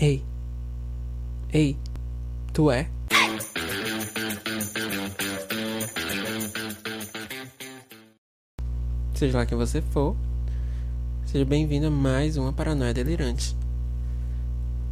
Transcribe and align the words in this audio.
Ei. 0.00 0.22
Ei. 1.52 1.76
Tu 2.52 2.70
é? 2.70 2.88
Seja 9.12 9.38
lá 9.38 9.44
quem 9.44 9.58
você 9.58 9.82
for, 9.82 10.14
seja 11.26 11.44
bem-vindo 11.44 11.88
a 11.88 11.90
mais 11.90 12.36
uma 12.36 12.52
Paranoia 12.52 12.94
Delirante. 12.94 13.56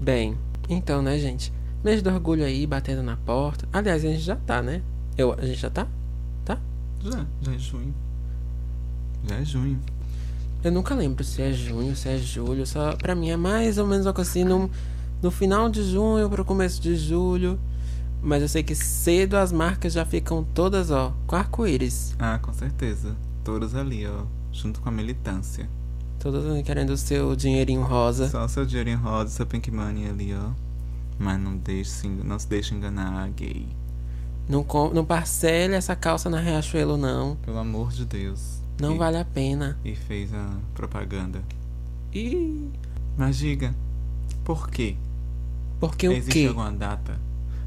Bem, 0.01 0.37
então, 0.69 1.01
né, 1.01 1.17
gente? 1.21 1.53
Mês 1.85 2.03
do 2.03 2.11
orgulho 2.11 2.45
aí, 2.45 2.67
batendo 2.67 3.05
na 3.05 3.17
porta. 3.17 3.69
Aliás, 3.73 4.05
a 4.05 4.09
gente 4.09 4.23
já 4.23 4.35
tá, 4.35 4.61
né? 4.61 4.83
Eu, 5.17 5.35
a 5.35 5.47
gente 5.47 5.61
já 5.61 5.71
tá? 5.71 5.87
Tá? 6.45 6.59
Já, 7.01 7.25
já 7.43 7.55
é 7.55 7.59
junho. 7.61 7.95
Já 9.25 9.37
é 9.37 9.45
junho. 9.45 9.81
Eu 10.65 10.73
nunca 10.73 10.97
lembro 10.97 11.23
se 11.23 11.41
é 11.43 11.53
junho, 11.53 11.95
se 11.95 12.09
é 12.09 12.19
julho. 12.19 12.67
Só 12.67 12.97
pra 12.97 13.15
mim 13.15 13.31
é 13.31 13.37
mais 13.37 13.79
ou 13.79 13.87
menos 13.87 14.05
uma 14.05 14.13
coisa 14.13 14.29
assim 14.29 14.43
no, 14.43 14.69
no 15.23 15.31
final 15.31 15.69
de 15.69 15.83
junho 15.83 16.29
pro 16.29 16.45
começo 16.45 16.81
de 16.81 16.97
julho. 16.97 17.59
Mas 18.23 18.43
eu 18.43 18.49
sei 18.49 18.63
que 18.63 18.75
cedo 18.75 19.37
as 19.37 19.53
marcas 19.53 19.93
já 19.93 20.05
ficam 20.05 20.43
todas, 20.43 20.91
ó, 20.91 21.15
com 21.27 21.37
arco-íris. 21.37 22.17
Ah, 22.19 22.39
com 22.41 22.53
certeza. 22.53 23.15
Todas 23.45 23.75
ali, 23.75 24.07
ó. 24.07 24.25
Junto 24.53 24.81
com 24.81 24.89
a 24.89 24.93
militância. 24.93 25.69
Todas 26.19 26.63
querendo 26.65 26.91
o 26.91 26.97
seu 26.97 27.37
dinheirinho 27.37 27.83
rosa. 27.83 28.29
Só 28.29 28.45
o 28.45 28.49
seu 28.49 28.67
dinheirinho 28.67 28.99
rosa, 28.99 29.31
seu 29.31 29.47
pink 29.47 29.71
money 29.71 30.09
ali, 30.09 30.35
ó. 30.35 30.51
Mas 31.19 31.39
não, 31.39 31.57
deixe 31.57 32.09
não 32.09 32.39
se 32.39 32.49
deixe 32.49 32.75
enganar, 32.75 33.29
gay. 33.31 33.69
Não, 34.49 34.63
com, 34.63 34.91
não 34.91 35.05
parcele 35.05 35.75
essa 35.75 35.95
calça 35.95 36.31
na 36.31 36.41
Riachuelo, 36.41 36.97
não. 36.97 37.37
Pelo 37.37 37.59
amor 37.59 37.91
de 37.91 38.05
Deus. 38.05 38.61
Não 38.81 38.95
e, 38.95 38.99
vale 38.99 39.19
a 39.19 39.25
pena. 39.25 39.79
E 39.85 39.95
fez 39.95 40.33
a 40.33 40.57
propaganda. 40.75 41.43
E. 42.13 42.71
Mas 43.17 43.37
diga, 43.37 43.75
por 44.45 44.69
quê? 44.69 44.97
Porque 45.79 46.09
o 46.09 46.13
Existe 46.13 46.33
quê? 46.41 46.47
alguma 46.47 46.73
data, 46.73 47.19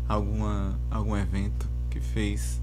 alguma, 0.07 0.79
algum 0.89 1.15
evento 1.15 1.67
que 1.89 1.99
fez 1.99 2.59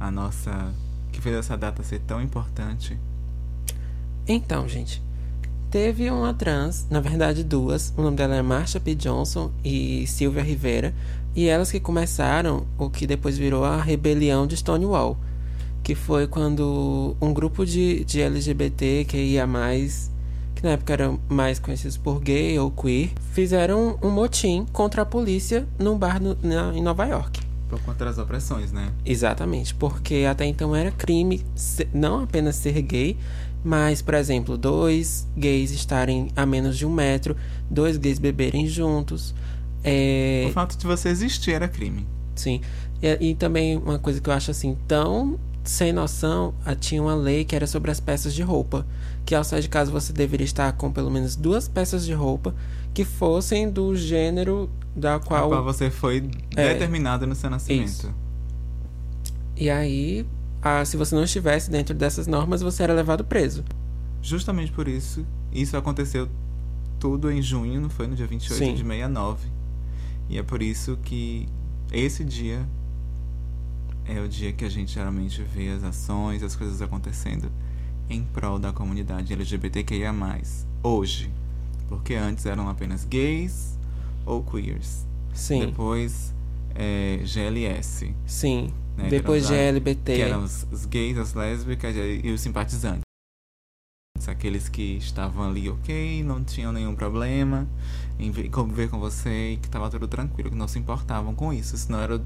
a 0.00 0.10
nossa. 0.10 0.72
que 1.12 1.20
fez 1.20 1.36
essa 1.36 1.56
data 1.56 1.82
ser 1.82 2.00
tão 2.00 2.20
importante? 2.22 2.98
Então, 4.26 4.68
gente. 4.68 5.02
Teve 5.70 6.10
uma 6.10 6.32
trans, 6.32 6.86
na 6.88 6.98
verdade 6.98 7.44
duas. 7.44 7.92
O 7.94 8.00
nome 8.00 8.16
dela 8.16 8.34
é 8.34 8.40
Marsha 8.40 8.80
P. 8.80 8.94
Johnson 8.94 9.50
e 9.62 10.06
Silvia 10.06 10.42
Rivera. 10.42 10.94
E 11.36 11.46
elas 11.46 11.70
que 11.70 11.78
começaram 11.78 12.66
o 12.78 12.88
que 12.88 13.06
depois 13.06 13.36
virou 13.36 13.64
a 13.64 13.80
rebelião 13.80 14.46
de 14.46 14.56
Stonewall. 14.56 15.18
Que 15.82 15.94
foi 15.94 16.26
quando 16.26 17.14
um 17.20 17.34
grupo 17.34 17.66
de, 17.66 18.02
de 18.04 18.22
LGBT 18.22 19.04
que 20.58 20.64
na 20.64 20.70
época 20.70 20.92
eram 20.92 21.20
mais 21.28 21.60
conhecidos 21.60 21.96
por 21.96 22.20
gay 22.20 22.58
ou 22.58 22.68
queer, 22.68 23.10
fizeram 23.32 23.96
um 24.02 24.10
motim 24.10 24.66
contra 24.72 25.02
a 25.02 25.06
polícia 25.06 25.64
num 25.78 25.96
bar 25.96 26.20
no, 26.20 26.36
na, 26.42 26.76
em 26.76 26.82
Nova 26.82 27.06
York. 27.06 27.40
Por 27.68 27.80
conta 27.82 28.04
das 28.06 28.18
opressões, 28.18 28.72
né? 28.72 28.90
Exatamente, 29.06 29.72
porque 29.72 30.26
até 30.28 30.44
então 30.46 30.74
era 30.74 30.90
crime 30.90 31.44
não 31.94 32.24
apenas 32.24 32.56
ser 32.56 32.82
gay, 32.82 33.16
mas, 33.62 34.02
por 34.02 34.14
exemplo, 34.14 34.58
dois 34.58 35.28
gays 35.36 35.70
estarem 35.70 36.28
a 36.34 36.44
menos 36.44 36.76
de 36.76 36.84
um 36.84 36.92
metro, 36.92 37.36
dois 37.70 37.96
gays 37.96 38.18
beberem 38.18 38.66
juntos. 38.66 39.36
É, 39.84 40.46
O 40.48 40.52
fato 40.52 40.76
de 40.76 40.84
você 40.84 41.08
existir 41.08 41.52
era 41.52 41.68
crime. 41.68 42.04
sim. 42.34 42.60
E, 43.00 43.30
e 43.30 43.34
também 43.36 43.76
uma 43.76 43.96
coisa 44.00 44.20
que 44.20 44.28
eu 44.28 44.34
acho 44.34 44.50
assim 44.50 44.76
tão 44.88 45.38
sem 45.64 45.92
noção, 45.92 46.54
ah, 46.64 46.74
tinha 46.74 47.02
uma 47.02 47.14
lei 47.14 47.44
que 47.44 47.54
era 47.54 47.66
sobre 47.66 47.90
as 47.90 48.00
peças 48.00 48.32
de 48.34 48.42
roupa, 48.42 48.86
que 49.26 49.34
ao 49.34 49.44
sair 49.44 49.60
de 49.62 49.68
casa 49.68 49.90
você 49.90 50.12
deveria 50.12 50.44
estar 50.44 50.72
com 50.72 50.90
pelo 50.90 51.10
menos 51.10 51.36
duas 51.36 51.68
peças 51.68 52.04
de 52.04 52.12
roupa 52.14 52.54
que 52.94 53.04
fossem 53.04 53.70
do 53.70 53.94
gênero 53.94 54.70
da 54.96 55.20
Qual, 55.20 55.48
qual 55.48 55.62
você 55.62 55.90
foi 55.90 56.28
É. 56.56 56.72
determinado 56.72 57.26
no 57.26 57.34
seu 57.34 57.50
nascimento. 57.50 57.86
Isso. 57.86 58.14
E 59.56 59.68
aí, 59.70 60.26
ah, 60.62 60.84
se 60.84 60.96
você 60.96 61.14
não 61.14 61.24
estivesse 61.24 61.70
dentro 61.70 61.94
dessas 61.94 62.26
normas, 62.26 62.60
você 62.62 62.82
era 62.82 62.92
levado 62.94 63.24
preso. 63.24 63.64
Justamente 64.22 64.72
por 64.72 64.88
isso, 64.88 65.24
isso 65.52 65.76
aconteceu 65.76 66.28
tudo 66.98 67.30
em 67.30 67.40
junho, 67.42 67.80
não 67.80 67.90
foi? 67.90 68.06
No 68.06 68.16
dia 68.16 68.26
28 68.26 68.58
Sim. 68.58 68.74
de 68.74 68.82
69. 68.82 69.48
E 70.28 70.38
é 70.38 70.42
por 70.42 70.62
isso 70.62 70.98
que 71.02 71.48
esse 71.92 72.24
dia 72.24 72.66
é 74.08 74.20
o 74.20 74.28
dia 74.28 74.52
que 74.52 74.64
a 74.64 74.68
gente 74.70 74.92
geralmente 74.92 75.42
vê 75.42 75.68
as 75.70 75.84
ações, 75.84 76.42
as 76.42 76.56
coisas 76.56 76.80
acontecendo 76.82 77.50
em 78.08 78.22
prol 78.24 78.58
da 78.58 78.72
comunidade 78.72 79.32
LGBTQIA+. 79.32 80.12
Hoje. 80.82 81.30
Porque 81.88 82.14
antes 82.14 82.44
eram 82.46 82.68
apenas 82.68 83.04
gays 83.04 83.78
ou 84.26 84.42
queers. 84.42 85.06
Sim, 85.34 85.66
Depois, 85.66 86.34
é, 86.74 87.20
GLS. 87.24 88.14
sim. 88.26 88.72
né, 88.96 89.04
que 89.04 89.10
Depois 89.10 89.44
os- 89.44 89.48
GLBT. 89.50 90.14
Que 90.16 90.22
eram 90.22 90.42
os, 90.44 90.66
os 90.72 90.84
gays, 90.86 91.16
as 91.18 91.32
lésbicas 91.34 91.94
e, 91.96 92.30
os 92.30 92.40
simpatizantes. 92.40 93.02
Aqueles 94.26 94.68
que 94.68 94.96
estavam 94.98 95.48
ali 95.48 95.70
ok, 95.70 96.22
não 96.24 96.42
tinham 96.44 96.70
nenhum 96.72 96.94
problema 96.94 97.66
em 98.18 98.30
vi- 98.30 98.48
conviver 98.50 98.90
com 98.90 98.98
você 98.98 99.52
e 99.52 99.56
que 99.56 99.66
estava 99.66 99.88
tudo 99.88 100.06
tranquilo, 100.08 100.50
que 100.50 100.56
não 100.56 100.68
se 100.68 100.78
importavam 100.78 101.34
com 101.34 101.52
isso. 101.52 101.74
Isso 101.74 101.90
não 101.90 102.00
era, 102.00 102.20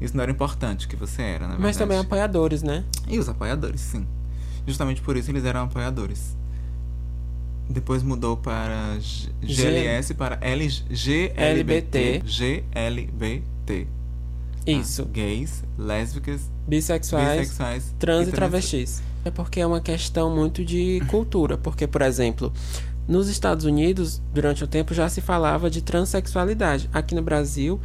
isso 0.00 0.16
não 0.16 0.22
era 0.22 0.30
importante 0.32 0.86
que 0.88 0.96
você 0.96 1.22
era, 1.22 1.46
na 1.46 1.54
Mas 1.54 1.58
verdade. 1.76 1.78
também 1.78 1.98
apoiadores, 1.98 2.62
né? 2.62 2.84
E 3.06 3.18
os 3.18 3.28
apoiadores, 3.28 3.80
sim. 3.80 4.06
Justamente 4.66 5.00
por 5.00 5.16
isso 5.16 5.30
eles 5.30 5.44
eram 5.44 5.62
apoiadores. 5.64 6.36
Depois 7.70 8.02
mudou 8.02 8.36
para 8.36 8.98
G- 8.98 9.28
G- 9.42 9.54
GLS 9.62 10.14
para 10.14 10.38
L 10.40 10.66
GLBT. 10.68 11.36
LBT. 11.36 12.22
GLBT. 12.24 13.84
tá? 14.64 14.72
Isso. 14.72 15.04
Gays, 15.06 15.62
lésbicas, 15.78 16.50
Bissexuais, 16.66 17.40
bissexuais 17.40 17.94
trans 17.98 18.28
e 18.28 18.32
travestis. 18.32 19.02
É 19.24 19.30
porque 19.30 19.60
é 19.60 19.66
uma 19.66 19.80
questão 19.80 20.34
muito 20.34 20.64
de 20.64 21.00
cultura. 21.08 21.56
Porque, 21.58 21.86
por 21.86 22.02
exemplo, 22.02 22.52
nos 23.06 23.28
Estados 23.28 23.64
Unidos, 23.64 24.20
durante 24.32 24.62
um 24.64 24.66
tempo 24.66 24.92
já 24.94 25.08
se 25.08 25.20
falava 25.20 25.70
de 25.70 25.80
transexualidade. 25.82 26.88
Aqui 26.92 27.14
no 27.14 27.22
Brasil, 27.22 27.80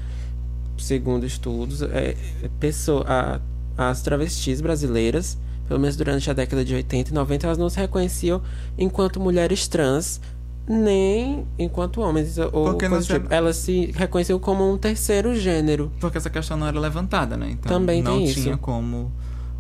segundo 0.78 1.26
estudos, 1.26 1.82
é, 1.82 2.16
é 2.44 2.50
pessoa, 2.60 3.06
a- 3.08 3.40
as 3.78 4.02
travestis 4.02 4.62
brasileiras, 4.62 5.38
pelo 5.68 5.80
menos 5.80 5.96
durante 5.96 6.30
a 6.30 6.34
década 6.34 6.64
de 6.64 6.74
80 6.76 7.10
e 7.12 7.14
90, 7.14 7.48
elas 7.48 7.58
não 7.58 7.70
se 7.70 7.80
reconheciam 7.80 8.42
enquanto 8.78 9.20
mulheres 9.20 9.68
trans, 9.68 10.20
nem 10.68 11.46
enquanto 11.58 12.00
homens. 12.02 12.38
Ou 12.38 12.78
tipo. 12.78 13.28
Elas 13.34 13.58
se 13.58 13.92
reconheciam 13.96 14.40
como 14.40 14.72
um 14.72 14.78
terceiro 14.78 15.36
gênero. 15.36 15.92
Porque 16.00 16.18
essa 16.18 16.30
questão 16.30 16.56
não 16.58 16.68
era 16.68 16.80
levantada, 16.80 17.36
né? 17.36 17.50
Então 17.52 17.72
Também 17.80 18.02
não 18.02 18.18
tem 18.18 18.28
tinha 18.32 18.52
isso. 18.52 18.58
como 18.60 19.12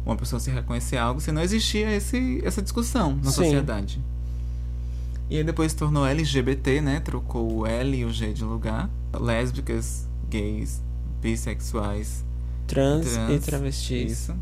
uma 0.05 0.15
pessoa 0.15 0.39
se 0.39 0.49
reconhecer 0.51 0.97
algo 0.97 1.19
se 1.21 1.31
não 1.31 1.41
existia 1.41 1.89
esse, 1.95 2.41
essa 2.43 2.61
discussão 2.61 3.15
na 3.23 3.31
Sim. 3.31 3.43
sociedade. 3.43 4.01
E 5.29 5.37
aí 5.37 5.43
depois 5.43 5.71
se 5.71 5.77
tornou 5.77 6.05
LGBT, 6.05 6.81
né? 6.81 6.99
Trocou 6.99 7.51
o 7.59 7.65
L 7.65 7.97
e 7.97 8.05
o 8.05 8.11
G 8.11 8.33
de 8.33 8.43
lugar. 8.43 8.89
Lésbicas, 9.17 10.05
gays, 10.29 10.81
bissexuais, 11.23 12.23
Trans, 12.67 13.05
trans. 13.13 13.31
e 13.31 13.39
travestis. 13.39 14.11
Isso. 14.11 14.35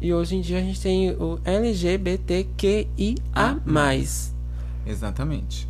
E 0.00 0.12
hoje 0.12 0.36
em 0.36 0.40
dia 0.40 0.58
a 0.58 0.60
gente 0.62 0.80
tem 0.80 1.10
o 1.12 1.38
LGBTQIA+. 1.44 2.86
Exatamente. 4.86 5.68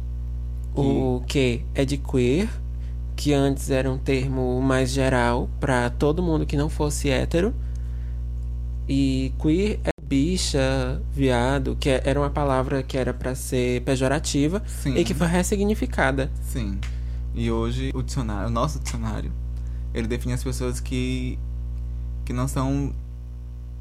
O 0.74 1.22
que 1.26 1.64
é 1.74 1.84
de 1.84 1.96
queer, 1.96 2.48
que 3.14 3.32
antes 3.32 3.70
era 3.70 3.90
um 3.90 3.96
termo 3.98 4.60
mais 4.60 4.90
geral 4.90 5.48
para 5.58 5.88
todo 5.90 6.22
mundo 6.22 6.44
que 6.46 6.56
não 6.56 6.68
fosse 6.68 7.08
hétero. 7.08 7.54
E 8.88 9.32
queer 9.40 9.80
é 9.84 9.90
bicha, 10.02 11.00
viado, 11.12 11.76
que 11.80 11.88
é- 11.88 12.02
era 12.04 12.20
uma 12.20 12.30
palavra 12.30 12.82
que 12.82 12.96
era 12.96 13.12
para 13.14 13.34
ser 13.34 13.80
pejorativa 13.82 14.62
Sim. 14.66 14.94
e 14.96 15.02
que 15.04 15.14
foi 15.14 15.26
ressignificada. 15.26 16.30
Sim. 16.42 16.78
E 17.36 17.50
hoje 17.50 17.90
o 17.94 18.02
dicionário, 18.02 18.48
o 18.48 18.50
nosso 18.50 18.80
dicionário, 18.80 19.30
ele 19.94 20.08
define 20.08 20.32
as 20.32 20.42
pessoas 20.42 20.80
que 20.80 21.38
que 22.24 22.32
não 22.32 22.48
são 22.48 22.92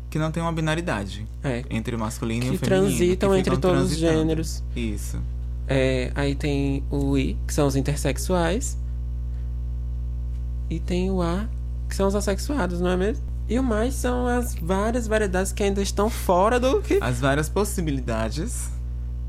que 0.09 0.19
não 0.19 0.31
têm 0.31 0.43
uma 0.43 0.51
binaridade 0.53 1.25
É. 1.43 1.63
entre 1.69 1.95
o 1.95 1.99
masculino 1.99 2.45
e 2.45 2.49
Que 2.51 2.55
o 2.55 2.59
feminino. 2.59 2.87
transitam 2.87 3.31
que 3.31 3.37
entre 3.39 3.57
todos 3.57 3.91
os 3.91 3.97
gêneros. 3.97 4.63
Isso. 4.75 5.19
É, 5.67 6.11
aí 6.13 6.35
tem 6.35 6.83
o 6.91 7.17
I, 7.17 7.35
que 7.47 7.53
são 7.53 7.65
os 7.65 7.75
intersexuais. 7.75 8.77
E 10.69 10.79
tem 10.79 11.09
o 11.11 11.21
A, 11.21 11.47
que 11.89 11.95
são 11.95 12.07
os 12.07 12.15
assexuados, 12.15 12.79
não 12.79 12.89
é 12.91 12.97
mesmo? 12.97 13.23
E 13.47 13.59
o 13.59 13.63
mais 13.63 13.93
são 13.93 14.25
as 14.27 14.55
várias 14.55 15.07
variedades 15.07 15.51
que 15.51 15.63
ainda 15.63 15.81
estão 15.81 16.09
fora 16.09 16.59
do 16.59 16.81
que. 16.81 16.97
As 17.01 17.19
várias 17.19 17.47
possibilidades. 17.49 18.69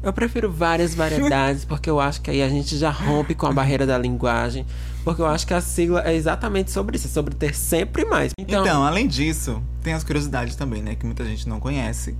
Eu 0.02 0.12
prefiro 0.12 0.50
várias 0.50 0.94
variedades, 0.96 1.64
porque 1.64 1.90
eu 1.90 1.98
acho 2.00 2.20
que 2.20 2.30
aí 2.30 2.42
a 2.42 2.48
gente 2.48 2.76
já 2.76 2.90
rompe 2.90 3.34
com 3.34 3.46
a 3.46 3.52
barreira 3.52 3.86
da 3.86 3.98
linguagem. 3.98 4.64
Porque 5.04 5.22
eu 5.22 5.26
acho 5.26 5.46
que 5.46 5.54
a 5.54 5.60
sigla 5.60 6.02
é 6.04 6.14
exatamente 6.14 6.70
sobre 6.72 6.96
isso, 6.96 7.06
é 7.06 7.10
sobre 7.10 7.34
ter 7.34 7.54
sempre 7.54 8.04
mais. 8.04 8.32
Então, 8.38 8.62
Então, 8.62 8.84
além 8.84 9.06
disso, 9.06 9.62
tem 9.82 9.92
as 9.92 10.02
curiosidades 10.02 10.56
também, 10.56 10.82
né? 10.82 10.96
Que 10.96 11.06
muita 11.06 11.24
gente 11.24 11.48
não 11.48 11.60
conhece. 11.60 12.16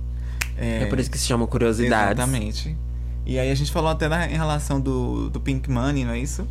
é 0.57 0.85
por 0.85 0.97
isso 0.97 1.11
que 1.11 1.17
se 1.17 1.25
chama 1.25 1.45
curiosidades. 1.47 2.17
Exatamente. 2.17 2.77
E 3.25 3.37
aí 3.37 3.51
a 3.51 3.55
gente 3.55 3.73
falou 3.73 3.89
até 3.91 4.07
na, 4.07 4.25
em 4.25 4.35
relação 4.37 4.79
do, 4.79 5.29
do 5.29 5.39
Pink 5.41 5.69
Money, 5.69 6.05
não 6.05 6.13
é 6.13 6.19
isso? 6.19 6.47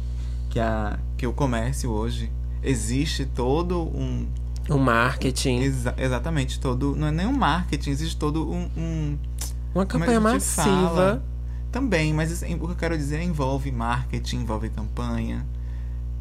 Que, 0.50 0.60
a, 0.60 0.98
que 1.16 1.26
o 1.26 1.32
comércio 1.32 1.90
hoje 1.90 2.30
existe 2.62 3.24
todo 3.24 3.80
um. 3.82 4.26
O 4.68 4.76
marketing. 4.78 5.60
Exa 5.60 5.94
exatamente, 5.96 6.60
todo. 6.60 6.94
Não 6.94 7.06
é 7.06 7.10
nem 7.10 7.26
um 7.26 7.32
marketing, 7.32 7.90
existe 7.90 8.16
todo 8.16 8.50
um. 8.50 8.68
um 8.76 9.16
Uma 9.76 9.84
campanha 9.86 10.20
massiva. 10.20 10.64
Fala? 10.64 11.24
Também, 11.70 12.14
mas 12.14 12.30
isso, 12.30 12.44
o 12.46 12.48
que 12.48 12.72
eu 12.72 12.76
quero 12.76 12.96
dizer 12.96 13.20
envolve 13.20 13.70
marketing, 13.70 14.38
envolve 14.38 14.70
campanha. 14.70 15.46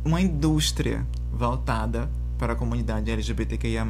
Uma 0.03 0.19
indústria 0.19 1.07
voltada 1.31 2.09
para 2.37 2.51
a 2.53 2.55
comunidade 2.55 3.09
LGBTQIA, 3.09 3.87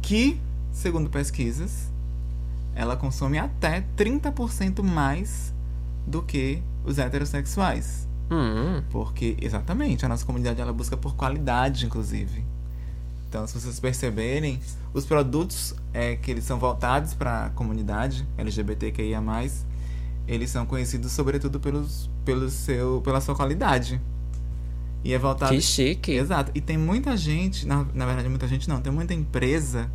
que, 0.00 0.40
segundo 0.70 1.10
pesquisas, 1.10 1.90
ela 2.74 2.96
consome 2.96 3.38
até 3.38 3.84
30% 3.96 4.82
mais 4.82 5.52
do 6.06 6.22
que 6.22 6.62
os 6.84 6.98
heterossexuais. 6.98 8.08
Uhum. 8.30 8.82
Porque, 8.90 9.36
exatamente, 9.40 10.06
a 10.06 10.08
nossa 10.08 10.24
comunidade 10.24 10.60
ela 10.60 10.72
busca 10.72 10.96
por 10.96 11.16
qualidade, 11.16 11.86
inclusive. 11.86 12.44
Então, 13.34 13.48
se 13.48 13.60
vocês 13.60 13.80
perceberem, 13.80 14.60
os 14.92 15.04
produtos 15.04 15.74
é, 15.92 16.14
que 16.14 16.30
eles 16.30 16.44
são 16.44 16.56
voltados 16.56 17.14
para 17.14 17.46
a 17.46 17.50
comunidade 17.50 18.24
LGBTQIA+, 18.38 19.20
eles 20.28 20.50
são 20.50 20.64
conhecidos 20.64 21.10
sobretudo 21.10 21.58
pelos, 21.58 22.08
pelo 22.24 22.48
seu, 22.48 23.00
pela 23.02 23.20
sua 23.20 23.34
qualidade. 23.34 24.00
E 25.02 25.12
é 25.12 25.18
voltado... 25.18 25.52
Que 25.52 25.60
chique. 25.60 26.12
Exato. 26.12 26.52
E 26.54 26.60
tem 26.60 26.78
muita 26.78 27.16
gente, 27.16 27.66
na, 27.66 27.84
na 27.92 28.06
verdade 28.06 28.28
muita 28.28 28.46
gente 28.46 28.68
não, 28.68 28.80
tem 28.80 28.92
muita 28.92 29.12
empresa 29.12 29.90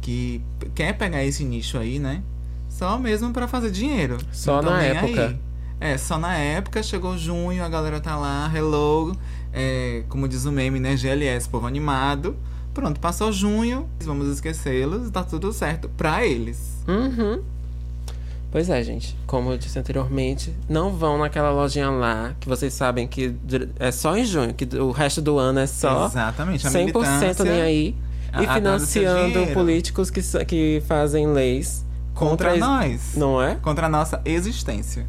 que 0.00 0.40
quer 0.74 0.96
pegar 0.96 1.22
esse 1.22 1.44
nicho 1.44 1.76
aí, 1.76 1.98
né? 1.98 2.22
Só 2.70 2.98
mesmo 2.98 3.30
para 3.30 3.46
fazer 3.46 3.70
dinheiro. 3.70 4.16
Só 4.32 4.62
na 4.62 4.82
época. 4.82 5.26
Aí. 5.26 5.38
É, 5.78 5.98
só 5.98 6.16
na 6.16 6.34
época, 6.34 6.82
chegou 6.82 7.18
junho, 7.18 7.62
a 7.62 7.68
galera 7.68 8.00
tá 8.00 8.16
lá, 8.16 8.50
hello, 8.56 9.14
é, 9.52 10.02
como 10.08 10.26
diz 10.26 10.46
o 10.46 10.52
meme, 10.52 10.80
né? 10.80 10.96
GLS, 10.96 11.46
povo 11.46 11.66
animado. 11.66 12.34
Pronto, 12.74 12.98
passou 12.98 13.30
junho, 13.30 13.88
vamos 14.02 14.28
esquecê-los, 14.28 15.08
tá 15.08 15.22
tudo 15.22 15.52
certo 15.52 15.88
pra 15.90 16.26
eles. 16.26 16.82
Uhum. 16.88 17.40
Pois 18.50 18.68
é, 18.68 18.82
gente. 18.82 19.16
Como 19.28 19.52
eu 19.52 19.56
disse 19.56 19.78
anteriormente, 19.78 20.52
não 20.68 20.90
vão 20.90 21.16
naquela 21.16 21.52
lojinha 21.52 21.88
lá, 21.88 22.34
que 22.40 22.48
vocês 22.48 22.74
sabem 22.74 23.06
que 23.06 23.32
é 23.78 23.92
só 23.92 24.16
em 24.16 24.24
junho, 24.24 24.52
que 24.52 24.64
o 24.76 24.90
resto 24.90 25.22
do 25.22 25.38
ano 25.38 25.60
é 25.60 25.68
só 25.68 26.06
Exatamente, 26.06 26.66
a 26.66 26.70
100% 26.70 27.44
nem 27.44 27.62
aí. 27.62 27.96
E 28.42 28.46
financiando 28.52 29.46
políticos 29.52 30.10
que, 30.10 30.20
que 30.44 30.82
fazem 30.88 31.28
leis 31.28 31.84
contra, 32.12 32.50
contra 32.50 32.56
nós. 32.56 33.12
Não 33.14 33.40
é? 33.40 33.54
Contra 33.54 33.86
a 33.86 33.88
nossa 33.88 34.20
existência. 34.24 35.06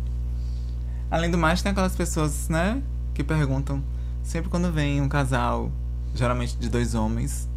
Além 1.09 1.31
do 1.31 1.37
mais, 1.37 1.63
tem 1.63 1.71
aquelas 1.71 1.95
pessoas, 1.95 2.47
né, 2.47 2.79
que 3.15 3.23
perguntam 3.23 3.83
sempre 4.21 4.51
quando 4.51 4.71
vem 4.71 5.01
um 5.01 5.09
casal, 5.09 5.71
geralmente 6.13 6.55
de 6.57 6.69
dois 6.69 6.93
homens 6.93 7.47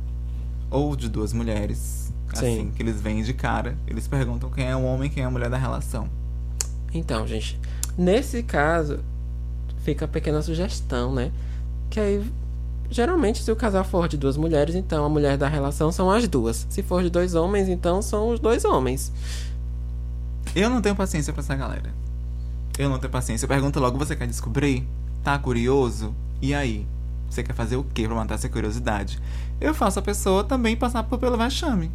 ou 0.70 0.94
de 0.94 1.08
duas 1.08 1.32
mulheres, 1.32 2.12
Sim. 2.34 2.46
assim, 2.46 2.72
que 2.74 2.82
eles 2.82 3.00
vêm 3.00 3.22
de 3.22 3.32
cara, 3.32 3.76
eles 3.86 4.06
perguntam 4.06 4.50
quem 4.50 4.66
é 4.66 4.76
o 4.76 4.82
homem 4.82 5.08
e 5.08 5.12
quem 5.12 5.22
é 5.22 5.26
a 5.26 5.30
mulher 5.30 5.50
da 5.50 5.56
relação. 5.56 6.08
Então, 6.92 7.26
gente, 7.26 7.58
nesse 7.96 8.42
caso, 8.42 9.00
fica 9.82 10.04
a 10.04 10.08
pequena 10.08 10.42
sugestão, 10.42 11.14
né? 11.14 11.30
Que 11.90 12.00
aí, 12.00 12.24
geralmente, 12.90 13.42
se 13.42 13.50
o 13.50 13.56
casal 13.56 13.84
for 13.84 14.08
de 14.08 14.16
duas 14.16 14.36
mulheres, 14.36 14.74
então 14.74 15.04
a 15.04 15.08
mulher 15.08 15.36
da 15.36 15.48
relação 15.48 15.90
são 15.92 16.10
as 16.10 16.26
duas. 16.28 16.66
Se 16.68 16.82
for 16.82 17.02
de 17.02 17.10
dois 17.10 17.34
homens, 17.34 17.68
então 17.68 18.00
são 18.02 18.30
os 18.30 18.40
dois 18.40 18.64
homens. 18.64 19.12
Eu 20.54 20.70
não 20.70 20.80
tenho 20.80 20.96
paciência 20.96 21.32
para 21.32 21.42
essa 21.42 21.54
galera. 21.54 21.92
Eu 22.78 22.88
não 22.88 22.98
tenho 22.98 23.10
paciência. 23.10 23.44
Eu 23.44 23.48
pergunto 23.48 23.80
logo, 23.80 23.98
você 23.98 24.14
quer 24.16 24.26
descobrir? 24.26 24.86
Tá 25.22 25.38
curioso? 25.38 26.14
E 26.40 26.54
aí? 26.54 26.86
Você 27.28 27.42
quer 27.42 27.54
fazer 27.54 27.76
o 27.76 27.84
que 27.84 28.06
pra 28.06 28.16
matar 28.16 28.34
essa 28.34 28.48
curiosidade? 28.48 29.20
Eu 29.60 29.74
faço 29.74 29.98
a 29.98 30.02
pessoa 30.02 30.44
também 30.44 30.76
passar 30.76 31.02
por 31.04 31.18
pelo 31.18 31.36
vexame. 31.36 31.90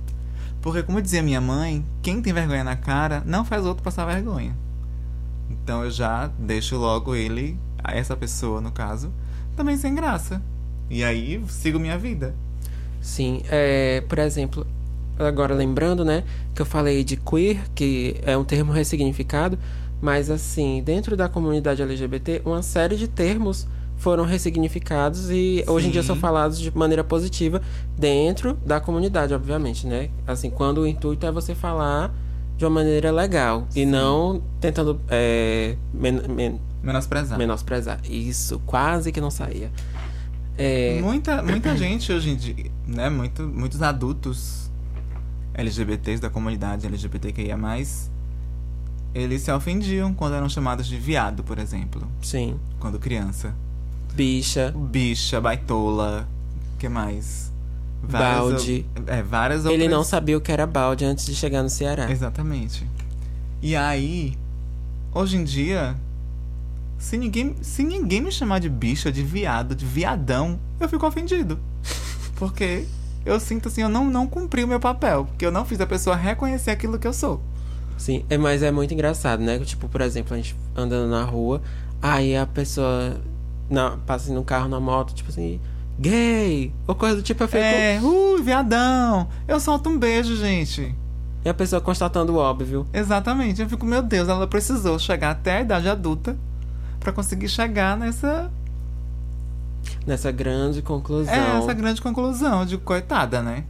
Porque, 0.61 0.83
como 0.83 1.01
dizia 1.01 1.21
minha 1.21 1.41
mãe, 1.41 1.85
quem 2.01 2.21
tem 2.21 2.31
vergonha 2.31 2.63
na 2.63 2.75
cara 2.75 3.21
não 3.25 3.43
faz 3.43 3.65
outro 3.65 3.83
passar 3.83 4.05
vergonha. 4.05 4.55
Então 5.49 5.83
eu 5.83 5.91
já 5.91 6.27
deixo 6.39 6.77
logo 6.77 7.15
ele, 7.15 7.57
essa 7.83 8.15
pessoa 8.15 8.61
no 8.61 8.71
caso, 8.71 9.11
também 9.55 9.77
sem 9.77 9.93
graça. 9.93 10.41
E 10.89 11.03
aí 11.03 11.43
sigo 11.47 11.79
minha 11.79 11.97
vida. 11.97 12.33
Sim, 13.01 13.43
é, 13.49 14.01
por 14.07 14.19
exemplo, 14.19 14.65
agora 15.19 15.53
lembrando, 15.53 16.05
né, 16.05 16.23
que 16.55 16.61
eu 16.61 16.65
falei 16.65 17.03
de 17.03 17.17
queer, 17.17 17.61
que 17.75 18.15
é 18.23 18.37
um 18.37 18.43
termo 18.43 18.71
ressignificado, 18.71 19.59
mas 20.01 20.29
assim, 20.29 20.81
dentro 20.83 21.17
da 21.17 21.27
comunidade 21.27 21.81
LGBT, 21.81 22.41
uma 22.45 22.61
série 22.61 22.95
de 22.95 23.07
termos 23.07 23.67
foram 24.03 24.25
ressignificados 24.25 25.29
e 25.29 25.63
Sim. 25.65 25.71
hoje 25.71 25.87
em 25.87 25.91
dia 25.91 26.03
são 26.03 26.17
falados 26.17 26.59
de 26.59 26.75
maneira 26.77 27.05
positiva 27.05 27.61
dentro 27.97 28.55
da 28.65 28.81
comunidade, 28.81 29.33
obviamente, 29.33 29.87
né? 29.87 30.09
Assim, 30.27 30.49
quando 30.49 30.79
o 30.79 30.87
intuito 30.87 31.25
é 31.25 31.31
você 31.31 31.55
falar 31.55 32.13
de 32.57 32.65
uma 32.65 32.71
maneira 32.71 33.11
legal 33.11 33.65
Sim. 33.69 33.79
e 33.79 33.85
não 33.85 34.43
tentando 34.59 34.99
é, 35.07 35.77
men 35.93 36.21
men 36.27 36.59
menosprezar. 36.83 37.37
Menosprezar. 37.37 38.01
Isso, 38.03 38.59
quase 38.65 39.09
que 39.09 39.21
não 39.21 39.31
saía. 39.31 39.71
É... 40.57 40.99
Muita, 41.01 41.41
muita 41.41 41.73
gente 41.77 42.11
hoje 42.11 42.29
em 42.29 42.35
dia, 42.35 42.69
né? 42.85 43.09
Muito, 43.09 43.43
muitos 43.43 43.81
adultos 43.81 44.69
LGBTs 45.53 46.21
da 46.21 46.29
comunidade 46.29 46.85
LGBTQIA+, 46.85 47.57
eles 49.15 49.41
se 49.43 49.51
ofendiam 49.51 50.13
quando 50.13 50.33
eram 50.35 50.49
chamados 50.49 50.87
de 50.87 50.97
viado, 50.97 51.41
por 51.41 51.57
exemplo. 51.57 52.05
Sim. 52.21 52.59
Quando 52.81 52.99
criança. 52.99 53.55
Bicha. 54.13 54.73
Bicha, 54.75 55.41
baitola. 55.41 56.27
que 56.77 56.87
mais? 56.87 57.51
Várias, 58.01 58.37
balde. 58.37 58.85
É, 59.07 59.23
várias 59.23 59.65
Ele 59.65 59.87
não 59.87 60.03
sabia 60.03 60.37
o 60.37 60.41
que 60.41 60.51
era 60.51 60.67
balde 60.67 61.05
antes 61.05 61.25
de 61.25 61.33
chegar 61.33 61.63
no 61.63 61.69
Ceará. 61.69 62.11
Exatamente. 62.11 62.85
E 63.61 63.75
aí, 63.75 64.37
hoje 65.13 65.37
em 65.37 65.43
dia, 65.43 65.95
se 66.97 67.17
ninguém, 67.17 67.55
se 67.61 67.83
ninguém 67.83 68.21
me 68.21 68.31
chamar 68.31 68.59
de 68.59 68.69
bicha, 68.69 69.11
de 69.11 69.23
viado, 69.23 69.73
de 69.73 69.85
viadão, 69.85 70.59
eu 70.79 70.89
fico 70.89 71.07
ofendido. 71.07 71.57
Porque 72.35 72.85
eu 73.25 73.39
sinto 73.39 73.69
assim, 73.69 73.81
eu 73.81 73.89
não, 73.89 74.05
não 74.05 74.27
cumpri 74.27 74.63
o 74.63 74.67
meu 74.67 74.79
papel. 74.79 75.25
Porque 75.25 75.45
eu 75.45 75.51
não 75.51 75.65
fiz 75.65 75.79
a 75.79 75.87
pessoa 75.87 76.15
reconhecer 76.15 76.71
aquilo 76.71 76.99
que 76.99 77.07
eu 77.07 77.13
sou. 77.13 77.41
Sim, 77.97 78.25
é, 78.29 78.37
mas 78.37 78.61
é 78.61 78.71
muito 78.71 78.93
engraçado, 78.93 79.41
né? 79.41 79.57
Tipo, 79.59 79.87
por 79.87 80.01
exemplo, 80.01 80.33
a 80.33 80.37
gente 80.37 80.55
andando 80.75 81.09
na 81.09 81.23
rua, 81.23 81.61
aí 82.01 82.35
a 82.35 82.45
pessoa 82.45 83.17
na, 83.69 83.97
passa 84.05 84.33
no 84.33 84.43
carro, 84.43 84.67
na 84.67 84.79
moto, 84.79 85.13
tipo 85.13 85.29
assim, 85.29 85.59
gay, 85.99 86.73
ou 86.87 86.95
coisa 86.95 87.17
do 87.17 87.21
tipo, 87.21 87.43
eu 87.43 87.47
fico... 87.47 87.63
É, 87.63 87.99
uh, 88.01 88.41
viadão, 88.43 89.27
eu 89.47 89.59
solto 89.59 89.89
um 89.89 89.97
beijo, 89.97 90.35
gente. 90.35 90.95
E 91.45 91.49
a 91.49 91.53
pessoa 91.53 91.81
constatando 91.81 92.33
o 92.33 92.37
óbvio. 92.37 92.87
Exatamente, 92.93 93.61
eu 93.61 93.69
fico, 93.69 93.85
meu 93.85 94.01
Deus, 94.01 94.29
ela 94.29 94.47
precisou 94.47 94.97
chegar 94.97 95.31
até 95.31 95.57
a 95.57 95.61
idade 95.61 95.89
adulta 95.89 96.37
para 96.99 97.11
conseguir 97.11 97.49
chegar 97.49 97.97
nessa... 97.97 98.51
Nessa 100.07 100.31
grande 100.31 100.81
conclusão. 100.81 101.33
É, 101.33 101.57
essa 101.57 101.73
grande 101.73 102.01
conclusão, 102.01 102.65
de 102.65 102.77
coitada, 102.77 103.41
né? 103.41 103.65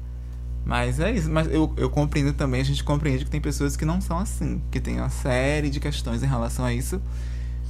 Mas 0.66 1.00
é 1.00 1.12
isso. 1.12 1.30
Mas 1.30 1.48
eu, 1.52 1.74
eu 1.76 1.90
compreendo 1.90 2.34
também, 2.34 2.62
a 2.62 2.64
gente 2.64 2.84
compreende 2.84 3.26
que 3.26 3.32
tem 3.32 3.42
pessoas 3.42 3.76
que 3.76 3.84
não 3.84 4.00
são 4.00 4.18
assim, 4.18 4.62
que 4.72 4.80
tem 4.80 5.00
uma 5.00 5.10
série 5.10 5.70
de 5.70 5.80
questões 5.80 6.24
em 6.24 6.28
relação 6.28 6.64
a 6.64 6.74
isso. 6.74 7.02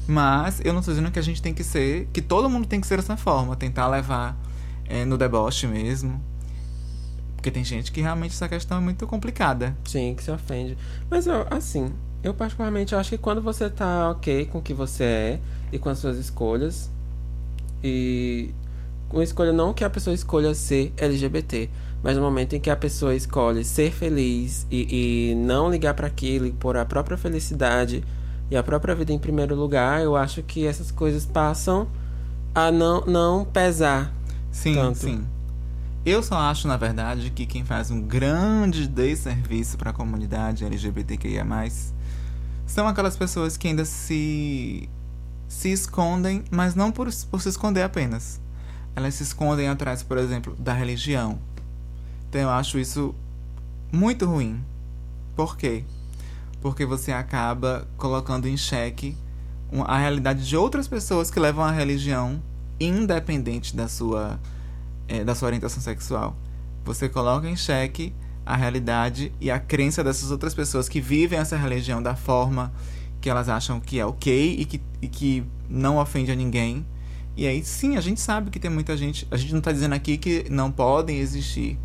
Mas 0.07 0.62
eu 0.63 0.74
não 0.74 0.79
estou 0.79 0.93
dizendo 0.93 1.12
que 1.12 1.19
a 1.19 1.24
gente 1.24 1.41
tem 1.41 1.53
que 1.53 1.63
ser, 1.63 2.07
que 2.12 2.22
todo 2.22 2.50
mundo 2.50 2.67
tem 2.67 2.81
que 2.81 2.88
ser 2.88 2.98
dessa 2.98 3.15
forma, 3.15 3.55
tentar 3.55 3.88
levar 3.88 4.38
é, 4.86 5.05
no 5.05 5.17
deboche 5.17 5.67
mesmo. 5.67 6.22
Porque 7.36 7.51
tem 7.51 7.63
gente 7.63 7.91
que 7.91 8.01
realmente 8.01 8.31
essa 8.31 8.48
questão 8.48 8.77
é 8.77 8.81
muito 8.81 9.05
complicada. 9.07 9.75
Sim, 9.86 10.13
que 10.15 10.24
se 10.24 10.31
ofende. 10.31 10.77
Mas 11.10 11.27
assim, 11.27 11.93
eu 12.24 12.33
particularmente 12.33 12.95
acho 12.95 13.12
que 13.12 13.17
quando 13.17 13.41
você 13.41 13.69
tá 13.69 14.12
ok 14.12 14.45
com 14.45 14.60
o 14.60 14.62
que 14.62 14.74
você 14.74 15.03
é 15.03 15.39
e 15.72 15.79
com 15.79 15.89
as 15.89 16.00
suas 16.00 16.17
escolhas, 16.17 16.89
e 17.83 18.53
uma 19.12 19.24
escolha 19.24 19.51
não 19.51 19.74
que 19.74 19.83
a 19.83 19.89
pessoa 19.89 20.13
escolha 20.13 20.55
ser 20.55 20.93
LGBT, 20.98 21.69
mas 22.01 22.15
no 22.15 22.24
momento 22.24 22.55
em 22.55 22.60
que 22.60 22.69
a 22.69 22.75
pessoa 22.75 23.15
escolhe 23.15 23.63
ser 23.63 23.91
feliz 23.91 24.65
e, 24.72 25.31
e 25.31 25.36
não 25.36 25.69
ligar 25.69 25.93
para 25.93 26.07
aquilo 26.07 26.45
e 26.45 26.51
pôr 26.51 26.77
a 26.77 26.86
própria 26.86 27.17
felicidade 27.17 28.03
e 28.53 28.55
a 28.55 28.62
própria 28.62 28.93
vida 28.93 29.12
em 29.12 29.17
primeiro 29.17 29.55
lugar, 29.55 30.03
eu 30.03 30.15
acho 30.15 30.43
que 30.43 30.67
essas 30.67 30.91
coisas 30.91 31.25
passam 31.25 31.88
a 32.53 32.72
não, 32.72 33.01
não 33.01 33.43
pesar. 33.43 34.13
Sim, 34.51 34.75
tanto. 34.75 35.00
sim. 35.00 35.27
Eu 36.05 36.22
só 36.22 36.38
acho, 36.38 36.67
na 36.67 36.77
verdade, 36.77 37.31
que 37.31 37.48
quem 37.48 37.65
faz 37.65 37.89
um 37.89 38.00
grande 38.00 38.88
desserviço 38.88 39.75
para 39.75 39.89
a 39.89 39.93
comunidade 39.93 40.63
LGBTQIA, 40.63 41.43
são 42.67 42.88
aquelas 42.88 43.17
pessoas 43.17 43.57
que 43.57 43.69
ainda 43.69 43.86
se, 43.86 44.88
se 45.48 45.72
escondem, 45.72 46.43
mas 46.51 46.75
não 46.75 46.91
por, 46.91 47.10
por 47.31 47.41
se 47.41 47.50
esconder 47.50 47.81
apenas. 47.81 48.39
Elas 48.95 49.15
se 49.15 49.24
escondem 49.24 49.67
atrás, 49.67 50.03
por 50.03 50.19
exemplo, 50.19 50.55
da 50.60 50.74
religião. 50.74 51.39
Então 52.29 52.41
eu 52.41 52.51
acho 52.51 52.77
isso 52.77 53.15
muito 53.91 54.27
ruim. 54.27 54.63
Por 55.36 55.57
quê? 55.57 55.83
Porque 56.63 56.86
você 56.86 57.12
acaba 57.12 57.86
colocando 57.98 58.48
em 58.48 58.55
xeque 58.55 59.17
a 59.86 59.98
realidade 59.98 60.48
de 60.48 60.55
outras 60.55 60.88
pessoas 60.88 61.29
que 61.29 61.38
levam 61.38 61.62
a 61.62 61.70
religião 61.70 62.41
independente 62.79 63.75
da 63.75 63.89
sua, 63.89 64.39
é, 65.10 65.25
da 65.25 65.36
sua 65.36 65.48
orientação 65.48 65.84
sexual. 65.84 66.38
Você 66.86 67.10
coloca 67.10 67.50
em 67.50 67.55
xeque 67.58 68.15
a 68.46 68.55
realidade 68.55 69.34
e 69.41 69.51
a 69.51 69.60
crença 69.60 70.01
dessas 70.05 70.32
outras 70.32 70.53
pessoas 70.53 70.88
que 70.88 71.01
vivem 71.01 71.38
essa 71.38 71.58
religião 71.58 72.01
da 72.01 72.15
forma 72.15 72.74
que 73.20 73.29
elas 73.29 73.50
acham 73.50 73.82
que 73.82 74.00
é 74.00 74.05
ok 74.05 74.55
e 74.58 74.63
que, 74.63 74.82
e 75.01 75.10
que 75.10 75.43
não 75.70 75.98
ofende 75.98 76.32
a 76.32 76.36
ninguém. 76.36 76.86
E 77.36 77.46
aí, 77.46 77.62
sim, 77.65 77.98
a 77.98 78.01
gente 78.01 78.22
sabe 78.22 78.50
que 78.50 78.60
tem 78.60 78.72
muita 78.72 78.96
gente. 78.96 79.27
A 79.29 79.36
gente 79.36 79.51
não 79.51 79.60
está 79.60 79.74
dizendo 79.74 79.96
aqui 79.96 80.17
que 80.17 80.46
não 80.50 80.72
podem 80.72 81.17
existir 81.17 81.77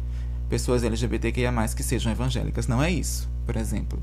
pessoas 0.49 0.85
LGBTQIA, 0.85 1.53
que 1.77 1.83
sejam 1.83 2.13
evangélicas. 2.13 2.69
Não 2.69 2.81
é 2.81 2.93
isso, 2.93 3.29
por 3.45 3.57
exemplo. 3.57 4.01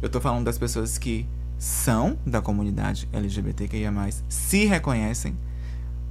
Eu 0.00 0.06
estou 0.06 0.20
falando 0.20 0.44
das 0.44 0.58
pessoas 0.58 0.98
que 0.98 1.26
são 1.58 2.16
da 2.24 2.40
comunidade 2.40 3.08
LGBTQIA, 3.12 3.92
se 4.28 4.64
reconhecem, 4.64 5.36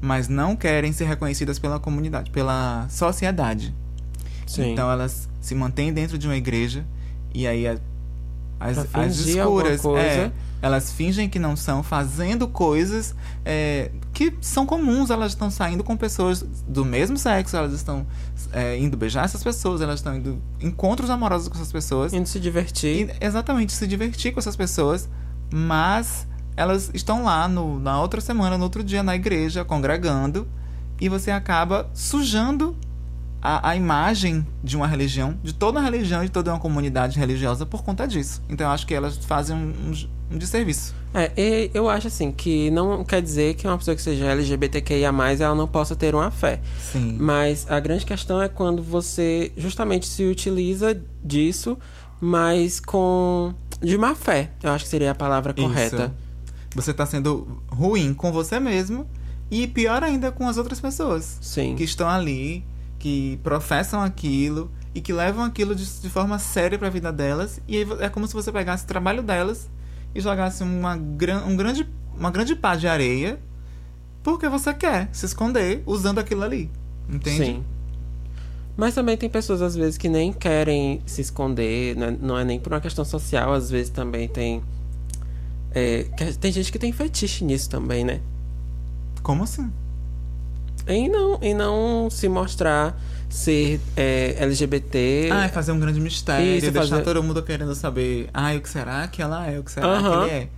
mas 0.01 0.27
não 0.27 0.55
querem 0.55 0.91
ser 0.91 1.05
reconhecidas 1.05 1.57
pela 1.57 1.79
comunidade, 1.79 2.29
pela 2.31 2.87
sociedade. 2.89 3.73
Sim. 4.45 4.73
Então 4.73 4.91
elas 4.91 5.29
se 5.41 5.55
mantêm 5.55 5.93
dentro 5.93 6.17
de 6.17 6.27
uma 6.27 6.35
igreja 6.35 6.85
e 7.33 7.47
aí 7.47 7.67
a, 7.67 7.77
as, 8.59 8.77
as 8.93 9.17
escuras. 9.19 9.83
É, 9.85 10.31
elas 10.61 10.91
fingem 10.91 11.29
que 11.29 11.37
não 11.37 11.55
são, 11.55 11.83
fazendo 11.83 12.47
coisas 12.47 13.15
é, 13.45 13.91
que 14.17 14.33
são 14.41 14.65
comuns. 14.65 15.11
Elas 15.11 15.33
estão 15.33 15.51
saindo 15.51 15.83
com 15.83 15.95
pessoas 15.95 16.41
do 16.67 16.83
mesmo 16.83 17.19
sexo, 17.19 17.55
elas 17.55 17.71
estão 17.71 18.03
é, 18.51 18.75
indo 18.75 18.97
beijar 18.97 19.25
essas 19.25 19.43
pessoas, 19.43 19.79
elas 19.79 19.99
estão 19.99 20.15
indo 20.15 20.41
encontros 20.59 21.11
amorosos 21.11 21.47
com 21.47 21.53
essas 21.53 21.71
pessoas. 21.71 22.13
Indo 22.13 22.27
se 22.27 22.39
divertir. 22.39 23.11
E, 23.11 23.23
exatamente, 23.23 23.73
se 23.73 23.85
divertir 23.85 24.33
com 24.33 24.39
essas 24.39 24.55
pessoas, 24.55 25.07
mas 25.53 26.25
elas 26.55 26.89
estão 26.95 27.25
lá 27.25 27.47
no, 27.47 27.79
na 27.79 28.01
outra 28.01 28.19
semana, 28.19 28.57
no 28.57 28.63
outro 28.63 28.83
dia, 28.83 29.03
na 29.03 29.15
igreja, 29.15 29.63
congregando, 29.63 30.47
e 30.99 31.07
você 31.07 31.29
acaba 31.29 31.87
sujando 31.93 32.75
a, 33.39 33.69
a, 33.69 33.75
imagem 33.75 34.47
de 34.63 34.75
uma 34.75 34.87
religião, 34.87 35.37
de 35.43 35.53
toda 35.53 35.77
uma 35.77 35.85
religião, 35.85 36.25
de 36.25 36.31
toda 36.31 36.51
uma 36.51 36.59
comunidade 36.59 37.19
religiosa 37.19 37.67
por 37.67 37.83
conta 37.83 38.07
disso. 38.07 38.41
Então 38.49 38.65
eu 38.65 38.71
acho 38.71 38.87
que 38.87 38.95
elas 38.95 39.15
fazem 39.17 39.55
um, 39.55 39.91
um, 39.91 40.35
um 40.35 40.37
desserviço. 40.39 40.95
É, 41.13 41.69
eu 41.73 41.89
acho 41.89 42.07
assim 42.07 42.31
que 42.31 42.69
não 42.69 43.03
quer 43.03 43.21
dizer 43.21 43.55
que 43.55 43.67
uma 43.67 43.77
pessoa 43.77 43.95
que 43.95 44.01
seja 44.01 44.25
LGBTQIA, 44.25 45.11
ela 45.39 45.55
não 45.55 45.67
possa 45.67 45.95
ter 45.95 46.13
uma 46.13 46.29
fé. 46.29 46.61
Sim. 46.79 47.17
Mas 47.19 47.65
a 47.69 47.79
grande 47.79 48.05
questão 48.05 48.41
é 48.41 48.47
quando 48.47 48.83
você 48.83 49.51
justamente 49.57 50.05
se 50.05 50.23
utiliza 50.23 50.99
disso, 51.23 51.77
mas 52.21 52.79
com. 52.79 53.53
de 53.81 53.97
má 53.97 54.15
fé. 54.15 54.51
Eu 54.61 54.71
acho 54.71 54.85
que 54.85 54.89
seria 54.89 55.11
a 55.11 55.15
palavra 55.15 55.53
correta. 55.53 56.05
Isso. 56.05 56.27
Você 56.75 56.91
está 56.91 57.05
sendo 57.05 57.61
ruim 57.69 58.13
com 58.13 58.31
você 58.31 58.59
mesmo 58.59 59.07
e 59.49 59.65
pior 59.65 60.03
ainda 60.03 60.31
com 60.31 60.47
as 60.47 60.57
outras 60.57 60.79
pessoas. 60.79 61.37
Sim. 61.41 61.75
Que 61.75 61.83
estão 61.83 62.07
ali 62.07 62.63
que 62.99 63.39
professam 63.43 64.01
aquilo 64.01 64.71
e 64.93 65.01
que 65.01 65.13
levam 65.13 65.43
aquilo 65.43 65.75
de, 65.75 65.85
de 65.85 66.09
forma 66.09 66.37
séria 66.39 66.77
para 66.77 66.87
a 66.87 66.91
vida 66.91 67.11
delas. 67.11 67.61
E 67.67 67.85
é 67.99 68.09
como 68.09 68.27
se 68.27 68.33
você 68.33 68.51
pegasse 68.51 68.83
o 68.83 68.87
trabalho 68.87 69.23
delas 69.23 69.69
e 70.13 70.21
jogasse 70.21 70.63
uma, 70.63 70.95
um 70.95 71.55
grande, 71.55 71.87
uma 72.15 72.31
grande 72.31 72.55
pá 72.55 72.75
de 72.75 72.87
areia 72.87 73.39
porque 74.23 74.49
você 74.49 74.73
quer 74.73 75.07
se 75.13 75.25
esconder 75.25 75.81
usando 75.85 76.19
aquilo 76.19 76.43
ali. 76.43 76.69
Entende? 77.09 77.45
Sim. 77.45 77.63
Mas 78.75 78.93
também 78.93 79.15
tem 79.15 79.29
pessoas, 79.29 79.61
às 79.61 79.73
vezes, 79.73 79.97
que 79.97 80.09
nem 80.09 80.33
querem 80.33 81.01
se 81.05 81.21
esconder, 81.21 81.95
né? 81.95 82.15
não 82.21 82.37
é 82.37 82.43
nem 82.43 82.59
por 82.59 82.73
uma 82.73 82.81
questão 82.81 83.05
social, 83.05 83.53
às 83.53 83.71
vezes 83.71 83.89
também 83.89 84.27
tem. 84.27 84.61
É, 85.71 86.03
tem 86.39 86.51
gente 86.51 86.71
que 86.71 86.77
tem 86.77 86.91
fetiche 86.91 87.45
nisso 87.45 87.69
também, 87.69 88.03
né? 88.03 88.19
Como 89.23 89.43
assim? 89.43 89.71
Em 90.87 91.09
não, 91.09 91.39
em 91.41 91.53
não 91.53 92.09
se 92.09 92.27
mostrar 92.29 92.97
ser 93.29 93.79
é, 93.95 94.35
LGBT. 94.39 95.29
Ah, 95.31 95.45
é 95.45 95.47
fazer 95.49 95.71
um 95.71 95.79
grande 95.79 95.99
mistério, 95.99 96.45
Isso, 96.45 96.71
deixar 96.71 96.89
fazer... 96.89 97.03
todo 97.03 97.21
mundo 97.21 97.43
querendo 97.43 97.75
saber, 97.75 98.29
ah, 98.33 98.53
o 98.53 98.61
que 98.61 98.69
será 98.69 99.07
que 99.07 99.21
ela 99.21 99.45
é, 99.47 99.59
o 99.59 99.63
que 99.63 99.71
será 99.71 99.87
uh 99.87 100.01
-huh. 100.01 100.27
que 100.27 100.33
ele 100.33 100.49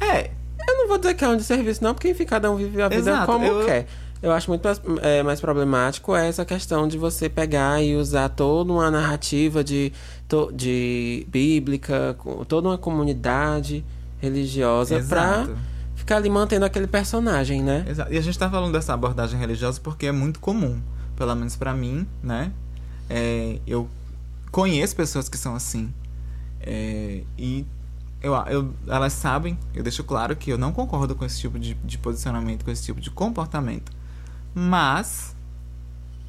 é. 0.00 0.06
É. 0.06 0.30
Eu 0.68 0.76
não 0.78 0.88
vou 0.88 0.98
dizer 0.98 1.14
que 1.14 1.24
é 1.24 1.28
um 1.28 1.36
de 1.36 1.44
serviço, 1.44 1.82
não, 1.82 1.94
porque 1.94 2.10
enfim, 2.10 2.24
cada 2.24 2.50
um 2.50 2.56
vive 2.56 2.82
a 2.82 2.88
vida 2.88 3.00
Exato, 3.00 3.26
como 3.26 3.44
eu... 3.44 3.64
quer. 3.64 3.86
Eu 4.22 4.32
acho 4.32 4.50
muito 4.50 4.64
mais, 4.64 4.80
é, 5.02 5.22
mais 5.22 5.40
problemático 5.40 6.16
essa 6.16 6.44
questão 6.44 6.88
de 6.88 6.96
você 6.96 7.28
pegar 7.28 7.82
e 7.82 7.94
usar 7.94 8.30
toda 8.30 8.72
uma 8.72 8.90
narrativa 8.90 9.62
de, 9.62 9.92
de 10.54 11.26
bíblica, 11.28 12.16
toda 12.48 12.68
uma 12.68 12.78
comunidade 12.78 13.84
religiosa 14.18 15.04
para 15.06 15.46
ficar 16.06 16.18
ali 16.18 16.30
mantendo 16.30 16.64
aquele 16.64 16.86
personagem, 16.86 17.64
né? 17.64 17.84
Exato. 17.88 18.12
E 18.12 18.16
a 18.16 18.20
gente 18.20 18.38
tá 18.38 18.48
falando 18.48 18.72
dessa 18.72 18.94
abordagem 18.94 19.38
religiosa 19.40 19.80
porque 19.80 20.06
é 20.06 20.12
muito 20.12 20.38
comum, 20.38 20.80
pelo 21.16 21.34
menos 21.34 21.56
para 21.56 21.74
mim, 21.74 22.06
né? 22.22 22.52
É, 23.10 23.58
eu 23.66 23.88
conheço 24.52 24.94
pessoas 24.94 25.28
que 25.28 25.36
são 25.36 25.56
assim. 25.56 25.92
É, 26.60 27.24
e 27.36 27.66
eu, 28.22 28.34
eu, 28.46 28.72
elas 28.86 29.14
sabem, 29.14 29.58
eu 29.74 29.82
deixo 29.82 30.04
claro 30.04 30.36
que 30.36 30.48
eu 30.48 30.56
não 30.56 30.72
concordo 30.72 31.16
com 31.16 31.24
esse 31.24 31.40
tipo 31.40 31.58
de, 31.58 31.74
de 31.74 31.98
posicionamento, 31.98 32.64
com 32.64 32.70
esse 32.70 32.84
tipo 32.84 33.00
de 33.00 33.10
comportamento. 33.10 33.90
Mas 34.54 35.34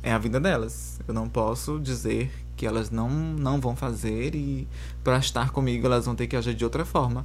é 0.01 0.11
a 0.11 0.17
vida 0.17 0.39
delas. 0.39 0.99
Eu 1.07 1.13
não 1.13 1.29
posso 1.29 1.79
dizer 1.79 2.31
que 2.55 2.65
elas 2.65 2.89
não, 2.89 3.11
não 3.11 3.61
vão 3.61 3.75
fazer 3.75 4.33
e 4.33 4.67
para 5.03 5.19
estar 5.19 5.51
comigo 5.51 5.85
elas 5.85 6.07
vão 6.07 6.15
ter 6.15 6.25
que 6.25 6.35
agir 6.35 6.55
de 6.55 6.63
outra 6.63 6.83
forma 6.83 7.23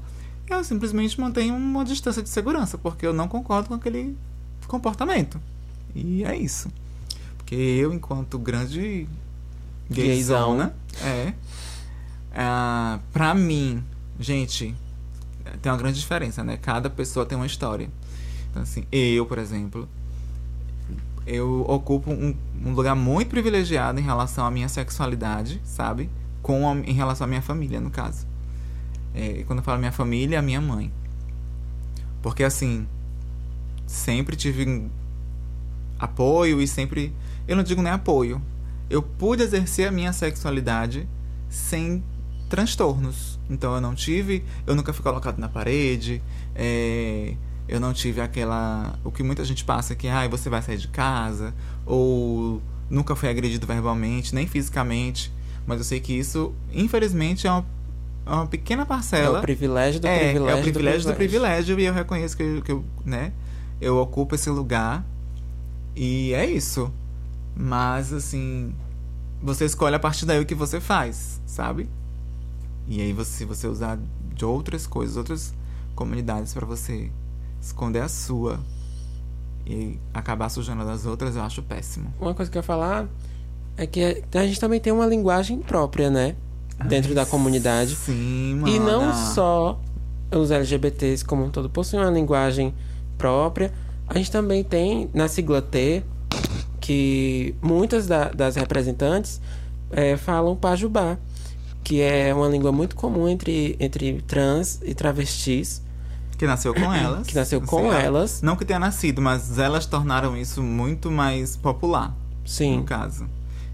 eu 0.59 0.65
simplesmente 0.65 1.21
mantenho 1.21 1.55
uma 1.55 1.85
distância 1.85 2.23
de 2.23 2.29
segurança, 2.29 2.79
porque 2.79 3.07
eu 3.07 3.13
não 3.13 3.29
concordo 3.29 3.69
com 3.69 3.75
aquele 3.75 4.17
comportamento. 4.67 5.41
E 5.95 6.25
é 6.25 6.37
isso. 6.37 6.71
Porque 7.37 7.55
eu, 7.55 7.93
enquanto 7.93 8.39
grande 8.39 9.07
gayzona, 9.91 10.75
é, 11.03 11.35
é, 12.33 12.99
pra 13.13 13.35
mim, 13.35 13.83
gente, 14.19 14.75
tem 15.61 15.71
uma 15.71 15.79
grande 15.79 15.99
diferença, 15.99 16.43
né? 16.43 16.57
Cada 16.57 16.89
pessoa 16.89 17.27
tem 17.27 17.37
uma 17.37 17.47
história. 17.47 17.91
Então, 18.51 18.63
assim, 18.63 18.85
eu, 18.91 19.27
por 19.27 19.39
exemplo, 19.39 19.89
eu 21.27 21.65
ocupo 21.69 22.11
um, 22.11 22.35
um 22.65 22.73
lugar 22.73 22.95
muito 22.95 23.29
privilegiado 23.29 24.01
em 24.01 24.03
relação 24.03 24.45
à 24.45 24.51
minha 24.51 24.69
sexualidade, 24.69 25.61
sabe? 25.65 26.09
Com 26.43 26.69
a, 26.69 26.75
em 26.75 26.93
relação 26.93 27.27
à 27.27 27.29
minha 27.29 27.43
família, 27.43 27.81
no 27.81 27.91
caso. 27.91 28.27
É, 29.15 29.45
quando 29.47 29.59
eu 29.59 29.65
falo 29.65 29.79
minha 29.79 29.93
família, 29.93 30.39
a 30.39 30.43
minha 30.43 30.61
mãe. 30.61 30.93
Porque 32.23 32.45
assim, 32.45 32.87
sempre 33.87 34.37
tive 34.37 34.89
apoio 35.99 36.61
e 36.61 36.67
sempre. 36.67 37.13
Eu 37.47 37.57
não 37.57 37.63
digo 37.63 37.83
nem 37.83 37.93
apoio. 37.93 38.41
Eu 38.89 39.03
pude 39.03 39.43
exercer 39.43 39.89
a 39.89 39.91
minha 39.91 40.13
sexualidade 40.13 41.09
sem 41.49 42.03
transtornos. 42.49 43.39
Então 43.49 43.75
eu 43.75 43.81
não 43.81 43.95
tive. 43.95 44.45
Eu 44.67 44.75
nunca 44.75 44.93
fui 44.93 45.03
colocado 45.03 45.39
na 45.39 45.49
parede. 45.49 46.23
É, 46.55 47.35
eu 47.69 47.81
não 47.81 47.93
tive 47.93 48.21
aquela. 48.21 48.99
O 49.05 49.11
que 49.11 49.23
muita 49.23 49.45
gente 49.45 49.65
passa 49.65 49.95
que, 49.95 50.09
ah, 50.09 50.27
você 50.29 50.49
vai 50.51 50.63
sair 50.63 50.79
de 50.79 50.89
casa. 50.89 51.55
Ou 51.87 52.63
nunca 52.91 53.17
fui 53.17 53.29
agredido 53.29 53.67
verbalmente, 53.67 54.35
nem 54.35 54.47
fisicamente. 54.47 55.33
Mas 55.67 55.79
eu 55.79 55.85
sei 55.85 56.01
que 56.01 56.13
isso, 56.13 56.53
infelizmente, 56.73 57.47
é 57.47 57.51
uma 57.51 57.65
uma 58.27 58.47
pequena 58.47 58.87
parcela. 58.87 59.39
É 59.39 59.41
o 59.41 59.43
privilégio 59.43 60.01
do 60.01 60.07
é, 60.07 60.19
privilégio. 60.19 60.49
É 60.49 60.55
o 60.55 60.63
privilégio 60.63 60.63
do 60.63 60.73
privilégio, 60.73 61.13
do 61.13 61.17
privilégio 61.17 61.81
e 61.81 61.85
eu 61.85 61.93
reconheço 61.93 62.37
que 62.37 62.43
eu, 62.43 62.63
que 62.63 62.73
eu, 62.73 62.85
né, 63.05 63.33
eu 63.81 63.97
ocupo 63.99 64.35
esse 64.35 64.49
lugar. 64.51 65.05
E 65.95 66.33
é 66.33 66.47
isso. 66.47 66.93
Mas, 67.55 68.13
assim, 68.13 68.75
você 69.43 69.65
escolhe 69.65 69.95
a 69.95 69.99
partir 69.99 70.25
daí 70.25 70.41
o 70.41 70.47
que 70.47 70.55
você 70.55 70.81
faz, 70.81 71.41
sabe? 71.47 71.89
E 72.89 73.01
aí, 73.01 73.13
você, 73.13 73.31
se 73.31 73.45
você 73.45 73.67
usar 73.67 73.99
de 74.35 74.45
outras 74.45 74.87
coisas, 74.87 75.17
outras 75.17 75.53
comunidades 75.95 76.55
para 76.55 76.65
você 76.65 77.11
esconder 77.61 78.01
a 78.01 78.09
sua 78.09 78.61
e 79.67 79.99
acabar 80.13 80.49
sujando 80.49 80.85
das 80.85 81.07
outras, 81.07 81.37
eu 81.37 81.43
acho 81.43 81.63
péssimo. 81.63 82.13
Uma 82.21 82.35
coisa 82.35 82.51
que 82.51 82.57
eu 82.57 82.61
ia 82.61 82.65
falar 82.65 83.07
é 83.77 83.87
que 83.87 84.23
a 84.35 84.47
gente 84.47 84.59
também 84.59 84.81
tem 84.81 84.93
uma 84.93 85.07
linguagem 85.07 85.59
própria, 85.59 86.11
né? 86.11 86.37
Dentro 86.89 87.11
Ai, 87.11 87.15
da 87.15 87.27
comunidade. 87.27 87.95
Sim, 87.97 88.57
mano. 88.61 88.75
E 88.75 88.79
não 88.79 89.15
só 89.15 89.81
os 90.31 90.51
LGBTs 90.51 91.25
como 91.25 91.45
um 91.45 91.51
todo 91.51 91.69
possuem 91.69 92.03
uma 92.03 92.11
linguagem 92.11 92.75
própria. 93.19 93.73
A 94.09 94.19
gente 94.19 94.31
também 94.31 94.65
tem 94.65 95.09
na 95.15 95.29
sigla 95.29 95.63
T 95.63 96.03
que 96.81 97.55
muitas 97.63 98.07
da, 98.07 98.29
das 98.29 98.57
representantes 98.57 99.41
é, 99.91 100.17
falam 100.17 100.57
pajubá, 100.57 101.17
que 101.85 102.01
é 102.01 102.35
uma 102.35 102.49
língua 102.49 102.73
muito 102.73 102.97
comum 102.97 103.29
entre, 103.29 103.77
entre 103.79 104.21
trans 104.23 104.81
e 104.83 104.95
travestis. 104.95 105.83
Que 106.37 106.47
nasceu 106.47 106.75
com 106.75 106.93
elas. 106.93 107.27
que 107.27 107.35
nasceu 107.35 107.61
com 107.61 107.93
elas. 107.93 108.43
Não 108.43 108.57
que 108.57 108.65
tenha 108.65 108.79
nascido, 108.79 109.23
mas 109.23 109.59
elas 109.59 109.87
tornaram 109.87 110.37
isso 110.37 110.63
muito 110.63 111.11
mais 111.11 111.57
popular. 111.57 112.17
Sim. 112.45 112.79
No 112.79 112.85
caso. 112.85 113.29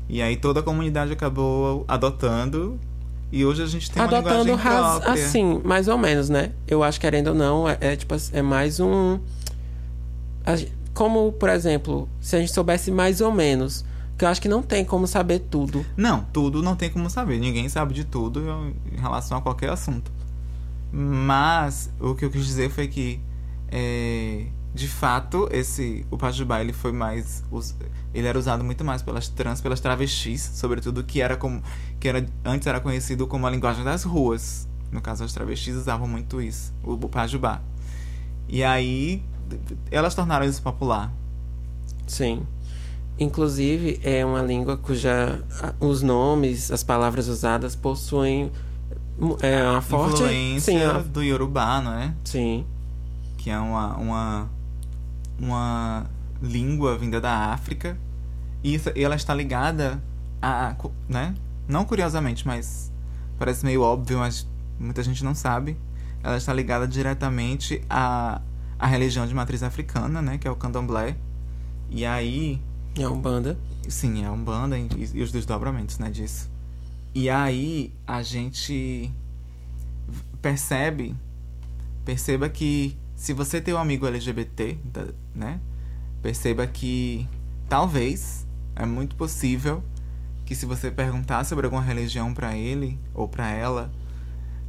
E 0.09 0.21
aí 0.21 0.37
toda 0.37 0.61
a 0.61 0.63
comunidade 0.63 1.13
acabou 1.13 1.85
adotando 1.89 2.79
E 3.31 3.45
hoje 3.45 3.63
a 3.63 3.67
gente 3.67 3.91
tem 3.91 4.03
uma 4.03 4.09
Adotando 4.19 4.45
linguagem 4.45 4.65
ras- 4.71 4.99
própria. 5.03 5.25
assim, 5.25 5.61
mais 5.65 5.87
ou 5.89 5.99
menos, 5.99 6.29
né? 6.31 6.53
Eu 6.67 6.83
acho 6.83 6.99
que 6.99 7.07
querendo 7.07 7.29
ou 7.29 7.35
não, 7.35 7.69
é, 7.69 7.77
é 7.81 7.97
tipo 7.97 8.15
é 8.33 8.43
mais 8.43 8.81
um. 8.81 9.19
Como, 10.95 11.31
por 11.33 11.49
exemplo, 11.51 12.09
se 12.21 12.35
a 12.37 12.41
gente 12.41 12.53
soubesse 12.53 12.91
mais 12.91 13.21
ou 13.21 13.31
menos. 13.33 13.85
Que 14.17 14.25
eu 14.25 14.29
acho 14.29 14.41
que 14.43 14.49
não 14.49 14.63
tem 14.63 14.85
como 14.85 15.07
saber 15.07 15.39
tudo. 15.49 15.87
Não, 15.97 16.27
tudo 16.33 16.61
não 16.61 16.75
tem 16.75 16.91
como 16.91 17.09
saber. 17.09 17.39
Ninguém 17.39 17.69
sabe 17.69 17.95
de 17.95 18.03
tudo 18.03 18.41
em 18.93 19.01
relação 19.01 19.39
a 19.39 19.41
qualquer 19.41 19.71
assunto. 19.71 20.11
Mas 20.91 21.89
o 22.01 22.17
que 22.17 22.25
eu 22.25 22.31
quis 22.31 22.45
dizer 22.45 22.69
foi 22.71 22.89
que, 22.89 23.21
é, 23.71 24.47
de 24.75 24.87
fato, 24.87 25.49
esse 25.51 26.07
o 26.11 26.17
Pajubá 26.19 26.61
ele 26.61 26.73
foi 26.73 26.93
mais, 26.93 27.43
ele 28.15 28.27
era 28.27 28.39
usado 28.39 28.63
muito 28.63 28.85
mais 28.85 29.03
pelas 29.03 29.29
trans, 29.29 29.61
pelas 29.61 29.81
travestis, 29.81 30.51
sobretudo 30.55 31.03
que 31.03 31.21
era 31.21 31.37
como, 31.37 31.63
que 31.99 32.07
era 32.09 32.25
antes 32.45 32.67
era 32.67 32.79
conhecido 32.81 33.27
como 33.27 33.47
a 33.47 33.51
linguagem 33.51 33.83
das 33.85 34.05
ruas. 34.05 34.69
No 34.93 35.01
caso, 35.01 35.25
as 35.25 35.33
travestis 35.33 35.75
usavam 35.77 36.07
muito 36.09 36.41
isso, 36.41 36.73
o, 36.83 36.93
o 36.93 37.09
Pajubá. 37.09 37.61
E 38.49 38.63
aí 38.65 39.23
elas 39.91 40.15
tornaram 40.15 40.47
isso 40.47 40.63
popular. 40.63 41.13
Sim. 42.07 42.43
Inclusive, 43.19 44.01
é 44.05 44.25
uma 44.25 44.41
língua 44.43 44.77
cuja 44.77 45.43
os 45.81 46.03
nomes, 46.03 46.71
as 46.71 46.85
palavras 46.85 47.27
usadas 47.29 47.75
possuem 47.75 48.53
é, 49.43 49.63
uma 49.69 49.83
forte 49.83 50.15
Influência 50.23 50.73
sim, 50.73 50.83
a- 50.85 50.99
do 51.01 51.23
Yorubá, 51.23 51.81
não 51.81 51.93
é? 51.95 52.15
sim, 52.25 52.65
que 53.37 53.51
é 53.51 53.59
uma, 53.59 53.97
uma, 53.97 54.51
uma 55.39 56.07
língua 56.43 56.97
vinda 56.99 57.21
da 57.21 57.53
África. 57.53 57.97
E 58.63 58.75
isso- 58.75 58.91
ela 58.97 59.15
está 59.17 59.35
ligada 59.35 60.03
a. 60.43 60.75
Né? 61.09 61.35
Não 61.69 61.85
curiosamente, 61.85 62.47
mas 62.47 62.93
parece 63.39 63.65
meio 63.65 63.83
óbvio, 63.83 64.19
mas 64.19 64.47
muita 64.79 65.03
gente 65.03 65.23
não 65.25 65.35
sabe. 65.35 65.77
Ela 66.23 66.37
está 66.37 66.53
ligada 66.53 66.87
diretamente 66.89 67.83
à, 67.89 68.41
à 68.79 68.87
religião 68.87 69.27
de 69.27 69.35
matriz 69.35 69.63
africana, 69.63 70.21
né? 70.21 70.39
Que 70.39 70.49
é 70.49 70.51
o 70.51 70.57
candomblé. 70.57 71.17
E 71.91 72.05
aí. 72.05 72.61
é 72.99 73.07
uma 73.07 73.17
banda. 73.21 73.59
Sim, 73.89 74.23
é 74.23 74.27
a 74.27 74.33
Umbanda 74.33 74.77
e, 74.79 74.89
e 75.15 75.23
os 75.23 75.33
desdobramentos, 75.33 75.99
né, 75.99 76.11
disso. 76.11 76.51
E 77.15 77.31
aí 77.31 77.95
a 78.07 78.23
gente 78.23 79.11
percebe, 80.43 81.17
perceba 82.05 82.49
que 82.51 82.97
se 83.19 83.33
você 83.33 83.61
tem 83.61 83.75
um 83.75 83.79
amigo 83.79 84.07
LGBT, 84.07 84.79
né, 85.35 85.61
perceba 86.23 86.65
que 86.69 87.29
talvez, 87.69 88.47
é 88.77 88.87
muito 88.87 89.17
possível 89.17 89.83
que 90.47 90.55
se 90.55 90.65
você 90.65 90.89
perguntar 90.89 91.43
sobre 91.45 91.67
alguma 91.67 91.83
religião 91.83 92.33
pra 92.33 92.57
ele 92.57 92.97
ou 93.13 93.27
pra 93.27 93.51
ela, 93.51 93.91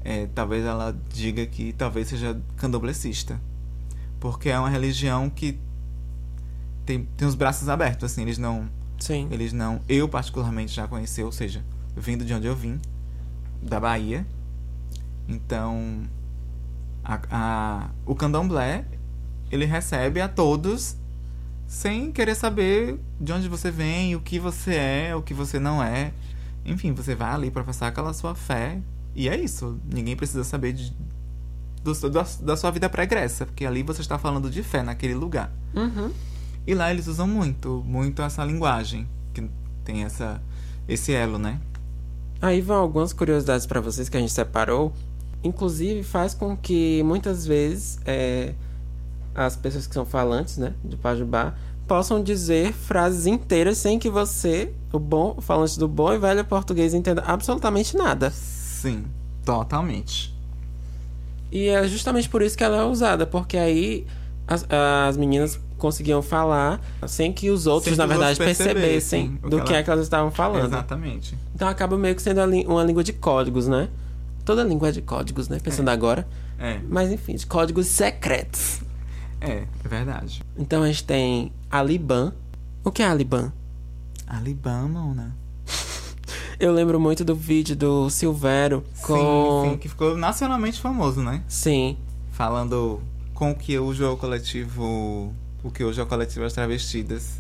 é, 0.04 0.26
talvez 0.34 0.66
ela 0.66 1.00
diga 1.14 1.46
que 1.46 1.74
talvez 1.74 2.08
seja 2.08 2.42
candomblessista. 2.58 3.40
Porque 4.20 4.50
é 4.50 4.60
uma 4.60 4.70
religião 4.70 5.30
que 5.30 5.60
tem, 6.88 7.08
tem 7.16 7.28
os 7.28 7.36
braços 7.36 7.70
abertos, 7.70 8.12
assim, 8.12 8.24
eles 8.24 8.40
não 8.40 8.68
Sim. 8.98 9.28
eles 9.30 9.54
não. 9.54 9.80
Eu, 9.88 10.10
particularmente, 10.10 10.74
já 10.74 10.88
conheci, 10.88 11.22
ou 11.22 11.32
seja, 11.32 11.64
vindo 11.96 12.26
de 12.26 12.34
onde 12.34 12.48
eu 12.48 12.56
vim, 12.56 12.82
da 13.62 13.80
Bahia. 13.80 14.26
Então, 15.28 16.04
a, 17.10 17.20
a- 17.32 17.90
o 18.06 18.14
candomblé, 18.14 18.86
ele 19.52 19.66
recebe 19.66 20.22
a 20.22 20.28
todos 20.30 20.96
sem 21.68 22.12
querer 22.12 22.36
saber 22.36 23.00
de 23.20 23.32
onde 23.34 23.48
você 23.48 23.70
vem, 23.72 24.16
o 24.16 24.20
que 24.22 24.40
você 24.40 24.76
é, 24.76 25.16
o 25.16 25.22
que 25.22 25.34
você 25.34 25.60
não 25.60 25.82
é. 25.84 26.12
Enfim, 26.66 26.94
você 26.94 27.16
vai 27.16 27.32
ali 27.32 27.50
para 27.52 27.64
passar 27.64 27.88
aquela 27.88 28.14
sua 28.14 28.36
fé. 28.36 28.80
E 29.16 29.28
é 29.28 29.36
isso. 29.40 29.80
Ninguém 29.92 30.16
precisa 30.16 30.44
saber 30.44 30.74
de, 30.74 30.94
do- 31.84 32.10
da, 32.10 32.26
da 32.42 32.58
sua 32.58 32.70
vida 32.72 32.88
pregressa, 32.90 33.46
porque 33.46 33.66
ali 33.66 33.82
você 33.84 34.02
está 34.02 34.18
falando 34.20 34.50
de 34.50 34.62
fé 34.64 34.84
naquele 34.84 35.16
lugar. 35.16 35.52
Uhum. 35.76 36.12
E 36.68 36.74
lá 36.76 36.92
eles 36.92 37.08
usam 37.08 37.28
muito, 37.28 37.84
muito 37.88 38.22
essa 38.22 38.44
linguagem, 38.44 39.08
que 39.34 39.50
tem 39.84 40.04
essa, 40.04 40.42
esse 40.88 41.12
elo, 41.12 41.40
né? 41.40 41.60
Aí 42.42 42.62
vão 42.62 42.78
algumas 42.78 43.14
curiosidades 43.14 43.66
pra 43.66 43.82
vocês 43.82 44.10
que 44.10 44.18
a 44.18 44.20
gente 44.20 44.32
separou. 44.32 44.94
Inclusive 45.44 46.04
faz 46.04 46.34
com 46.34 46.56
que 46.58 47.02
muitas 47.04 47.46
vezes 47.46 48.00
é, 48.06 48.54
as 49.34 49.56
pessoas 49.56 49.88
que 49.88 49.94
são 49.94 50.06
falantes, 50.06 50.58
né, 50.58 50.74
de 50.84 50.98
Pajubá, 50.98 51.54
possam 51.88 52.22
dizer 52.22 52.74
frases 52.74 53.26
inteiras 53.26 53.78
sem 53.78 53.98
que 53.98 54.10
você, 54.10 54.72
o 54.92 55.00
bom 55.00 55.34
o 55.38 55.42
falante 55.42 55.80
do 55.80 55.88
bom 55.88 56.14
e 56.14 56.18
velho 56.20 56.44
português, 56.46 56.94
entenda 56.94 57.22
absolutamente 57.26 57.96
nada. 57.98 58.30
Sim, 58.32 59.06
totalmente. 59.46 60.36
E 61.52 61.68
é 61.68 61.88
justamente 61.88 62.30
por 62.30 62.42
isso 62.42 62.58
que 62.58 62.64
ela 62.64 62.78
é 62.78 62.84
usada, 62.84 63.26
porque 63.26 63.58
aí 63.58 64.06
as, 64.48 64.66
as 65.08 65.18
meninas 65.18 65.60
conseguiam 65.78 66.22
falar 66.22 66.80
sem 67.08 67.32
que 67.34 67.50
os 67.50 67.66
outros, 67.66 67.94
que 67.94 67.98
na 67.98 68.06
verdade, 68.06 68.38
percebessem 68.38 69.30
percebessem 69.30 69.50
do 69.50 69.58
que 69.62 69.64
que 69.64 69.70
ela- 69.72 69.80
é 69.80 69.84
que 69.84 69.90
elas 69.90 70.04
estavam 70.04 70.30
falando. 70.30 70.66
Exatamente. 70.66 71.36
Então 71.56 71.68
acaba 71.68 71.98
meio 71.98 72.14
que 72.16 72.22
sendo 72.22 72.42
uma 72.68 72.84
língua 72.84 73.04
de 73.04 73.14
códigos, 73.14 73.68
né? 73.68 73.88
Toda 74.50 74.64
língua 74.64 74.90
é 74.90 74.92
de 74.92 75.04
códigos, 75.04 75.48
né? 75.48 75.60
Pensando 75.60 75.90
agora. 75.90 76.28
É, 76.58 76.80
Mas 76.90 77.12
enfim, 77.12 77.36
de 77.36 77.46
códigos 77.46 77.86
secretos. 77.86 78.82
é, 79.40 79.68
é 79.86 79.88
verdade. 79.88 80.42
Então 80.58 80.82
a 80.82 80.88
gente 80.88 81.04
tem 81.04 81.52
Aliban. 81.70 82.34
O 82.84 82.92
que 82.92 83.04
é 83.04 83.08
Aliban? 83.08 83.54
Alibama, 84.26 85.14
né? 85.14 85.32
Eu 86.60 86.74
lembro 86.74 87.00
muito 87.00 87.24
do 87.24 87.36
vídeo 87.36 87.76
do 87.76 88.10
Silvério 88.10 88.84
com. 89.04 89.66
Sim, 89.66 89.70
sim, 89.70 89.78
que 89.78 89.88
ficou 89.88 90.18
nacionalmente 90.18 90.82
famoso, 90.82 91.22
né? 91.22 91.44
Sim. 91.48 91.96
Falando 92.32 93.04
com 93.36 93.52
o 93.52 93.56
que 93.56 93.78
hoje 93.78 94.04
é 94.04 94.08
o 94.08 94.18
coletivo. 94.18 95.32
O 95.64 95.70
que 95.70 95.84
hoje 95.84 96.00
é 96.00 96.04
o 96.04 96.08
coletivo 96.08 96.44
As 96.44 96.54
Travestidas. 96.54 97.40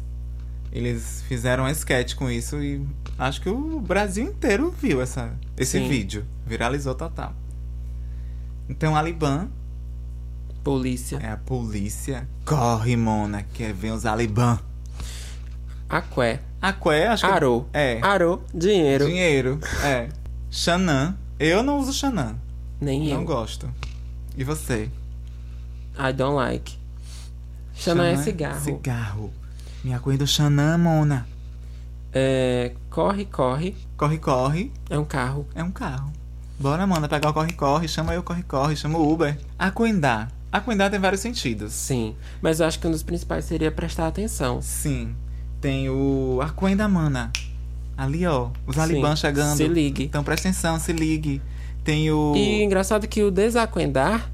Eles 0.71 1.23
fizeram 1.27 1.63
um 1.63 1.69
sketch 1.69 2.13
com 2.15 2.29
isso 2.29 2.61
e 2.61 2.85
acho 3.17 3.41
que 3.41 3.49
o 3.49 3.79
Brasil 3.79 4.23
inteiro 4.25 4.69
viu 4.79 5.01
essa, 5.01 5.33
esse 5.57 5.79
Sim. 5.79 5.87
vídeo. 5.89 6.25
Viralizou 6.45 6.93
total. 6.93 7.33
Então, 8.69 8.95
Aliban 8.95 9.49
Polícia. 10.63 11.17
é 11.21 11.31
a 11.31 11.37
polícia. 11.37 12.27
Corre, 12.45 12.95
Mona, 12.95 13.41
que 13.43 13.71
vem 13.73 13.91
os 13.91 14.05
Aliban. 14.05 14.59
Aqué. 15.89 16.39
Aqué, 16.61 17.07
acho 17.07 17.25
que. 17.25 17.31
Arô. 17.31 17.65
É. 17.73 17.99
Arô. 18.03 18.41
Dinheiro. 18.53 19.07
Dinheiro. 19.07 19.59
É. 19.83 20.09
Xanã. 20.51 21.17
Eu 21.39 21.63
não 21.63 21.79
uso 21.79 21.93
Xanã. 21.93 22.35
Nem 22.79 23.09
Não 23.09 23.21
eu. 23.21 23.25
gosto. 23.25 23.67
E 24.37 24.43
você? 24.43 24.91
I 25.97 26.13
don't 26.13 26.35
like. 26.35 26.77
Xanã 27.73 28.07
é 28.07 28.11
Xanã 28.11 28.23
cigarro. 28.23 28.59
Cigarro. 28.59 29.33
Minha 29.83 29.99
coisa 29.99 30.19
do 30.19 30.27
Xanã, 30.27 30.77
Mona. 30.77 31.27
É. 32.11 32.73
Corre, 32.89 33.25
corre. 33.25 33.75
Corre, 33.95 34.17
corre. 34.17 34.71
É 34.89 34.97
um 34.97 35.05
carro. 35.05 35.47
É 35.55 35.63
um 35.63 35.71
carro. 35.71 36.11
Bora, 36.59 36.85
Mona, 36.85 37.07
pegar 37.07 37.29
o 37.29 37.33
corre, 37.33 37.53
corre. 37.53 37.87
Chama 37.87 38.13
eu, 38.13 38.21
corre, 38.21 38.43
corre. 38.43 38.75
Chama 38.75 38.97
o 38.97 39.11
Uber. 39.11 39.37
Aquendá. 39.57 40.27
Aquendá 40.51 40.89
tem 40.89 40.99
vários 40.99 41.21
sentidos. 41.21 41.71
Sim. 41.71 42.15
Mas 42.41 42.59
eu 42.59 42.65
acho 42.65 42.79
que 42.79 42.87
um 42.87 42.91
dos 42.91 43.03
principais 43.03 43.45
seria 43.45 43.71
prestar 43.71 44.07
atenção. 44.07 44.61
Sim. 44.61 45.15
Tem 45.61 45.89
o 45.89 46.39
Aquenda, 46.41 46.87
Mana. 46.87 47.31
Ali, 47.95 48.25
ó. 48.25 48.49
Os. 48.65 48.77
Aliban 48.77 49.15
chegando. 49.15 49.57
Se 49.57 49.67
ligue. 49.67 50.03
Então 50.03 50.23
presta 50.23 50.49
atenção, 50.49 50.79
se 50.79 50.91
ligue. 50.91 51.41
Tem 51.83 52.11
o. 52.11 52.33
E 52.35 52.63
engraçado 52.63 53.07
que 53.07 53.23
o 53.23 53.31
desacuendar 53.31 54.29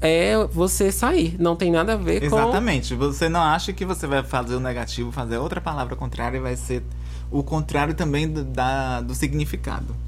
é 0.00 0.36
você 0.52 0.90
sair. 0.92 1.36
Não 1.38 1.56
tem 1.56 1.70
nada 1.70 1.94
a 1.94 1.96
ver 1.96 2.22
Exatamente. 2.22 2.94
Você 2.94 3.28
não 3.28 3.40
acha 3.40 3.72
que 3.72 3.84
você 3.84 4.06
vai 4.06 4.22
fazer 4.22 4.54
o 4.54 4.60
negativo, 4.60 5.10
fazer 5.12 5.38
outra 5.38 5.60
palavra 5.60 5.96
contrária 5.96 6.36
e 6.38 6.40
vai 6.40 6.56
ser 6.56 6.82
o 7.30 7.42
contrário 7.42 7.94
também 7.94 8.28
do, 8.28 8.44
da, 8.44 9.00
do 9.00 9.14
significado. 9.14 9.86
com. 9.88 10.06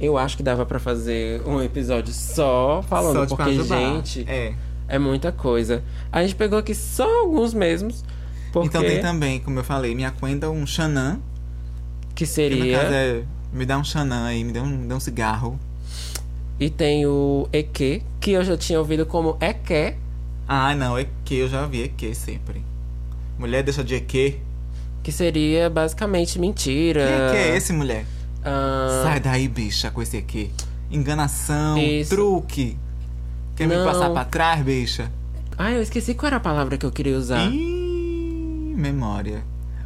Eu 0.00 0.16
acho 0.16 0.36
que 0.36 0.42
dava 0.42 0.64
pra 0.64 0.78
fazer 0.78 1.42
um 1.46 1.60
episódio 1.60 2.12
só 2.14 2.82
falando, 2.88 3.28
Só 3.28 3.36
porque, 3.36 3.56
Pajubá. 3.56 3.76
gente, 3.76 4.24
É. 4.26 4.54
é 4.88 4.98
muita 4.98 5.30
coisa. 5.30 5.84
A 6.10 6.22
gente 6.22 6.34
pegou 6.34 6.58
aqui 6.58 6.74
só 6.74 7.20
alguns 7.20 7.52
mesmos. 7.52 8.02
Porque 8.50 8.68
Então 8.68 8.80
tem 8.82 9.00
também, 9.00 9.38
como 9.40 9.58
eu 9.58 9.64
falei, 9.64 9.94
me 9.94 10.04
acuenda 10.04 10.50
um 10.50 10.66
xanã. 10.66 11.20
que 12.14 12.24
Que 12.24 12.26
seria. 12.26 12.78
caso 12.80 12.94
é, 12.94 13.22
me 13.52 13.66
dá 13.66 13.76
um 13.76 13.84
xanã 13.84 14.26
aí, 14.26 14.42
me 14.42 14.52
dá 14.52 14.62
um, 14.62 14.66
me 14.66 14.86
dá 14.88 14.96
um 14.96 15.00
cigarro. 15.00 15.58
E 16.60 16.68
tem 16.68 17.06
o 17.06 17.48
EQ, 17.52 18.02
que 18.20 18.32
eu 18.32 18.44
já 18.44 18.54
tinha 18.56 18.78
ouvido 18.78 19.06
como 19.06 19.36
EQ. 19.40 19.96
Ah, 20.46 20.74
não, 20.74 20.98
é 20.98 21.06
que 21.24 21.36
eu 21.36 21.48
já 21.48 21.64
vi, 21.66 21.88
que 21.88 22.14
sempre. 22.14 22.62
Mulher 23.38 23.62
deixa 23.62 23.82
de 23.82 23.94
EQ. 23.94 24.38
Que 25.02 25.10
seria 25.10 25.70
basicamente 25.70 26.38
mentira. 26.38 27.06
Que 27.06 27.12
EQ 27.12 27.36
é 27.36 27.56
esse, 27.56 27.72
mulher? 27.72 28.04
Ah, 28.44 29.00
Sai 29.04 29.20
daí, 29.20 29.48
bicha, 29.48 29.90
com 29.90 30.02
esse 30.02 30.18
EQ. 30.18 30.50
Enganação, 30.90 31.78
Isso. 31.78 32.10
truque. 32.10 32.76
Quer 33.56 33.66
me 33.66 33.76
Não. 33.76 33.84
passar 33.86 34.10
pra 34.10 34.24
trás, 34.26 34.62
bicha? 34.62 35.10
Ah, 35.56 35.70
eu 35.70 35.80
esqueci 35.80 36.12
qual 36.14 36.26
era 36.28 36.36
a 36.36 36.40
palavra 36.40 36.76
que 36.76 36.84
eu 36.84 36.90
queria 36.92 37.16
usar. 37.16 37.46
Ih, 37.50 38.74
memória. 38.76 39.42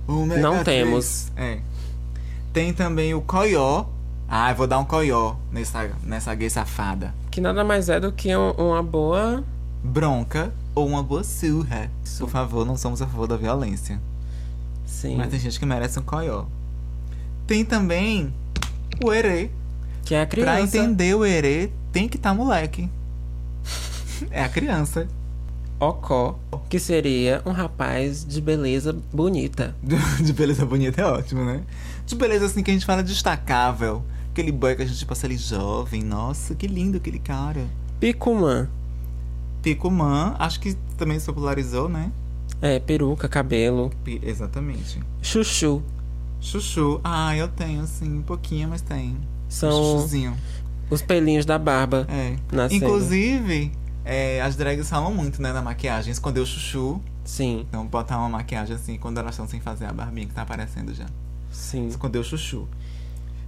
Ômega 0.08 0.40
Não 0.40 0.64
temos. 0.64 1.30
É. 1.36 1.58
Tem 2.52 2.72
também 2.72 3.14
o 3.14 3.20
coió. 3.20 3.84
Ah, 4.36 4.50
eu 4.50 4.56
vou 4.56 4.66
dar 4.66 4.80
um 4.80 4.84
coió 4.84 5.36
nessa, 5.52 5.88
nessa 6.02 6.34
gay 6.34 6.50
safada. 6.50 7.14
Que 7.30 7.40
nada 7.40 7.62
mais 7.62 7.88
é 7.88 8.00
do 8.00 8.10
que 8.10 8.34
um- 8.36 8.50
uma 8.50 8.82
boa. 8.82 9.44
Bronca 9.80 10.52
ou 10.74 10.88
uma 10.88 11.04
boa 11.04 11.22
surra. 11.22 11.88
Por 12.18 12.28
favor, 12.28 12.66
não 12.66 12.76
somos 12.76 13.00
a 13.00 13.06
favor 13.06 13.28
da 13.28 13.36
violência. 13.36 14.00
Sim. 14.84 15.16
Mas 15.16 15.28
tem 15.30 15.38
gente 15.38 15.56
que 15.60 15.64
merece 15.64 16.00
um 16.00 16.02
coió. 16.02 16.46
Tem 17.46 17.64
também 17.64 18.34
o 19.04 19.12
erê. 19.12 19.50
Que 20.04 20.16
é 20.16 20.22
a 20.22 20.26
Pra 20.26 20.30
criança. 20.42 20.78
entender 20.78 21.14
o 21.14 21.24
erê, 21.24 21.70
tem 21.92 22.08
que 22.08 22.16
estar 22.16 22.34
moleque. 22.34 22.90
é 24.32 24.42
a 24.42 24.48
criança. 24.48 25.06
Ocó. 25.78 26.38
Que 26.68 26.80
seria 26.80 27.40
um 27.46 27.52
rapaz 27.52 28.24
de 28.26 28.40
beleza 28.40 28.96
bonita. 29.12 29.76
De 30.20 30.32
beleza 30.32 30.66
bonita 30.66 31.02
é 31.02 31.04
ótimo, 31.04 31.44
né? 31.44 31.60
De 32.04 32.16
beleza 32.16 32.46
assim 32.46 32.62
que 32.64 32.70
a 32.72 32.74
gente 32.74 32.84
fala 32.86 33.02
destacável. 33.02 34.02
Aquele 34.34 34.50
boy 34.50 34.74
que 34.74 34.82
a 34.82 34.84
gente 34.84 35.06
passa 35.06 35.28
ali 35.28 35.36
jovem. 35.36 36.02
Nossa, 36.02 36.56
que 36.56 36.66
lindo 36.66 36.96
aquele 36.96 37.20
cara. 37.20 37.68
Picumã. 38.00 38.68
Picumã, 39.62 40.34
acho 40.40 40.58
que 40.58 40.74
também 40.98 41.20
se 41.20 41.26
popularizou, 41.26 41.88
né? 41.88 42.10
É, 42.60 42.80
peruca, 42.80 43.28
cabelo. 43.28 43.92
Pi- 44.02 44.20
Exatamente. 44.24 45.00
Chuchu. 45.22 45.82
Chuchu. 46.40 47.00
Ah, 47.04 47.36
eu 47.36 47.46
tenho, 47.46 47.82
assim, 47.82 48.18
um 48.18 48.22
pouquinho, 48.22 48.68
mas 48.70 48.82
tem. 48.82 49.16
São 49.48 49.70
Chuchuzinho. 49.70 50.36
os 50.90 51.00
pelinhos 51.00 51.46
da 51.46 51.56
barba. 51.56 52.04
É. 52.10 52.36
Inclusive, 52.74 53.70
é, 54.04 54.42
as 54.42 54.56
drags 54.56 54.88
falam 54.90 55.14
muito, 55.14 55.40
né, 55.40 55.52
na 55.52 55.62
maquiagem. 55.62 56.10
Esconder 56.10 56.40
o 56.40 56.46
chuchu. 56.46 57.00
Sim, 57.24 57.64
Então, 57.68 57.86
botar 57.86 58.18
uma 58.18 58.28
maquiagem 58.28 58.74
assim 58.74 58.98
quando 58.98 59.16
elas 59.18 59.34
estão 59.34 59.46
sem 59.46 59.60
fazer 59.60 59.86
a 59.86 59.92
barbinha 59.92 60.26
que 60.26 60.34
tá 60.34 60.42
aparecendo 60.42 60.92
já. 60.92 61.06
sim. 61.52 61.86
Esconder 61.86 62.18
o 62.18 62.24
chuchu. 62.24 62.66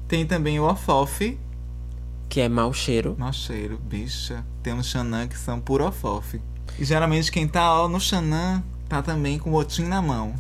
Tem 0.09 0.27
também 0.27 0.59
o 0.61 0.64
ofofe. 0.69 1.38
Que 2.29 2.40
é 2.40 2.49
mau 2.49 2.73
cheiro. 2.73 3.14
Mau 3.19 3.33
cheiro, 3.33 3.79
bicha. 3.83 4.45
Tem 4.62 4.73
uns 4.73 4.87
xanã 4.87 5.27
que 5.27 5.38
são 5.38 5.61
puro 5.61 5.87
ofofe. 5.87 6.40
E 6.79 6.85
geralmente 6.85 7.31
quem 7.31 7.47
tá 7.49 7.73
ó, 7.83 7.88
no 7.88 8.01
xanã 8.01 8.62
tá 8.88 9.01
também 9.03 9.38
com 9.38 9.51
o 9.51 9.55
otim 9.55 9.85
na 9.85 10.03
mão. 10.03 10.35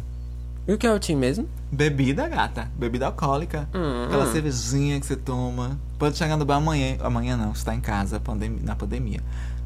E 0.68 0.72
o 0.72 0.78
que 0.78 0.84
é 0.86 0.92
o 0.92 0.98
Tim 0.98 1.14
mesmo? 1.14 1.48
Bebida, 1.70 2.28
gata. 2.28 2.68
Bebida 2.76 3.06
alcoólica. 3.06 3.68
Hum, 3.72 4.04
Aquela 4.06 4.24
hum. 4.28 4.32
cervejinha 4.32 4.98
que 4.98 5.06
você 5.06 5.14
toma. 5.14 5.78
Pode 5.96 6.16
chegar 6.18 6.36
no 6.36 6.44
bar 6.44 6.56
amanhã. 6.56 6.96
Amanhã 7.00 7.36
não, 7.36 7.54
você 7.54 7.64
tá 7.64 7.72
em 7.72 7.80
casa 7.80 8.18
pandem- 8.18 8.58
na 8.64 8.74
pandemia. 8.74 9.20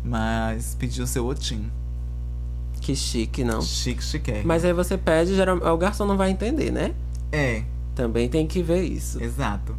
Mas 0.05 0.77
pedir 0.79 1.01
o 1.01 1.07
seu 1.07 1.27
otim. 1.27 1.71
Que 2.83 2.95
chique, 2.95 3.43
não. 3.43 3.63
Chique, 3.63 4.05
chique. 4.05 4.43
Mas 4.45 4.63
aí 4.63 4.75
você 4.75 4.99
pede, 4.99 5.35
geral... 5.35 5.57
o 5.57 5.77
garçom 5.79 6.05
não 6.05 6.19
vai 6.19 6.31
entender, 6.31 6.71
né? 6.71 6.95
É, 7.33 7.63
Também 7.95 8.29
tem 8.29 8.47
que 8.47 8.63
ver 8.63 8.83
isso. 8.83 9.23
exato. 9.23 9.75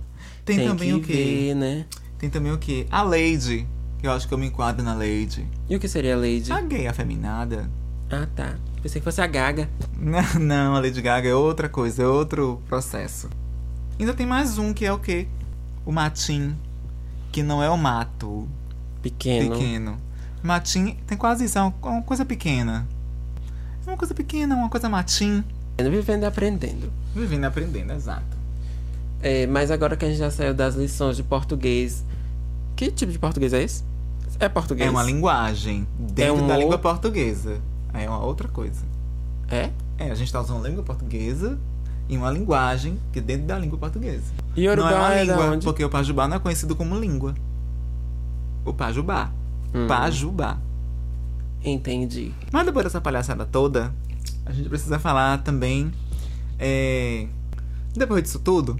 Tem, 0.45 0.67
também 0.67 0.89
que 0.89 0.95
o 0.95 1.01
quê? 1.01 1.13
ver, 1.13 1.55
né? 1.55 1.85
Tem 2.17 2.29
também 2.29 2.51
o 2.51 2.57
quê? 2.57 2.87
A 2.91 3.01
Lady. 3.01 3.67
Eu 4.01 4.11
acho 4.11 4.27
que 4.27 4.33
eu 4.33 4.37
me 4.37 4.47
enquadro 4.47 4.83
na 4.83 4.93
Lady. 4.95 5.47
E 5.69 5.75
o 5.75 5.79
que 5.79 5.87
seria 5.87 6.15
a 6.15 6.17
Lady? 6.17 6.51
A 6.51 6.61
gay 6.61 6.87
afeminada. 6.87 7.69
Ah, 8.09 8.27
tá. 8.35 8.55
Pensei 8.81 8.99
que 8.99 9.05
fosse 9.05 9.21
a 9.21 9.27
Gaga. 9.27 9.69
Não, 9.97 10.21
não, 10.39 10.75
a 10.75 10.79
Lady 10.79 11.01
Gaga 11.01 11.29
é 11.29 11.35
outra 11.35 11.69
coisa, 11.69 12.03
é 12.03 12.07
outro 12.07 12.61
processo. 12.67 13.29
Ainda 13.99 14.13
tem 14.13 14.25
mais 14.25 14.57
um 14.57 14.73
que 14.73 14.85
é 14.85 14.91
o 14.91 14.97
quê? 14.97 15.27
O 15.85 15.91
matim. 15.91 16.55
Que 17.31 17.43
não 17.43 17.61
é 17.63 17.69
o 17.69 17.77
mato 17.77 18.47
Pequeno. 19.01 19.51
pequeno. 19.51 19.97
Matim 20.43 20.97
tem 21.05 21.17
quase 21.17 21.45
isso, 21.45 21.57
é 21.57 21.61
uma, 21.61 21.73
uma 21.83 22.01
coisa 22.01 22.25
pequena. 22.25 22.87
É 23.85 23.89
uma 23.89 23.97
coisa 23.97 24.13
pequena, 24.13 24.55
uma 24.55 24.69
coisa 24.69 24.89
matim. 24.89 25.43
Vivendo 25.79 26.23
e 26.23 26.25
aprendendo. 26.25 26.91
Vivendo 27.15 27.43
e 27.43 27.45
aprendendo, 27.45 27.93
exato. 27.93 28.40
É, 29.21 29.45
mas 29.47 29.69
agora 29.71 29.95
que 29.95 30.03
a 30.05 30.07
gente 30.07 30.17
já 30.17 30.31
saiu 30.31 30.53
das 30.53 30.75
lições 30.75 31.15
de 31.17 31.23
português. 31.23 32.03
Que 32.75 32.89
tipo 32.91 33.11
de 33.11 33.19
português 33.19 33.53
é 33.53 33.61
esse? 33.61 33.83
É 34.39 34.49
português? 34.49 34.87
É 34.87 34.91
uma 34.91 35.03
linguagem 35.03 35.85
dentro 35.99 36.43
um 36.43 36.47
da 36.47 36.55
língua 36.57 36.75
outro- 36.75 36.89
portuguesa. 36.89 37.59
É 37.93 38.07
uma 38.09 38.23
outra 38.23 38.47
coisa. 38.47 38.81
É? 39.49 39.69
É, 39.99 40.09
a 40.11 40.15
gente 40.15 40.31
tá 40.31 40.41
usando 40.41 40.65
língua 40.65 40.81
portuguesa 40.83 41.59
e 42.09 42.17
uma 42.17 42.31
linguagem 42.31 42.97
que 43.13 43.19
é 43.19 43.21
dentro 43.21 43.45
da 43.45 43.59
língua 43.59 43.77
portuguesa. 43.77 44.33
E 44.55 44.63
Yorubá 44.63 44.89
não 44.89 44.97
é 44.97 44.99
uma 45.01 45.13
é 45.13 45.23
língua, 45.23 45.57
porque 45.63 45.85
o 45.85 45.89
Pajubá 45.89 46.27
não 46.27 46.37
é 46.37 46.39
conhecido 46.39 46.75
como 46.75 46.97
língua. 46.97 47.35
O 48.65 48.73
Pajubá. 48.73 49.29
Hum. 49.75 49.87
Pajubá. 49.87 50.57
Entendi. 51.63 52.33
Mas 52.51 52.65
depois 52.65 52.83
dessa 52.85 52.99
palhaçada 52.99 53.45
toda, 53.45 53.93
a 54.45 54.51
gente 54.51 54.67
precisa 54.69 54.97
falar 54.97 55.43
também. 55.43 55.91
é, 56.57 57.27
Depois 57.93 58.23
disso 58.23 58.39
tudo, 58.39 58.79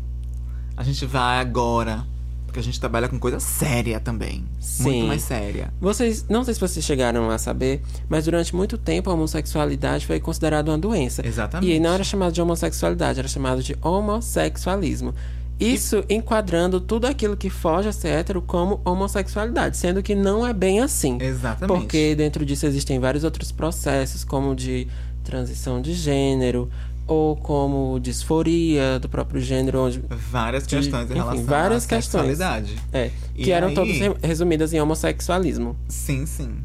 a 0.82 0.84
gente 0.84 1.06
vai 1.06 1.40
agora. 1.40 2.04
Porque 2.46 2.60
a 2.60 2.64
gente 2.64 2.80
trabalha 2.80 3.08
com 3.08 3.18
coisa 3.18 3.40
séria 3.40 4.00
também. 4.00 4.44
Sim. 4.60 4.84
Muito 4.84 5.08
mais 5.08 5.22
séria. 5.22 5.74
Vocês, 5.80 6.26
não 6.28 6.44
sei 6.44 6.54
se 6.54 6.60
vocês 6.60 6.84
chegaram 6.84 7.30
a 7.30 7.38
saber, 7.38 7.82
mas 8.10 8.26
durante 8.26 8.54
muito 8.54 8.78
tempo 8.78 9.10
a 9.10 9.14
homossexualidade 9.14 10.06
foi 10.06 10.20
considerada 10.20 10.70
uma 10.70 10.78
doença. 10.78 11.26
Exatamente. 11.26 11.72
E 11.72 11.80
não 11.80 11.94
era 11.94 12.04
chamado 12.04 12.34
de 12.34 12.42
homossexualidade, 12.42 13.20
era 13.20 13.28
chamado 13.28 13.64
de 13.64 13.78
homossexualismo. 13.82 15.14
Isso 15.58 16.04
enquadrando 16.10 16.82
tudo 16.82 17.06
aquilo 17.06 17.38
que 17.38 17.50
foge 17.50 17.88
a 17.88 17.94
ser 17.94 18.10
hétero 18.10 18.42
como 18.42 18.82
homossexualidade, 18.84 19.78
sendo 19.78 20.02
que 20.02 20.16
não 20.16 20.46
é 20.46 20.52
bem 20.52 20.82
assim. 20.82 21.20
Exatamente. 21.22 21.80
Porque 21.80 22.16
dentro 22.16 22.44
disso 22.44 22.66
existem 22.66 23.00
vários 23.00 23.24
outros 23.24 23.52
processos, 23.52 24.26
como 24.26 24.56
de 24.56 24.88
transição 25.24 25.80
de 25.80 25.94
gênero, 25.94 26.70
ou 27.12 27.36
como 27.36 28.00
disforia 28.00 28.98
do 29.00 29.10
próprio 29.10 29.42
gênero, 29.42 29.82
onde. 29.82 30.02
Várias 30.10 30.66
de- 30.66 30.78
questões 30.78 31.02
em 31.10 31.14
enfim, 31.14 31.14
relação 31.16 31.44
várias 31.46 31.84
à 31.84 31.88
sexualidade. 31.88 32.76
É, 32.94 33.12
E 33.36 33.44
que 33.44 33.52
eram 33.52 33.68
aí- 33.68 33.76
todas 33.76 33.98
re- 33.98 34.16
resumidas 34.24 34.72
em 34.74 34.80
homossexualismo. 34.80 35.76
Sim, 35.90 36.26
sim. 36.26 36.56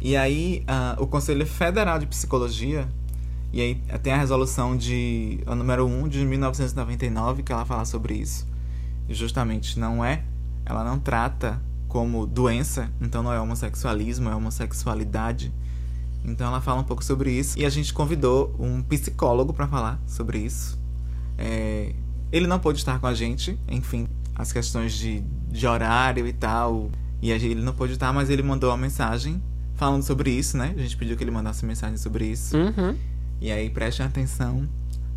E 0.00 0.16
aí, 0.16 0.62
ah, 0.66 0.96
o 0.98 1.06
Conselho 1.06 1.46
Federal 1.46 1.98
de 1.98 2.06
Psicologia, 2.06 2.88
e 3.52 3.60
aí 3.60 3.74
tem 4.02 4.12
a 4.14 4.16
resolução 4.16 4.74
de 4.76 5.40
a 5.46 5.54
número 5.54 5.86
1 5.86 6.08
de 6.08 6.24
1999 6.24 7.42
que 7.42 7.52
ela 7.52 7.66
fala 7.66 7.84
sobre 7.84 8.14
isso. 8.14 8.46
E 9.08 9.12
justamente 9.14 9.78
não 9.78 10.02
é, 10.02 10.22
ela 10.64 10.82
não 10.82 10.98
trata 10.98 11.60
como 11.88 12.26
doença, 12.26 12.90
então 13.00 13.22
não 13.22 13.32
é 13.32 13.38
homossexualismo, 13.40 14.30
é 14.30 14.34
homossexualidade. 14.34 15.52
Então 16.24 16.46
ela 16.46 16.60
fala 16.60 16.80
um 16.80 16.84
pouco 16.84 17.04
sobre 17.04 17.32
isso 17.32 17.58
e 17.58 17.64
a 17.64 17.70
gente 17.70 17.92
convidou 17.94 18.54
um 18.58 18.82
psicólogo 18.82 19.52
para 19.52 19.66
falar 19.66 20.00
sobre 20.06 20.38
isso. 20.38 20.78
É, 21.38 21.92
ele 22.30 22.46
não 22.46 22.58
pôde 22.58 22.78
estar 22.78 22.98
com 23.00 23.06
a 23.06 23.14
gente, 23.14 23.58
enfim, 23.68 24.06
as 24.34 24.52
questões 24.52 24.92
de, 24.92 25.20
de 25.50 25.66
horário 25.66 26.26
e 26.26 26.32
tal. 26.32 26.90
E 27.22 27.32
a 27.32 27.38
gente- 27.38 27.52
ele 27.52 27.62
não 27.62 27.72
pôde 27.72 27.94
estar, 27.94 28.12
mas 28.12 28.30
ele 28.30 28.42
mandou 28.42 28.70
uma 28.70 28.76
mensagem 28.76 29.42
falando 29.74 30.02
sobre 30.02 30.30
isso, 30.30 30.56
né? 30.56 30.74
A 30.76 30.80
gente 30.80 30.96
pediu 30.96 31.16
que 31.16 31.24
ele 31.24 31.30
mandasse 31.30 31.64
mensagem 31.64 31.96
sobre 31.96 32.26
isso. 32.26 32.56
Uhum. 32.56 32.94
E 33.40 33.50
aí 33.50 33.70
prestem 33.70 34.04
atenção 34.04 34.68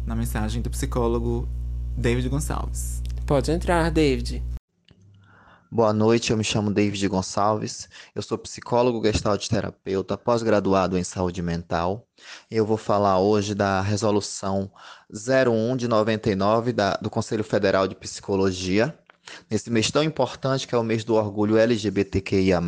na 0.05 0.15
mensagem 0.15 0.61
do 0.61 0.69
psicólogo 0.69 1.47
David 1.97 2.27
Gonçalves. 2.29 3.01
Pode 3.25 3.51
entrar, 3.51 3.89
David. 3.91 4.41
Boa 5.75 5.91
noite, 5.91 6.29
eu 6.29 6.37
me 6.37 6.43
chamo 6.43 6.71
David 6.71 7.07
Gonçalves, 7.07 7.89
eu 8.13 8.21
sou 8.21 8.37
psicólogo 8.37 9.03
gestalt 9.03 9.47
terapeuta, 9.47 10.15
pós-graduado 10.15 10.99
em 10.99 11.03
saúde 11.03 11.41
mental. 11.41 12.07
Eu 12.49 12.63
vou 12.63 12.77
falar 12.77 13.19
hoje 13.19 13.55
da 13.55 13.81
resolução 13.81 14.71
01 15.09 15.75
de 15.75 15.87
99 15.87 16.71
da- 16.73 16.93
do 16.97 17.09
Conselho 17.09 17.43
Federal 17.43 17.87
de 17.87 17.95
Psicologia, 17.95 18.95
nesse 19.49 19.71
mês 19.71 19.89
tão 19.89 20.03
importante 20.03 20.67
que 20.67 20.75
é 20.75 20.77
o 20.77 20.83
mês 20.83 21.03
do 21.03 21.15
orgulho 21.15 21.57
LGBTQIA+, 21.57 22.61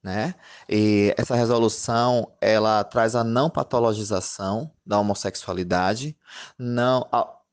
né? 0.00 0.36
E 0.68 1.12
essa 1.18 1.34
resolução, 1.34 2.30
ela 2.40 2.84
traz 2.84 3.16
a 3.16 3.24
não 3.24 3.50
patologização 3.50 4.70
da 4.86 5.00
homossexualidade, 5.00 6.16
não 6.56 7.08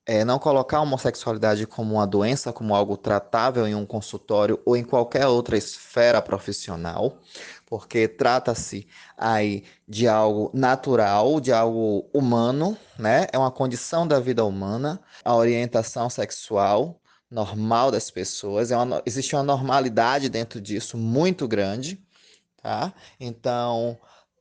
é, 0.05 0.23
não 0.23 0.37
colocar 0.37 0.77
a 0.77 0.81
homossexualidade 0.81 1.65
como 1.65 1.95
uma 1.95 2.05
doença, 2.05 2.53
como 2.53 2.75
algo 2.75 2.95
tratável 2.95 3.67
em 3.67 3.73
um 3.73 3.85
consultório 3.85 4.59
ou 4.63 4.77
em 4.77 4.83
qualquer 4.83 5.25
outra 5.27 5.57
esfera 5.57 6.21
profissional, 6.21 7.17
porque 7.65 8.07
trata-se 8.07 8.87
aí 9.17 9.63
de 9.87 10.07
algo 10.07 10.51
natural, 10.53 11.39
de 11.39 11.51
algo 11.51 12.07
humano, 12.13 12.77
né? 12.99 13.27
É 13.31 13.37
uma 13.37 13.51
condição 13.51 14.07
da 14.07 14.19
vida 14.19 14.45
humana, 14.45 14.99
a 15.23 15.35
orientação 15.35 16.09
sexual 16.09 17.01
normal 17.29 17.89
das 17.89 18.11
pessoas, 18.11 18.71
é 18.71 18.77
uma, 18.77 19.01
existe 19.05 19.35
uma 19.35 19.43
normalidade 19.43 20.29
dentro 20.29 20.61
disso 20.61 20.97
muito 20.97 21.47
grande, 21.47 21.99
tá? 22.61 22.93
Então, 23.19 23.97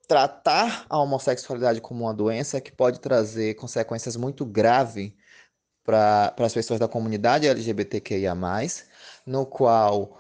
tratar 0.07 0.85
a 0.88 0.98
homossexualidade 0.98 1.81
como 1.81 2.05
uma 2.05 2.14
doença 2.14 2.61
que 2.61 2.70
pode 2.70 3.00
trazer 3.00 3.55
consequências 3.55 4.16
muito 4.16 4.44
graves 4.44 5.12
para 5.85 6.35
as 6.38 6.55
pessoas 6.55 6.81
da 6.81 6.88
comunidade 6.88 7.47
LGBTQIA+, 7.47 8.35
no 9.27 9.44
qual 9.44 10.18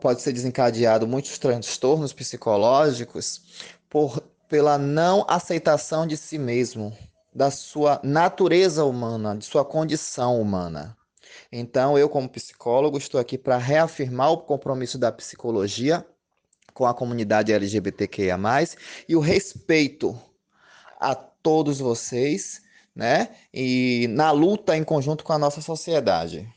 pode 0.00 0.20
ser 0.20 0.32
desencadeado 0.32 1.06
muitos 1.06 1.38
transtornos 1.38 2.12
psicológicos 2.12 3.70
por, 3.88 4.20
pela 4.48 4.76
não 4.76 5.24
aceitação 5.28 6.06
de 6.06 6.16
si 6.16 6.38
mesmo, 6.38 6.96
da 7.34 7.50
sua 7.50 8.00
natureza 8.02 8.84
humana, 8.84 9.36
de 9.36 9.44
sua 9.44 9.64
condição 9.64 10.40
humana. 10.40 10.96
Então, 11.50 11.98
eu, 11.98 12.08
como 12.08 12.28
psicólogo, 12.28 12.98
estou 12.98 13.20
aqui 13.20 13.38
para 13.38 13.56
reafirmar 13.56 14.32
o 14.32 14.38
compromisso 14.38 14.98
da 14.98 15.10
psicologia 15.10 16.04
com 16.72 16.84
a 16.84 16.94
comunidade 16.94 17.52
LGBTQIA, 17.52 18.36
e 19.08 19.14
o 19.14 19.20
respeito 19.20 20.18
a 21.00 21.14
todos 21.14 21.78
vocês, 21.78 22.63
né? 22.94 23.28
E 23.52 24.06
na 24.10 24.30
luta 24.30 24.76
em 24.76 24.84
conjunto 24.84 25.24
com 25.24 25.32
a 25.32 25.38
nossa 25.38 25.60
sociedade. 25.60 26.48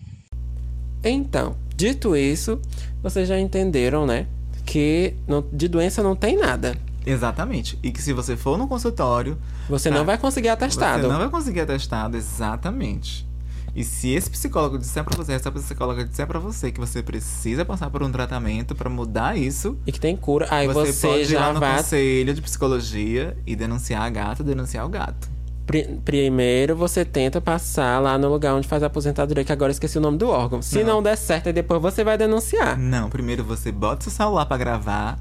Então, 1.03 1.55
dito 1.75 2.15
isso, 2.15 2.59
vocês 3.01 3.27
já 3.27 3.39
entenderam, 3.39 4.05
né? 4.05 4.27
Que 4.65 5.15
não, 5.27 5.43
de 5.51 5.67
doença 5.67 6.03
não 6.03 6.15
tem 6.15 6.37
nada. 6.37 6.75
Exatamente. 7.05 7.79
E 7.81 7.91
que 7.91 8.01
se 8.01 8.11
você 8.11 8.35
for 8.35 8.57
no 8.57 8.67
consultório. 8.67 9.37
Você 9.69 9.89
não 9.89 9.99
tá? 9.99 10.03
vai 10.03 10.17
conseguir 10.17 10.49
atestado. 10.49 11.03
Você 11.03 11.07
não 11.07 11.19
vai 11.19 11.29
conseguir 11.29 11.61
atestado, 11.61 12.17
exatamente. 12.17 13.25
E 13.73 13.83
se 13.83 14.09
esse 14.09 14.29
psicólogo 14.29 14.77
disser 14.77 15.03
pra 15.03 15.15
você, 15.15 15.33
essa 15.33 15.51
psicóloga 15.51 16.03
disser 16.03 16.25
pra 16.25 16.39
você 16.39 16.71
que 16.71 16.79
você 16.79 17.03
precisa 17.03 17.63
passar 17.63 17.89
por 17.89 18.01
um 18.01 18.11
tratamento 18.11 18.75
pra 18.75 18.89
mudar 18.89 19.37
isso. 19.37 19.77
E 19.85 19.91
que 19.91 19.99
tem 19.99 20.17
cura. 20.17 20.47
Aí 20.49 20.67
você, 20.67 20.91
você, 20.91 21.07
pode 21.07 21.21
ir 21.21 21.25
já 21.25 21.39
lá 21.39 21.53
no 21.53 21.59
vai. 21.59 21.77
conselho 21.77 22.33
de 22.33 22.41
psicologia 22.41 23.37
e 23.45 23.55
denunciar 23.55 24.01
a 24.01 24.09
gata, 24.09 24.43
denunciar 24.43 24.85
o 24.85 24.89
gato. 24.89 25.36
Pri- 25.67 25.99
Primeiro 26.03 26.75
você 26.75 27.03
tenta 27.05 27.39
passar 27.41 27.99
lá 28.01 28.17
no 28.17 28.29
lugar 28.29 28.55
onde 28.55 28.67
faz 28.67 28.81
a 28.81 28.87
aposentadoria, 28.87 29.43
que 29.43 29.51
agora 29.51 29.69
eu 29.69 29.73
esqueci 29.73 29.97
o 29.97 30.01
nome 30.01 30.17
do 30.17 30.29
órgão. 30.29 30.61
Se 30.61 30.79
Não. 30.79 30.95
não, 30.95 31.03
der 31.03 31.17
certo, 31.17 31.47
aí 31.47 31.53
depois 31.53 31.81
você 31.81 32.03
vai 32.03 32.17
denunciar. 32.17 32.77
Não, 32.79 33.09
primeiro 33.09 33.43
você 33.43 33.71
bota 33.71 34.03
seu 34.03 34.11
celular 34.11 34.45
pra 34.45 34.57
gravar 34.57 35.19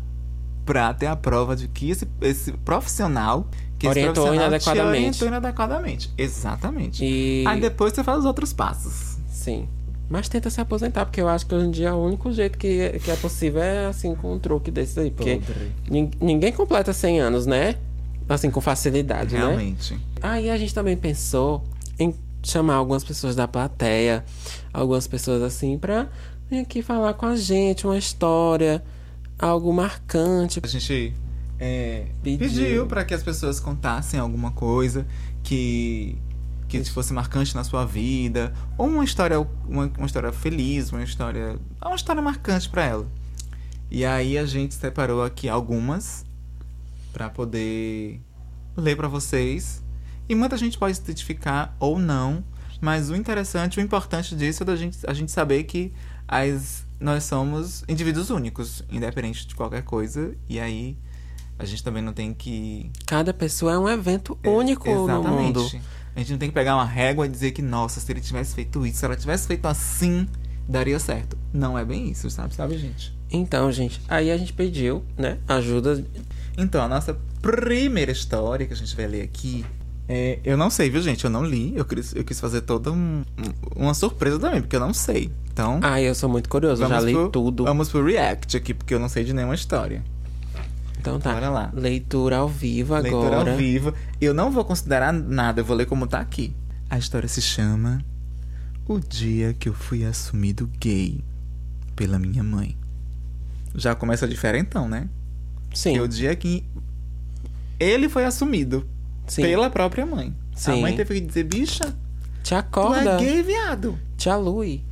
pra 0.65 0.95
ter 0.95 1.07
a 1.07 1.17
prova 1.17 1.55
de 1.57 1.69
que 1.69 1.91
esse, 1.91 2.09
esse 2.21 2.53
profissional 2.53 3.47
que 3.79 3.87
Orientou 3.89 4.15
profissional 4.25 4.47
inadequadamente. 4.49 5.19
Te 5.19 5.25
orientou 5.25 5.29
inadequadamente. 5.29 6.15
Exatamente. 6.17 7.05
E. 7.05 7.45
Aí 7.47 7.61
depois 7.61 7.93
você 7.93 8.03
faz 8.03 8.21
os 8.21 8.25
outros 8.25 8.53
passos. 8.53 9.19
Sim. 9.29 9.69
Mas 10.09 10.29
tenta 10.29 10.49
se 10.51 10.61
aposentar, 10.61 11.05
porque 11.05 11.21
eu 11.21 11.29
acho 11.29 11.45
que 11.47 11.55
hoje 11.55 11.67
em 11.67 11.71
dia 11.73 11.93
o 11.95 12.07
único 12.07 12.33
jeito 12.33 12.57
que, 12.57 12.91
que 13.01 13.11
é 13.11 13.17
possível 13.17 13.61
é 13.61 13.87
assim 13.87 14.15
com 14.15 14.33
um 14.35 14.39
truque 14.39 14.71
desse 14.71 14.99
aí. 15.01 15.11
Porque 15.11 15.41
nin- 15.91 16.11
ninguém 16.21 16.53
completa 16.53 16.93
100 16.93 17.21
anos, 17.21 17.45
né? 17.47 17.75
Assim, 18.29 18.51
com 18.51 18.61
facilidade, 18.61 19.35
né? 19.35 19.41
Realmente. 19.41 19.99
Aí 20.21 20.51
a 20.51 20.57
gente 20.57 20.75
também 20.75 20.97
pensou 20.97 21.63
em 21.99 22.15
chamar 22.43 22.75
algumas 22.75 23.05
pessoas 23.05 23.35
da 23.37 23.47
plateia, 23.47 24.25
algumas 24.73 25.07
pessoas 25.07 25.43
assim, 25.43 25.79
pra 25.79 26.09
vir 26.51 26.61
aqui 26.61 26.83
falar 26.83 27.15
com 27.15 27.27
a 27.27 27.37
gente 27.37 27.87
uma 27.87 27.99
história, 27.99 28.83
algo 29.39 29.73
marcante. 29.73 30.61
A 30.63 30.67
gente 30.67 31.15
é, 31.59 32.07
Pediu. 32.23 32.49
pediu, 32.49 32.87
pra 32.87 33.05
que 33.05 33.15
as 33.15 33.23
pessoas 33.23 33.59
contassem 33.59 34.21
alguma 34.21 34.51
coisa 34.53 35.07
que 35.43 36.19
que 36.69 36.83
fosse 36.85 37.13
marcante 37.13 37.55
na 37.55 37.63
sua 37.63 37.85
vida, 37.85 38.53
ou 38.77 38.89
uma 38.89 39.05
história 39.05 39.39
uma, 39.69 39.91
uma 39.97 40.07
história 40.07 40.33
feliz, 40.33 40.91
uma 40.91 41.03
história 41.03 41.57
uma 41.81 41.95
história 41.95 42.21
marcante 42.21 42.69
pra 42.69 42.85
ela. 42.85 43.07
E 43.89 44.05
aí 44.05 44.37
a 44.37 44.45
gente 44.45 44.75
separou 44.75 45.23
aqui 45.23 45.49
algumas 45.49 46.26
pra 47.17 47.31
poder 47.31 48.21
ler 48.77 48.95
pra 48.95 49.09
vocês. 49.09 49.83
E 50.29 50.35
muita 50.35 50.55
gente 50.59 50.77
pode 50.77 50.99
se 50.99 51.03
identificar 51.03 51.75
ou 51.81 51.99
não, 51.99 52.45
mas 52.79 53.09
o 53.09 53.17
interessante, 53.17 53.79
o 53.79 53.83
importante 53.83 54.37
disso 54.37 54.63
é 54.63 54.67
da 54.67 54.77
gente, 54.77 54.99
a 55.07 55.15
gente 55.15 55.33
saber 55.33 55.65
que 55.65 55.95
as, 56.29 56.85
nós 57.01 57.25
somos 57.25 57.83
indivíduos 57.89 58.29
únicos, 58.29 58.85
independente 58.91 59.47
de 59.47 59.55
qualquer 59.55 59.83
coisa, 59.83 60.37
e 60.47 60.61
aí 60.61 60.99
a 61.59 61.65
gente 61.65 61.83
também 61.83 62.03
não 62.03 62.13
tem 62.13 62.35
que. 62.35 62.91
Cada 63.07 63.33
pessoa 63.33 63.73
é 63.73 63.79
um 63.79 63.89
evento 63.89 64.39
único 64.45 64.87
no 64.87 65.05
Exatamente. 65.05 65.43
mundo. 65.43 65.71
A 66.15 66.19
gente 66.19 66.33
não 66.33 66.39
tem 66.39 66.51
que 66.51 66.55
pegar 66.55 66.75
uma 66.75 66.85
régua 66.85 67.25
e 67.25 67.31
dizer 67.31 67.53
que, 67.53 67.63
nossa, 67.63 67.99
se 67.99 68.13
ele 68.13 68.21
tivesse 68.21 68.55
feito 68.55 68.85
isso, 68.85 68.99
se 68.99 69.05
ela 69.07 69.17
tivesse 69.17 69.47
feito 69.47 69.65
assim, 69.65 70.29
daria 70.69 70.99
certo. 70.99 71.39
Não 71.51 71.79
é 71.79 71.85
bem 71.85 72.11
isso, 72.11 72.29
sabe? 72.29 72.55
Sabe, 72.55 72.77
gente? 72.77 73.17
Então, 73.31 73.73
gente, 73.73 74.03
aí 74.07 74.31
a 74.31 74.37
gente 74.37 74.53
pediu, 74.53 75.03
né, 75.17 75.39
ajuda. 75.49 76.05
Então, 76.57 76.83
a 76.83 76.89
nossa 76.89 77.17
primeira 77.43 78.11
história 78.13 78.67
que 78.67 78.73
a 78.73 78.77
gente 78.77 78.95
vai 78.97 79.07
ler 79.07 79.23
aqui. 79.23 79.65
é, 80.09 80.39
eu 80.45 80.57
não 80.57 80.71
sei, 80.71 80.89
viu, 80.89 81.03
gente? 81.03 81.25
Eu 81.25 81.31
não 81.31 81.45
li. 81.45 81.73
Eu 81.77 81.85
quis, 81.85 82.15
eu 82.15 82.23
quis 82.25 82.39
fazer 82.39 82.61
toda 82.61 82.93
um- 82.93 83.25
um- 83.77 83.83
uma 83.85 83.93
surpresa 83.95 84.39
também, 84.39 84.61
porque 84.61 84.77
eu 84.77 84.81
não 84.81 84.95
sei. 84.95 85.31
Então. 85.53 85.81
Ah, 85.83 86.01
eu 86.01 86.15
sou 86.15 86.29
muito 86.29 86.49
curioso, 86.49 86.83
eu 86.85 86.89
já 86.89 87.01
li 87.01 87.13
pro, 87.13 87.29
tudo. 87.31 87.65
Vamos 87.65 87.89
pro 87.89 88.05
react 88.05 88.57
aqui, 88.57 88.73
porque 88.73 88.95
eu 88.95 89.01
não 89.01 89.09
sei 89.09 89.25
de 89.25 89.33
nenhuma 89.33 89.55
história. 89.57 90.03
Então 90.99 91.19
tá. 91.21 91.33
Bora 91.33 91.51
lá. 91.51 91.71
Leitura 91.75 92.37
ao 92.39 92.49
vivo 92.49 92.95
agora. 92.95 93.13
Leitura 93.37 93.51
ao 93.53 93.57
vivo. 93.57 93.95
Eu 94.21 94.33
não 94.33 94.51
vou 94.51 94.65
considerar 94.65 95.13
nada, 95.13 95.61
eu 95.61 95.65
vou 95.65 95.77
ler 95.77 95.87
como 95.87 96.07
tá 96.07 96.21
aqui. 96.21 96.55
A 96.89 96.99
história 96.99 97.29
se 97.29 97.43
chama 97.43 98.01
O 98.89 98.99
Dia 99.01 99.55
que 99.55 99.69
Eu 99.69 99.75
Fui 99.75 100.05
Assumido 100.05 100.71
Gay 100.81 101.21
pela 101.97 102.19
Minha 102.19 102.43
Mãe. 102.45 102.77
Já 103.75 103.95
começa 103.95 104.27
diferentão, 104.29 104.89
né? 104.89 105.09
Sim. 105.75 105.93
Que 105.93 105.99
é 105.99 106.03
o 106.03 106.09
dia 106.09 106.35
que 106.37 106.65
ele 107.79 108.09
foi 108.09 108.25
assumido 108.25 108.87
Sim. 109.27 109.43
pela 109.43 109.69
própria 109.71 110.07
mãe. 110.07 110.35
A 110.55 110.59
Sim. 110.59 110.81
mãe 110.81 110.97
teve 110.97 111.15
que 111.21 111.27
dizer, 111.27 111.45
bicha, 111.45 111.95
Te 112.43 112.51
tu 112.51 112.55
é 112.55 112.59
acorda. 112.59 113.17
gay, 113.19 113.43
viado. 113.43 113.99
Te 114.17 114.31
alui. 114.31 114.83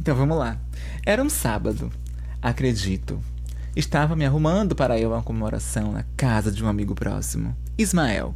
Então 0.00 0.14
vamos 0.16 0.38
lá. 0.38 0.58
Era 1.04 1.22
um 1.22 1.28
sábado, 1.28 1.90
acredito. 2.40 3.20
Estava 3.76 4.14
me 4.14 4.24
arrumando 4.24 4.74
para 4.74 4.98
ir 4.98 5.04
a 5.04 5.08
uma 5.08 5.22
comemoração 5.22 5.92
na 5.92 6.04
casa 6.16 6.50
de 6.50 6.62
um 6.64 6.68
amigo 6.68 6.94
próximo, 6.94 7.56
Ismael, 7.76 8.32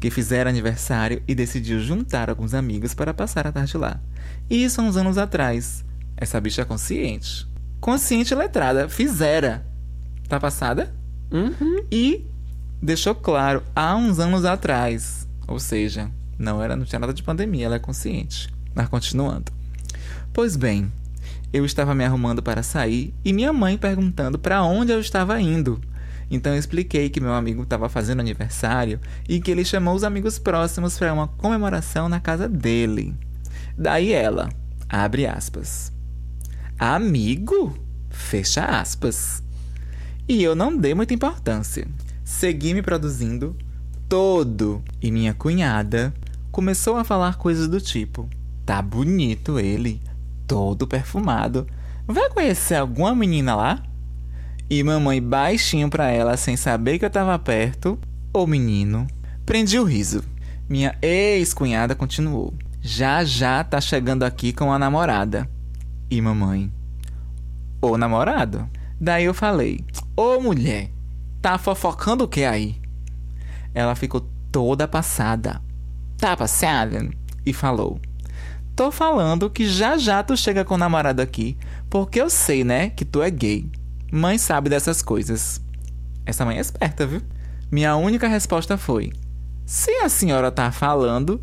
que 0.00 0.10
fizera 0.10 0.48
aniversário 0.48 1.20
e 1.26 1.34
decidiu 1.34 1.80
juntar 1.80 2.30
alguns 2.30 2.54
amigos 2.54 2.94
para 2.94 3.12
passar 3.12 3.46
a 3.46 3.52
tarde 3.52 3.76
lá. 3.76 4.00
Isso 4.48 4.80
há 4.80 4.84
uns 4.84 4.96
anos 4.96 5.18
atrás. 5.18 5.84
Essa 6.16 6.40
bicha 6.40 6.62
é 6.62 6.64
consciente. 6.64 7.46
Consciente 7.80 8.32
e 8.32 8.36
letrada. 8.36 8.88
Fizera. 8.88 9.66
Tá 10.28 10.40
passada? 10.40 10.92
Uhum. 11.30 11.84
E 11.90 12.24
deixou 12.82 13.14
claro 13.14 13.62
há 13.74 13.94
uns 13.96 14.18
anos 14.18 14.44
atrás. 14.44 15.26
Ou 15.46 15.58
seja, 15.58 16.10
não 16.38 16.62
era, 16.62 16.76
não 16.76 16.84
tinha 16.84 16.98
nada 16.98 17.14
de 17.14 17.22
pandemia, 17.22 17.66
ela 17.66 17.76
é 17.76 17.80
consciente. 17.80 18.48
Mas 18.74 18.88
continuando. 18.88 19.52
Pois 20.32 20.56
bem, 20.56 20.90
eu 21.52 21.64
estava 21.64 21.94
me 21.94 22.04
arrumando 22.04 22.42
para 22.42 22.62
sair 22.62 23.14
e 23.24 23.32
minha 23.32 23.52
mãe 23.52 23.78
perguntando 23.78 24.38
para 24.38 24.62
onde 24.62 24.92
eu 24.92 25.00
estava 25.00 25.40
indo. 25.40 25.80
Então 26.30 26.52
eu 26.52 26.58
expliquei 26.58 27.08
que 27.08 27.20
meu 27.20 27.32
amigo 27.32 27.62
estava 27.62 27.88
fazendo 27.88 28.20
aniversário 28.20 29.00
e 29.28 29.40
que 29.40 29.50
ele 29.50 29.64
chamou 29.64 29.94
os 29.94 30.04
amigos 30.04 30.38
próximos 30.38 30.98
para 30.98 31.14
uma 31.14 31.28
comemoração 31.28 32.08
na 32.08 32.20
casa 32.20 32.48
dele. 32.48 33.14
Daí 33.78 34.12
ela, 34.12 34.48
abre 34.88 35.26
aspas. 35.26 35.92
Amigo? 36.78 37.78
Fecha 38.10 38.64
aspas. 38.64 39.42
E 40.28 40.42
eu 40.42 40.56
não 40.56 40.76
dei 40.76 40.94
muita 40.94 41.14
importância. 41.14 41.86
Segui 42.24 42.74
me 42.74 42.82
produzindo 42.82 43.56
todo. 44.08 44.82
E 45.00 45.10
minha 45.10 45.32
cunhada 45.32 46.12
começou 46.50 46.96
a 46.96 47.04
falar 47.04 47.36
coisas 47.36 47.68
do 47.68 47.80
tipo: 47.80 48.28
Tá 48.64 48.82
bonito 48.82 49.58
ele, 49.60 50.00
todo 50.46 50.86
perfumado. 50.86 51.66
Vai 52.06 52.28
conhecer 52.30 52.74
alguma 52.74 53.14
menina 53.14 53.54
lá? 53.54 53.82
E 54.68 54.82
mamãe 54.82 55.22
baixinho 55.22 55.88
pra 55.88 56.10
ela, 56.10 56.36
sem 56.36 56.56
saber 56.56 56.98
que 56.98 57.04
eu 57.04 57.10
tava 57.10 57.38
perto. 57.38 57.98
Ô 58.32 58.46
menino. 58.46 59.06
Prendi 59.44 59.78
o 59.78 59.84
riso. 59.84 60.24
Minha 60.68 60.98
ex-cunhada 61.00 61.94
continuou. 61.94 62.52
Já 62.82 63.24
já 63.24 63.62
tá 63.62 63.80
chegando 63.80 64.24
aqui 64.24 64.52
com 64.52 64.72
a 64.72 64.78
namorada. 64.78 65.48
E 66.10 66.20
mamãe. 66.20 66.72
Ô 67.80 67.96
namorado. 67.96 68.68
Daí 69.00 69.24
eu 69.24 69.34
falei: 69.34 69.84
Ô 70.18 70.40
mulher, 70.40 70.90
tá 71.42 71.58
fofocando 71.58 72.24
o 72.24 72.28
que 72.28 72.42
aí? 72.42 72.80
Ela 73.74 73.94
ficou 73.94 74.26
toda 74.50 74.88
passada. 74.88 75.60
Tá 76.16 76.34
passada? 76.34 77.10
E 77.44 77.52
falou: 77.52 78.00
Tô 78.74 78.90
falando 78.90 79.50
que 79.50 79.68
já 79.68 79.98
já 79.98 80.22
tu 80.22 80.34
chega 80.34 80.64
com 80.64 80.74
o 80.74 80.78
namorado 80.78 81.20
aqui, 81.20 81.58
porque 81.90 82.18
eu 82.18 82.30
sei, 82.30 82.64
né, 82.64 82.88
que 82.88 83.04
tu 83.04 83.22
é 83.22 83.30
gay. 83.30 83.70
Mãe 84.10 84.38
sabe 84.38 84.70
dessas 84.70 85.02
coisas. 85.02 85.60
Essa 86.24 86.46
mãe 86.46 86.56
é 86.56 86.60
esperta, 86.60 87.06
viu? 87.06 87.20
Minha 87.70 87.94
única 87.96 88.26
resposta 88.26 88.78
foi: 88.78 89.12
Se 89.66 89.90
a 89.96 90.08
senhora 90.08 90.50
tá 90.50 90.72
falando, 90.72 91.42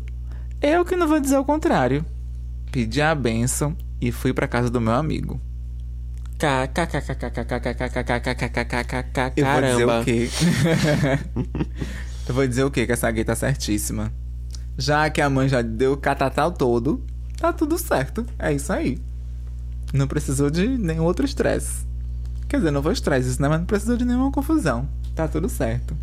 eu 0.60 0.84
que 0.84 0.96
não 0.96 1.06
vou 1.06 1.20
dizer 1.20 1.38
o 1.38 1.44
contrário. 1.44 2.04
Pedi 2.72 3.00
a 3.00 3.14
bênção 3.14 3.76
e 4.00 4.10
fui 4.10 4.32
pra 4.32 4.48
casa 4.48 4.68
do 4.68 4.80
meu 4.80 4.94
amigo. 4.94 5.40
Eu 9.36 9.44
vou 9.46 9.62
dizer 9.62 9.84
o 9.84 10.04
quê? 10.04 10.30
Eu 12.28 12.34
vou 12.34 12.46
dizer 12.46 12.64
o 12.64 12.70
quê? 12.70 12.86
Que 12.86 12.92
essa 12.92 13.10
gay 13.10 13.24
tá 13.24 13.36
certíssima. 13.36 14.12
Já 14.76 15.08
que 15.10 15.20
a 15.20 15.30
mãe 15.30 15.48
já 15.48 15.62
deu 15.62 15.92
o 15.92 15.96
catatal 15.96 16.50
todo, 16.50 17.04
tá 17.38 17.52
tudo 17.52 17.78
certo. 17.78 18.26
É 18.38 18.52
isso 18.52 18.72
aí. 18.72 18.98
Não 19.92 20.08
precisou 20.08 20.50
de 20.50 20.66
nenhum 20.66 21.04
outro 21.04 21.24
estresse. 21.24 21.86
Quer 22.48 22.58
dizer, 22.58 22.70
não 22.70 22.82
foi 22.82 22.92
estresse, 22.92 23.28
isso, 23.28 23.40
né? 23.40 23.48
Mas 23.48 23.60
não 23.60 23.66
precisou 23.66 23.96
de 23.96 24.04
nenhuma 24.04 24.30
confusão. 24.32 24.88
Tá 25.14 25.28
tudo 25.28 25.48
certo. 25.48 25.96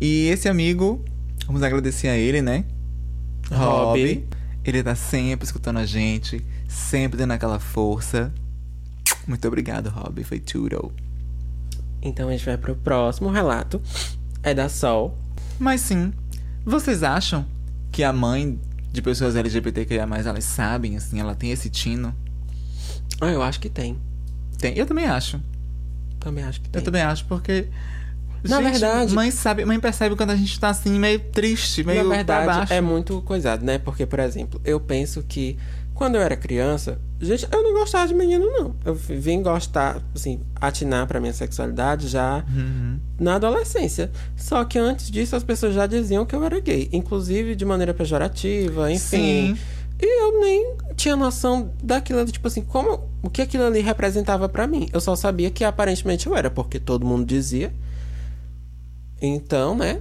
E 0.00 0.28
esse 0.28 0.48
amigo, 0.48 1.02
vamos 1.46 1.62
agradecer 1.62 2.08
a 2.08 2.16
ele, 2.16 2.42
né? 2.42 2.64
Rob. 3.50 4.26
Ele 4.64 4.82
tá 4.82 4.94
sempre 4.94 5.44
escutando 5.46 5.78
a 5.78 5.86
gente, 5.86 6.44
sempre 6.68 7.16
dando 7.18 7.32
aquela 7.32 7.58
força. 7.58 8.32
Muito 9.26 9.46
obrigado, 9.46 9.88
Rob. 9.88 10.22
Foi 10.24 10.38
tudo. 10.40 10.92
Então 12.00 12.28
a 12.28 12.32
gente 12.32 12.44
vai 12.44 12.56
pro 12.56 12.74
próximo 12.74 13.30
relato. 13.30 13.80
É 14.42 14.52
da 14.52 14.68
Sol. 14.68 15.16
Mas 15.58 15.80
sim, 15.82 16.12
vocês 16.64 17.02
acham 17.02 17.46
que 17.92 18.02
a 18.02 18.12
mãe 18.12 18.58
de 18.90 19.00
pessoas 19.00 19.36
LGBTQIA+, 19.36 20.02
elas 20.24 20.44
sabem, 20.44 20.96
assim, 20.96 21.20
ela 21.20 21.34
tem 21.34 21.50
esse 21.52 21.70
tino? 21.70 22.14
Ah, 23.20 23.28
eu 23.30 23.42
acho 23.42 23.60
que 23.60 23.68
tem. 23.68 23.96
Tem. 24.58 24.76
Eu 24.76 24.84
também 24.86 25.06
acho. 25.06 25.40
Também 26.18 26.42
acho 26.44 26.60
que 26.60 26.68
tem. 26.68 26.80
Eu 26.80 26.84
também 26.84 27.02
acho, 27.02 27.24
porque. 27.26 27.68
Na 28.42 28.60
gente, 28.60 28.72
verdade- 28.72 29.14
Mãe 29.14 29.30
sabe, 29.30 29.64
mãe 29.64 29.78
percebe 29.78 30.16
quando 30.16 30.30
a 30.30 30.36
gente 30.36 30.58
tá 30.58 30.70
assim, 30.70 30.98
meio 30.98 31.20
triste, 31.20 31.84
meio 31.84 32.02
Na 32.02 32.08
pra 32.08 32.16
verdade, 32.16 32.46
baixo. 32.46 32.72
é 32.72 32.80
muito 32.80 33.22
coisado, 33.22 33.64
né? 33.64 33.78
Porque, 33.78 34.04
por 34.04 34.18
exemplo, 34.18 34.60
eu 34.64 34.80
penso 34.80 35.22
que 35.22 35.56
quando 35.94 36.14
eu 36.16 36.20
era 36.20 36.36
criança, 36.36 36.98
gente, 37.20 37.46
eu 37.52 37.62
não 37.62 37.72
gostava 37.74 38.06
de 38.08 38.14
menino, 38.14 38.44
não. 38.46 38.74
Eu 38.84 38.94
vim 38.94 39.42
gostar, 39.42 40.00
assim, 40.14 40.40
atinar 40.60 41.06
pra 41.06 41.20
minha 41.20 41.32
sexualidade 41.32 42.08
já 42.08 42.44
Uhum. 42.54 42.98
na 43.20 43.36
adolescência. 43.36 44.10
Só 44.36 44.64
que 44.64 44.78
antes 44.78 45.10
disso, 45.10 45.36
as 45.36 45.44
pessoas 45.44 45.74
já 45.74 45.86
diziam 45.86 46.24
que 46.26 46.34
eu 46.34 46.42
era 46.44 46.58
gay. 46.60 46.88
Inclusive 46.92 47.54
de 47.54 47.64
maneira 47.64 47.94
pejorativa, 47.94 48.90
enfim. 48.90 49.54
Sim. 49.54 49.58
E 50.00 50.22
eu 50.24 50.40
nem 50.40 50.74
tinha 50.96 51.14
noção 51.14 51.70
daquilo 51.82 52.24
tipo 52.26 52.48
assim, 52.48 52.62
como 52.62 53.08
o 53.22 53.30
que 53.30 53.40
aquilo 53.42 53.64
ali 53.64 53.80
representava 53.80 54.48
pra 54.48 54.66
mim. 54.66 54.88
Eu 54.92 55.00
só 55.00 55.14
sabia 55.14 55.48
que 55.50 55.62
aparentemente 55.64 56.26
eu 56.26 56.34
era, 56.36 56.50
porque 56.50 56.80
todo 56.80 57.06
mundo 57.06 57.24
dizia. 57.24 57.72
Então, 59.20 59.76
né? 59.76 60.00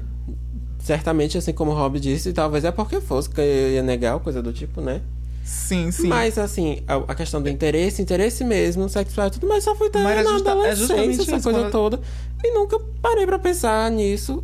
Certamente, 0.79 1.37
assim 1.37 1.53
como 1.53 1.69
o 1.71 1.75
Rob 1.75 1.99
disse, 1.99 2.33
talvez 2.33 2.65
é 2.65 2.71
porque 2.71 2.99
fosse, 2.99 3.29
que 3.29 3.39
eu 3.39 3.71
ia 3.73 3.83
negar, 3.83 4.19
coisa 4.19 4.41
do 4.41 4.51
tipo, 4.51 4.81
né? 4.81 5.01
Sim, 5.43 5.91
sim. 5.91 6.07
Mas, 6.07 6.37
assim, 6.37 6.81
a, 6.87 7.15
questão 7.15 7.41
do 7.41 7.49
interesse, 7.49 8.01
interesse 8.01 8.43
mesmo, 8.43 8.87
sexual 8.87 9.27
e 9.27 9.31
tudo, 9.31 9.47
mas 9.47 9.63
só 9.63 9.75
fui 9.75 9.89
ter 9.89 10.01
Mas 10.03 10.19
é 10.19 10.23
na 10.23 10.31
justa- 10.31 10.49
é 10.49 10.53
adolescência, 10.53 11.21
essa 11.21 11.31
coisa 11.31 11.59
quando- 11.61 11.71
toda. 11.71 11.99
E 12.43 12.53
nunca 12.53 12.79
parei 13.01 13.25
pra 13.25 13.39
pensar 13.39 13.89
nisso. 13.91 14.43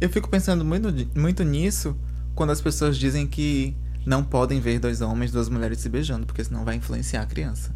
Eu 0.00 0.08
fico 0.10 0.28
pensando 0.28 0.64
muito, 0.64 0.88
muito 1.14 1.44
nisso 1.44 1.96
quando 2.34 2.50
as 2.50 2.60
pessoas 2.60 2.96
dizem 2.96 3.26
que 3.26 3.76
não 4.04 4.24
podem 4.24 4.58
ver 4.60 4.78
dois 4.80 5.00
homens, 5.00 5.30
duas 5.30 5.48
mulheres 5.48 5.78
se 5.78 5.88
beijando, 5.88 6.26
porque 6.26 6.42
senão 6.42 6.64
vai 6.64 6.74
influenciar 6.76 7.22
a 7.22 7.26
criança. 7.26 7.74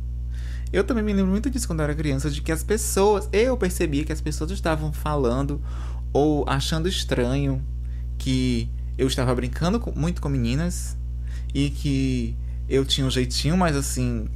Eu 0.73 0.83
também 0.83 1.05
me 1.05 1.13
lembro 1.13 1.31
muito 1.31 1.49
disso 1.49 1.67
quando 1.69 1.81
eu 1.81 1.85
era 1.85 1.95
criança, 1.95 2.29
de 2.31 2.43
que 2.43 2.51
as 2.51 2.65
pessoas. 2.65 3.29
Eu 3.33 3.57
percebia 3.57 4.05
que 4.05 4.13
as 4.13 4.21
pessoas 4.21 4.51
estavam 4.51 4.93
falando 4.93 5.61
ou 6.13 6.45
achando 6.49 6.89
estranho 6.89 7.63
que 8.19 8.69
eu 8.99 9.07
estava 9.07 9.33
brincando 9.35 9.79
com- 9.79 9.93
muito 9.95 10.21
com 10.21 10.29
meninas 10.29 10.97
e 11.55 11.71
que 11.71 12.35
eu 12.69 12.85
tinha 12.85 13.07
um 13.07 13.11
jeitinho 13.11 13.57
mais 13.57 13.77
assim, 13.77 14.29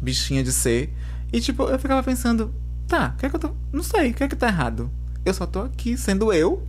bichinha 0.00 0.42
de 0.42 0.52
ser. 0.52 0.92
E 1.32 1.40
tipo, 1.40 1.64
eu 1.64 1.78
ficava 1.78 2.02
pensando, 2.02 2.52
tá, 2.86 3.12
o 3.14 3.18
que 3.20 3.26
é 3.26 3.28
que 3.30 3.36
eu 3.36 3.40
tô. 3.40 3.50
Não 3.72 3.82
sei, 3.82 4.10
o 4.10 4.14
que 4.14 4.24
é 4.24 4.28
que 4.28 4.36
tá 4.36 4.48
errado? 4.48 4.90
Eu 5.24 5.34
só 5.34 5.46
tô 5.46 5.60
aqui 5.62 5.96
sendo 5.96 6.32
eu 6.32 6.62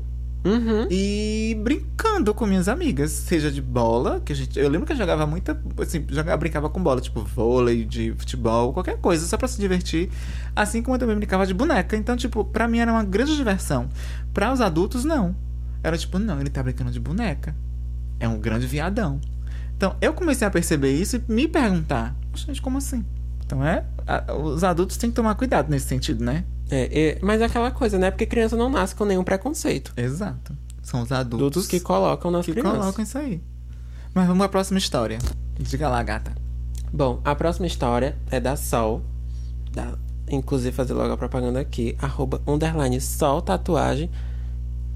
Uhum. 0.43 0.87
e 0.89 1.57
brincando 1.61 2.33
com 2.33 2.45
minhas 2.45 2.69
amigas, 2.69 3.11
seja 3.11 3.51
de 3.51 3.61
bola, 3.61 4.21
que 4.23 4.31
a 4.31 4.35
gente, 4.35 4.57
eu 4.57 4.69
lembro 4.69 4.87
que 4.87 4.93
eu 4.93 4.97
jogava 4.97 5.27
muita, 5.27 5.61
assim, 5.81 6.05
jogava, 6.09 6.37
brincava 6.37 6.69
com 6.69 6.81
bola, 6.81 7.01
tipo 7.01 7.21
vôlei, 7.23 7.83
de 7.83 8.13
futebol, 8.17 8.71
qualquer 8.71 8.97
coisa, 8.99 9.25
só 9.27 9.35
pra 9.37 9.49
se 9.49 9.59
divertir, 9.59 10.09
assim 10.55 10.81
como 10.81 10.95
eu 10.95 10.99
também 10.99 11.17
brincava 11.17 11.45
de 11.45 11.53
boneca. 11.53 11.97
Então, 11.97 12.15
tipo, 12.15 12.45
pra 12.45 12.69
mim 12.69 12.79
era 12.79 12.89
uma 12.91 13.03
grande 13.03 13.35
diversão. 13.35 13.89
Pra 14.33 14.53
os 14.53 14.61
adultos 14.61 15.03
não. 15.03 15.35
Era 15.83 15.97
tipo, 15.97 16.17
não, 16.17 16.39
ele 16.39 16.49
tá 16.49 16.63
brincando 16.63 16.91
de 16.91 16.99
boneca. 17.01 17.53
É 18.17 18.27
um 18.27 18.37
grande 18.39 18.65
viadão. 18.65 19.19
Então, 19.79 19.95
eu 20.01 20.11
comecei 20.13 20.45
a 20.45 20.51
perceber 20.51 20.91
isso 20.93 21.15
e 21.15 21.31
me 21.31 21.47
perguntar, 21.47 22.13
gente, 22.35 22.61
como 22.61 22.77
assim? 22.79 23.05
Então 23.45 23.63
é, 23.65 23.85
a- 24.05 24.33
os 24.35 24.61
adultos 24.61 24.97
têm 24.97 25.09
que 25.09 25.15
tomar 25.15 25.35
cuidado 25.35 25.69
nesse 25.69 25.87
sentido, 25.87 26.21
né? 26.21 26.43
É, 26.69 26.99
é, 27.11 27.19
mas 27.21 27.39
é 27.39 27.45
aquela 27.45 27.71
coisa, 27.71 27.97
né? 27.97 28.11
Porque 28.11 28.25
criança 28.25 28.57
não 28.57 28.69
nasce 28.69 28.93
com 28.93 29.05
nenhum 29.05 29.23
preconceito. 29.23 29.93
Exato. 29.95 30.53
São 30.83 31.01
os 31.01 31.13
adultos 31.13 31.39
Adultos 31.47 31.67
que 31.67 31.79
colocam 31.79 32.29
nas 32.29 32.45
que 32.45 32.51
crianças. 32.51 32.77
colocam 32.77 33.03
isso 33.05 33.17
aí. 33.17 33.41
Mas 34.13 34.27
vamos 34.27 34.43
à 34.45 34.49
próxima 34.49 34.77
história. 34.77 35.17
Diga 35.57 35.87
lá, 35.87 36.03
gata. 36.03 36.33
Bom, 36.91 37.21
a 37.23 37.33
próxima 37.33 37.65
história 37.65 38.17
é 38.29 38.37
da 38.39 38.57
Sol. 38.57 39.01
Da, 39.71 39.93
inclusive, 40.29 40.75
fazer 40.75 40.93
logo 40.93 41.13
a 41.13 41.17
propaganda 41.17 41.61
aqui. 41.61 41.95
Arroba 42.01 42.41
underline 42.45 42.99
Sol 42.99 43.41
Tatuagem. 43.41 44.09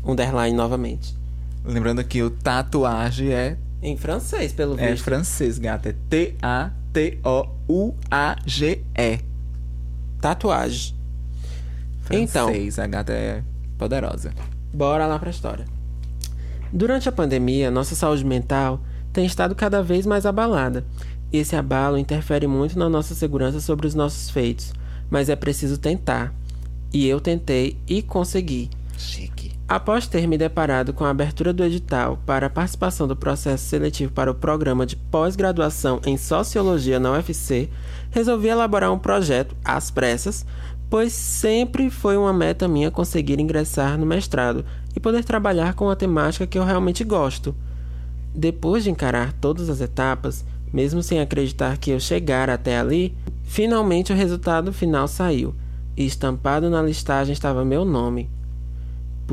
Underline 0.06 0.58
novamente. 0.58 1.16
Lembrando 1.64 2.04
que 2.04 2.22
o 2.22 2.30
tatuagem 2.30 3.30
é, 3.32 3.58
Em 3.84 3.98
francês, 3.98 4.54
pelo 4.54 4.80
é 4.80 4.92
visto. 4.92 5.04
francês, 5.04 5.60
gata. 5.60 5.90
É 5.90 5.96
T-A-T-O-U-A-G-E. 6.10 7.20
Tatuagem. 10.22 10.96
Então. 12.10 12.48
Francês, 12.48 12.80
a 12.80 12.88
gata 12.88 13.12
é 13.12 13.44
poderosa. 13.78 14.32
Bora 14.74 15.06
lá 15.06 15.20
pra 15.20 15.30
história. 15.30 15.66
Durante 16.72 17.10
a 17.10 17.12
pandemia, 17.12 17.70
nossa 17.70 17.94
saúde 17.94 18.24
mental 18.24 18.80
tem 19.12 19.26
estado 19.26 19.54
cada 19.54 19.84
vez 19.84 20.06
mais 20.06 20.26
abalada. 20.26 20.86
Esse 21.32 21.58
abalo 21.58 21.98
interfere 21.98 22.48
muito 22.48 22.80
na 22.80 22.88
nossa 22.88 23.14
segurança 23.14 23.60
sobre 23.60 23.86
os 23.86 23.94
nossos 23.94 24.30
feitos, 24.30 24.72
mas 25.10 25.28
é 25.28 25.36
preciso 25.36 25.78
tentar. 25.78 26.34
E 26.94 27.06
eu 27.06 27.20
tentei 27.20 27.76
e 27.86 28.02
consegui. 28.02 28.70
Chique. 28.98 29.33
Após 29.74 30.06
ter 30.06 30.28
me 30.28 30.38
deparado 30.38 30.94
com 30.94 31.04
a 31.04 31.10
abertura 31.10 31.52
do 31.52 31.64
edital 31.64 32.20
para 32.28 32.46
a 32.46 32.50
participação 32.50 33.08
do 33.08 33.16
processo 33.16 33.66
seletivo 33.66 34.14
para 34.14 34.30
o 34.30 34.36
programa 34.36 34.86
de 34.86 34.96
pós-graduação 34.96 36.00
em 36.06 36.16
Sociologia 36.16 37.00
na 37.00 37.14
UFC, 37.14 37.72
resolvi 38.12 38.50
elaborar 38.50 38.94
um 38.94 39.00
projeto 39.00 39.56
às 39.66 39.90
pressas, 39.90 40.46
pois 40.92 41.12
sempre 41.12 41.90
foi 41.90 42.16
uma 42.16 42.32
meta 42.32 42.68
minha 42.68 42.92
conseguir 42.92 43.40
ingressar 43.40 43.98
no 43.98 44.06
mestrado 44.06 44.64
e 44.96 45.00
poder 45.00 45.24
trabalhar 45.24 45.74
com 45.74 45.90
a 45.90 45.96
temática 45.96 46.46
que 46.46 46.60
eu 46.60 46.64
realmente 46.64 47.04
gosto. 47.04 47.56
Depois 48.32 48.84
de 48.84 48.92
encarar 48.92 49.34
todas 49.34 49.72
as 49.72 49.82
etapas, 49.82 50.46
mesmo 50.72 51.02
sem 51.02 51.20
acreditar 51.20 51.80
que 51.80 51.90
eu 51.90 52.00
chegara 52.00 52.54
até 52.54 52.78
ali, 52.78 53.18
finalmente 53.42 54.14
o 54.14 54.16
resultado 54.16 54.72
final 54.72 55.08
saiu, 55.08 55.56
e 55.98 56.06
estampado 56.06 56.70
na 56.70 56.84
listagem 56.84 57.34
estava 57.34 57.66
meu 57.66 57.84
nome. 57.84 58.30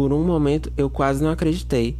Por 0.00 0.14
um 0.14 0.24
momento 0.24 0.72
eu 0.78 0.88
quase 0.88 1.22
não 1.22 1.30
acreditei, 1.30 1.94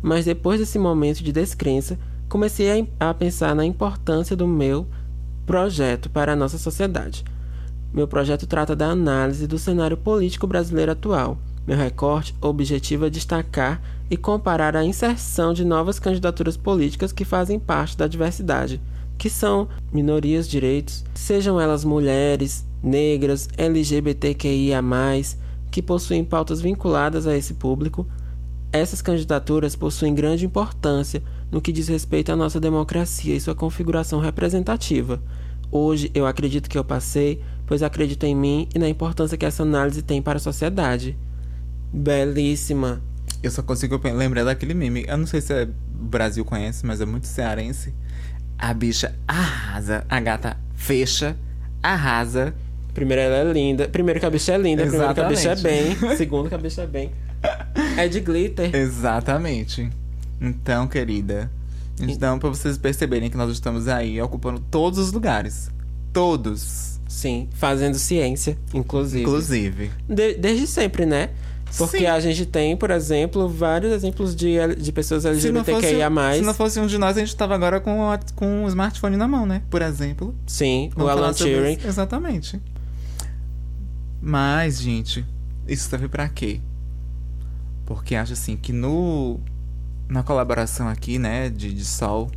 mas 0.00 0.24
depois 0.24 0.58
desse 0.58 0.78
momento 0.78 1.22
de 1.22 1.30
descrença, 1.30 1.98
comecei 2.26 2.88
a, 2.98 3.10
a 3.10 3.12
pensar 3.12 3.54
na 3.54 3.62
importância 3.62 4.34
do 4.34 4.48
meu 4.48 4.86
projeto 5.44 6.08
para 6.08 6.32
a 6.32 6.34
nossa 6.34 6.56
sociedade. 6.56 7.22
Meu 7.92 8.08
projeto 8.08 8.46
trata 8.46 8.74
da 8.74 8.86
análise 8.86 9.46
do 9.46 9.58
cenário 9.58 9.98
político 9.98 10.46
brasileiro 10.46 10.92
atual. 10.92 11.36
Meu 11.66 11.76
recorte 11.76 12.34
objetiva 12.40 13.10
destacar 13.10 13.82
e 14.10 14.16
comparar 14.16 14.74
a 14.74 14.82
inserção 14.82 15.52
de 15.52 15.62
novas 15.62 15.98
candidaturas 15.98 16.56
políticas 16.56 17.12
que 17.12 17.22
fazem 17.22 17.60
parte 17.60 17.98
da 17.98 18.06
diversidade, 18.06 18.80
que 19.18 19.28
são 19.28 19.68
minorias 19.92 20.48
direitos, 20.48 21.04
sejam 21.12 21.60
elas 21.60 21.84
mulheres, 21.84 22.64
negras, 22.82 23.46
LGBTQIA, 23.58 24.80
que 25.72 25.82
possuem 25.82 26.22
pautas 26.22 26.60
vinculadas 26.60 27.26
a 27.26 27.36
esse 27.36 27.54
público. 27.54 28.06
Essas 28.70 29.02
candidaturas 29.02 29.74
possuem 29.74 30.14
grande 30.14 30.44
importância 30.46 31.22
no 31.50 31.60
que 31.62 31.72
diz 31.72 31.88
respeito 31.88 32.30
à 32.30 32.36
nossa 32.36 32.60
democracia 32.60 33.34
e 33.34 33.40
sua 33.40 33.54
configuração 33.54 34.20
representativa. 34.20 35.20
Hoje 35.70 36.10
eu 36.14 36.26
acredito 36.26 36.68
que 36.68 36.76
eu 36.76 36.84
passei, 36.84 37.42
pois 37.66 37.82
acredito 37.82 38.24
em 38.24 38.36
mim 38.36 38.68
e 38.74 38.78
na 38.78 38.88
importância 38.88 39.36
que 39.38 39.46
essa 39.46 39.62
análise 39.62 40.02
tem 40.02 40.20
para 40.20 40.36
a 40.36 40.40
sociedade. 40.40 41.16
Belíssima. 41.92 43.00
Eu 43.42 43.50
só 43.50 43.62
consigo 43.62 43.98
lembrar 44.04 44.44
daquele 44.44 44.74
meme. 44.74 45.04
Eu 45.08 45.16
não 45.16 45.26
sei 45.26 45.40
se 45.40 45.52
é- 45.54 45.64
o 45.64 46.04
Brasil 46.04 46.44
conhece, 46.44 46.84
mas 46.84 47.00
é 47.00 47.06
muito 47.06 47.26
cearense. 47.26 47.94
A 48.58 48.72
bicha 48.74 49.14
arrasa. 49.26 50.04
A 50.08 50.20
gata 50.20 50.56
fecha, 50.74 51.36
arrasa. 51.82 52.54
Primeiro, 52.94 53.22
ela 53.22 53.50
é 53.50 53.52
linda. 53.52 53.88
Primeiro, 53.88 54.20
que 54.20 54.26
a 54.26 54.30
bicha 54.30 54.52
é 54.52 54.58
linda. 54.58 54.82
Primeiro, 54.86 55.14
que 55.14 55.20
a 55.20 55.24
bicha 55.28 55.48
é 55.48 55.52
Exatamente. 55.52 56.00
bem. 56.00 56.16
Segundo, 56.16 56.48
que 56.48 56.54
a 56.54 56.58
bicha 56.58 56.82
é 56.82 56.86
bem. 56.86 57.10
É 57.96 58.06
de 58.08 58.20
glitter. 58.20 58.74
Exatamente. 58.74 59.90
Então, 60.40 60.86
querida. 60.86 61.50
Então, 62.00 62.38
pra 62.38 62.48
vocês 62.48 62.76
perceberem 62.78 63.30
que 63.30 63.36
nós 63.36 63.50
estamos 63.52 63.88
aí 63.88 64.20
ocupando 64.20 64.60
todos 64.70 64.98
os 64.98 65.12
lugares. 65.12 65.70
Todos. 66.12 67.00
Sim, 67.08 67.48
fazendo 67.54 67.98
ciência, 67.98 68.56
inclusive. 68.72 69.22
Inclusive. 69.22 69.90
De- 70.08 70.34
desde 70.34 70.66
sempre, 70.66 71.04
né? 71.06 71.28
Porque 71.76 71.98
Sim. 72.00 72.06
a 72.06 72.20
gente 72.20 72.44
tem, 72.44 72.76
por 72.76 72.90
exemplo, 72.90 73.48
vários 73.48 73.92
exemplos 73.92 74.34
de, 74.34 74.56
de 74.76 74.92
pessoas 74.92 75.22
Se 75.22 75.50
não, 75.50 75.64
fosse, 75.64 75.86
LGBTQIA+. 75.86 76.34
se 76.34 76.40
não 76.42 76.54
fosse 76.54 76.80
um 76.80 76.86
de 76.86 76.98
nós, 76.98 77.16
a 77.16 77.20
gente 77.20 77.34
tava 77.34 77.54
agora 77.54 77.80
com, 77.80 78.10
a- 78.10 78.18
com 78.34 78.64
um 78.64 78.68
smartphone 78.68 79.16
na 79.16 79.26
mão, 79.26 79.46
né? 79.46 79.62
Por 79.70 79.80
exemplo. 79.80 80.34
Sim, 80.46 80.88
o 80.94 80.98
Vamos 80.98 81.10
Alan 81.12 81.20
falar 81.22 81.32
sobre 81.34 81.54
Turing. 81.54 81.78
Exatamente. 81.88 82.60
Mas, 84.22 84.80
gente, 84.80 85.26
isso 85.66 85.90
serve 85.90 86.08
pra 86.08 86.28
quê? 86.28 86.60
Porque 87.84 88.14
acho 88.14 88.34
assim 88.34 88.56
que 88.56 88.72
no 88.72 89.40
na 90.08 90.22
colaboração 90.22 90.88
aqui, 90.88 91.18
né, 91.18 91.48
de, 91.48 91.72
de 91.72 91.84
Sol, 91.84 92.30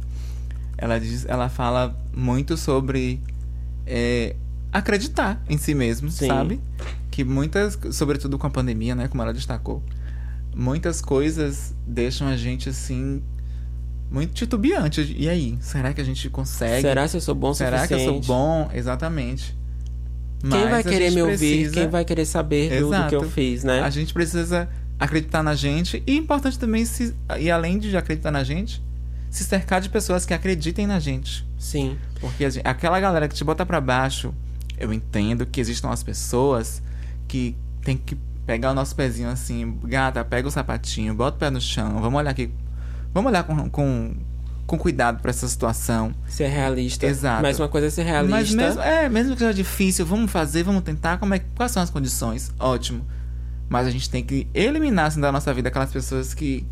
ela 0.78 1.00
diz, 1.00 1.26
ela 1.26 1.50
fala 1.50 1.96
muito 2.16 2.56
sobre 2.56 3.20
é, 3.86 4.36
acreditar 4.72 5.44
em 5.50 5.58
si 5.58 5.76
mesmo, 5.76 6.10
Sim. 6.10 6.28
sabe? 6.28 6.62
Que 7.12 7.24
muitas, 7.24 7.78
sobretudo 7.92 8.38
com 8.38 8.48
a 8.48 8.50
pandemia, 8.50 8.96
né, 8.96 9.08
como 9.08 9.22
ela 9.22 9.34
destacou, 9.34 9.84
muitas 10.56 11.02
coisas 11.02 11.76
deixam 11.86 12.28
a 12.28 12.38
gente 12.38 12.70
assim 12.70 13.22
muito 14.10 14.34
titubeante. 14.34 15.16
E 15.18 15.28
aí, 15.28 15.58
será 15.60 15.94
que 15.94 16.00
a 16.00 16.04
gente 16.04 16.30
consegue? 16.30 16.82
Será 16.82 17.08
que 17.08 17.16
eu 17.16 17.22
sou 17.22 17.36
bom 17.36 17.54
Será 17.54 17.88
que 17.88 17.94
eu 17.94 18.00
sou 18.00 18.16
suficiente? 18.16 18.28
bom? 18.28 18.70
Exatamente. 18.74 19.56
Quem 20.42 20.50
Mas 20.50 20.70
vai 20.70 20.80
a 20.82 20.84
querer 20.84 21.12
me 21.12 21.22
ouvir? 21.22 21.38
precisa- 21.38 21.74
Quem 21.74 21.90
vai 21.90 22.06
querer 22.06 22.26
saber 22.26 22.80
do, 22.82 22.90
do 22.92 23.08
que 23.10 23.16
eu 23.16 23.30
fiz, 23.30 23.64
né? 23.64 23.82
A 23.82 23.90
gente 23.90 24.14
precisa 24.14 24.70
acreditar 25.00 25.42
na 25.44 25.56
gente 25.56 26.02
e 26.06 26.12
é 26.14 26.16
importante 26.16 26.58
também 26.60 26.86
se 26.86 27.14
e 27.40 27.50
além 27.52 27.78
de 27.80 27.96
acreditar 27.98 28.32
na 28.32 28.44
gente, 28.44 28.82
se 29.30 29.44
cercar 29.44 29.82
de 29.82 29.90
pessoas 29.90 30.26
que 30.26 30.34
acreditem 30.34 30.88
na 30.88 31.00
gente, 31.00 31.46
Sim. 31.58 31.98
porque 32.22 32.50
gente- 32.50 32.66
aquela 32.66 33.00
galera 33.00 33.28
que 33.28 33.36
te 33.36 33.44
bota 33.44 33.66
pra 33.66 33.82
baixo, 33.82 34.34
eu 34.78 34.94
entendo 34.94 35.46
que 35.46 35.60
existam 35.60 35.90
as 35.90 36.04
pessoas 36.04 36.82
que 37.28 37.56
tem 37.84 37.98
que 37.98 38.16
pegar 38.46 38.72
o 38.72 38.74
nosso 38.74 38.96
pezinho 38.96 39.30
assim, 39.30 39.78
gata, 39.86 40.24
pega 40.24 40.48
o 40.48 40.52
sapatinho, 40.52 41.14
bota 41.16 41.36
o 41.38 41.40
pé 41.40 41.50
no 41.50 41.60
chão, 41.60 42.00
vamos 42.00 42.20
olhar 42.20 42.30
aqui, 42.32 42.50
vamos 43.14 43.30
olhar 43.32 43.44
com, 43.44 43.70
com, 43.70 44.16
com 44.66 44.78
cuidado 44.78 45.22
pra 45.22 45.30
essa 45.30 45.48
situação. 45.48 46.14
Ser 46.28 46.48
realista. 46.48 47.06
Exato. 47.06 47.42
Mas 47.42 47.60
uma 47.60 47.68
coisa 47.68 47.88
é 47.88 47.90
ser 47.90 48.04
realista. 48.04 48.36
Mas 48.36 48.54
mesmo, 48.54 48.82
é, 48.82 49.08
mesmo 49.10 49.34
que 49.34 49.40
seja 49.40 49.54
difícil, 49.54 50.06
vamos 50.06 50.32
fazer, 50.32 50.64
vamos 50.64 50.84
tentar, 50.84 51.18
como 51.18 51.34
é, 51.34 51.40
quais 51.56 51.72
são 51.72 51.82
as 51.82 51.90
condições? 51.90 52.52
Ótimo. 52.60 53.06
Mas 53.70 53.88
a 53.88 53.90
gente 53.92 54.10
tem 54.10 54.24
que 54.24 54.48
eliminar 54.54 55.08
assim, 55.08 55.20
da 55.20 55.32
nossa 55.32 55.54
vida 55.54 55.70
aquelas 55.70 55.92
pessoas 55.92 56.34
que. 56.34 56.66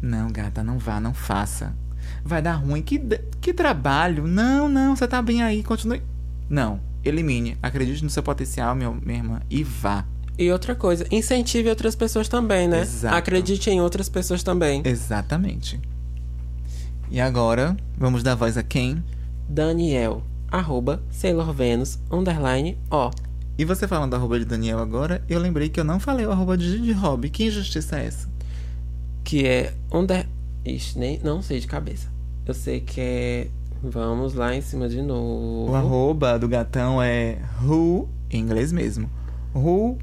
Não, 0.00 0.30
gata, 0.30 0.62
não 0.62 0.78
vá, 0.78 1.00
não 1.00 1.12
faça. 1.12 1.74
Vai 2.24 2.40
dar 2.40 2.54
ruim. 2.54 2.82
Que, 2.82 3.00
que 3.40 3.52
trabalho. 3.52 4.26
Não, 4.26 4.68
não, 4.68 4.94
você 4.94 5.06
tá 5.06 5.20
bem 5.20 5.42
aí, 5.42 5.62
continue. 5.62 6.02
Não, 6.48 6.80
elimine. 7.04 7.56
Acredite 7.62 8.02
no 8.02 8.10
seu 8.10 8.22
potencial, 8.22 8.74
meu, 8.74 8.94
minha 8.94 9.18
irmã, 9.18 9.40
e 9.50 9.62
vá. 9.62 10.04
E 10.38 10.52
outra 10.52 10.74
coisa, 10.74 11.04
incentive 11.10 11.68
outras 11.68 11.96
pessoas 11.96 12.28
também, 12.28 12.68
né? 12.68 12.82
Exato. 12.82 13.16
Acredite 13.16 13.68
em 13.70 13.80
outras 13.80 14.08
pessoas 14.08 14.42
também. 14.42 14.82
Exatamente. 14.84 15.80
E 17.10 17.22
agora, 17.22 17.74
vamos 17.96 18.22
dar 18.22 18.34
voz 18.34 18.58
a 18.58 18.62
quem? 18.62 19.02
Daniel, 19.48 20.22
arroba 20.50 21.02
Sailor 21.10 21.54
Venus, 21.54 21.98
underline, 22.10 22.76
ó. 22.90 23.10
E 23.56 23.64
você 23.64 23.88
falando 23.88 24.10
do 24.10 24.16
arroba 24.16 24.38
de 24.38 24.44
Daniel 24.44 24.78
agora, 24.78 25.24
eu 25.26 25.40
lembrei 25.40 25.70
que 25.70 25.80
eu 25.80 25.84
não 25.84 25.98
falei 25.98 26.26
o 26.26 26.30
arroba 26.30 26.54
de, 26.58 26.78
de 26.78 26.92
Rob. 26.92 27.30
Que 27.30 27.46
injustiça 27.46 27.98
é 27.98 28.06
essa? 28.06 28.28
Que 29.24 29.46
é 29.46 29.72
under... 29.90 30.28
Ixi, 30.66 30.98
nem, 30.98 31.18
não 31.24 31.40
sei 31.40 31.60
de 31.60 31.66
cabeça. 31.66 32.08
Eu 32.44 32.52
sei 32.52 32.80
que 32.80 33.00
é... 33.00 33.48
Vamos 33.82 34.34
lá 34.34 34.54
em 34.54 34.60
cima 34.60 34.86
de 34.86 35.00
novo. 35.00 35.72
O 35.72 35.74
arroba 35.74 36.38
do 36.38 36.46
gatão 36.46 37.00
é 37.02 37.38
who, 37.62 38.06
em 38.30 38.38
inglês 38.40 38.70
mesmo. 38.70 39.08
Who 39.54 39.96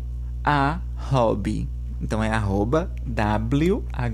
a 0.44 0.80
hobby. 0.96 1.70
Então 2.02 2.24
é 2.24 2.32
arroba 2.32 2.90
W-H-O-A-R-O-B 3.06 4.06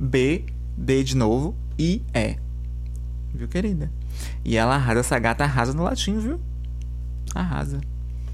D 0.00 1.04
de 1.04 1.16
novo 1.16 1.54
I 1.78 2.02
E. 2.14 2.36
Viu, 3.34 3.46
querida? 3.48 3.90
E 4.44 4.56
ela 4.56 4.74
arrasa, 4.74 5.00
essa 5.00 5.18
gata 5.18 5.44
arrasa 5.44 5.72
no 5.72 5.82
latim, 5.84 6.18
viu? 6.18 6.40
Arrasa. 7.34 7.80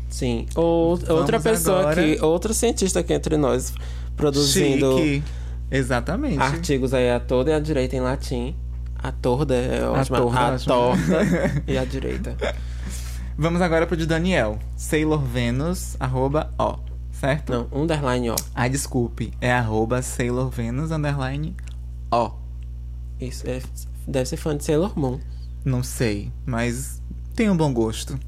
Sim. 0.09 0.47
Ou, 0.55 0.99
outra 1.11 1.39
pessoa 1.41 1.81
agora- 1.81 2.01
aqui, 2.01 2.19
outro 2.25 2.55
cientista 2.55 3.01
aqui 3.01 3.13
entre 3.13 3.37
nós, 3.37 3.75
produzindo 4.17 4.97
Chique. 4.99 5.23
Exatamente. 5.71 6.39
artigos 6.41 6.95
aí 6.95 7.11
à 7.11 7.21
toda 7.21 7.51
e 7.51 7.53
à 7.55 7.61
direita 7.61 7.97
em 7.97 8.01
latim. 8.01 8.55
A 8.97 9.13
torda 9.13 9.55
é 9.55 9.87
ótima. 9.87 10.19
torda 10.19 10.39
é 10.39 10.43
A 10.43 10.53
ótima. 10.55 10.75
torta 10.75 11.63
e 11.71 11.77
a 11.77 11.85
direita. 11.85 12.37
Vamos 13.37 13.61
agora 13.61 13.87
pro 13.87 13.97
de 13.97 14.07
Daniel. 14.07 14.59
Sailor 14.77 15.23
Venus, 15.23 15.97
arroba 16.01 16.51
O. 16.59 16.79
Certo? 17.21 17.51
Não, 17.51 17.83
underline, 17.83 18.31
ó. 18.31 18.37
Ai, 18.55 18.69
desculpe. 18.69 19.33
É 19.41 19.51
arroba 19.53 20.03
Sailor 20.03 20.51
Venus, 20.51 20.91
underline 20.91 21.57
O. 22.11 22.31
Isso, 23.19 23.49
é, 23.49 23.63
deve 24.07 24.29
ser 24.29 24.37
fã 24.37 24.55
de 24.57 24.65
Sailor 24.65 24.99
Moon. 24.99 25.19
Não 25.65 25.83
sei, 25.83 26.31
mas 26.45 27.01
tem 27.35 27.49
um 27.49 27.57
bom 27.57 27.73
gosto. 27.73 28.19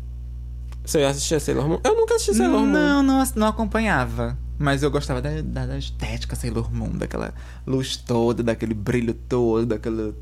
Você 0.84 1.02
assistia 1.02 1.38
Sailor 1.38 1.68
Moon? 1.68 1.80
Eu 1.84 1.94
nunca 1.94 2.14
assisti 2.14 2.34
Sailor 2.34 2.60
Moon. 2.60 2.66
Não, 2.66 3.02
não, 3.02 3.22
não 3.36 3.46
acompanhava. 3.46 4.38
Mas 4.58 4.82
eu 4.82 4.90
gostava 4.90 5.20
da, 5.20 5.42
da, 5.42 5.66
da 5.66 5.78
estética 5.78 6.34
Sailor 6.34 6.72
Moon, 6.72 6.90
daquela 6.96 7.34
luz 7.66 7.96
toda, 7.96 8.42
daquele 8.42 8.74
brilho 8.74 9.12
todo, 9.12 9.66
daquela 9.66 10.14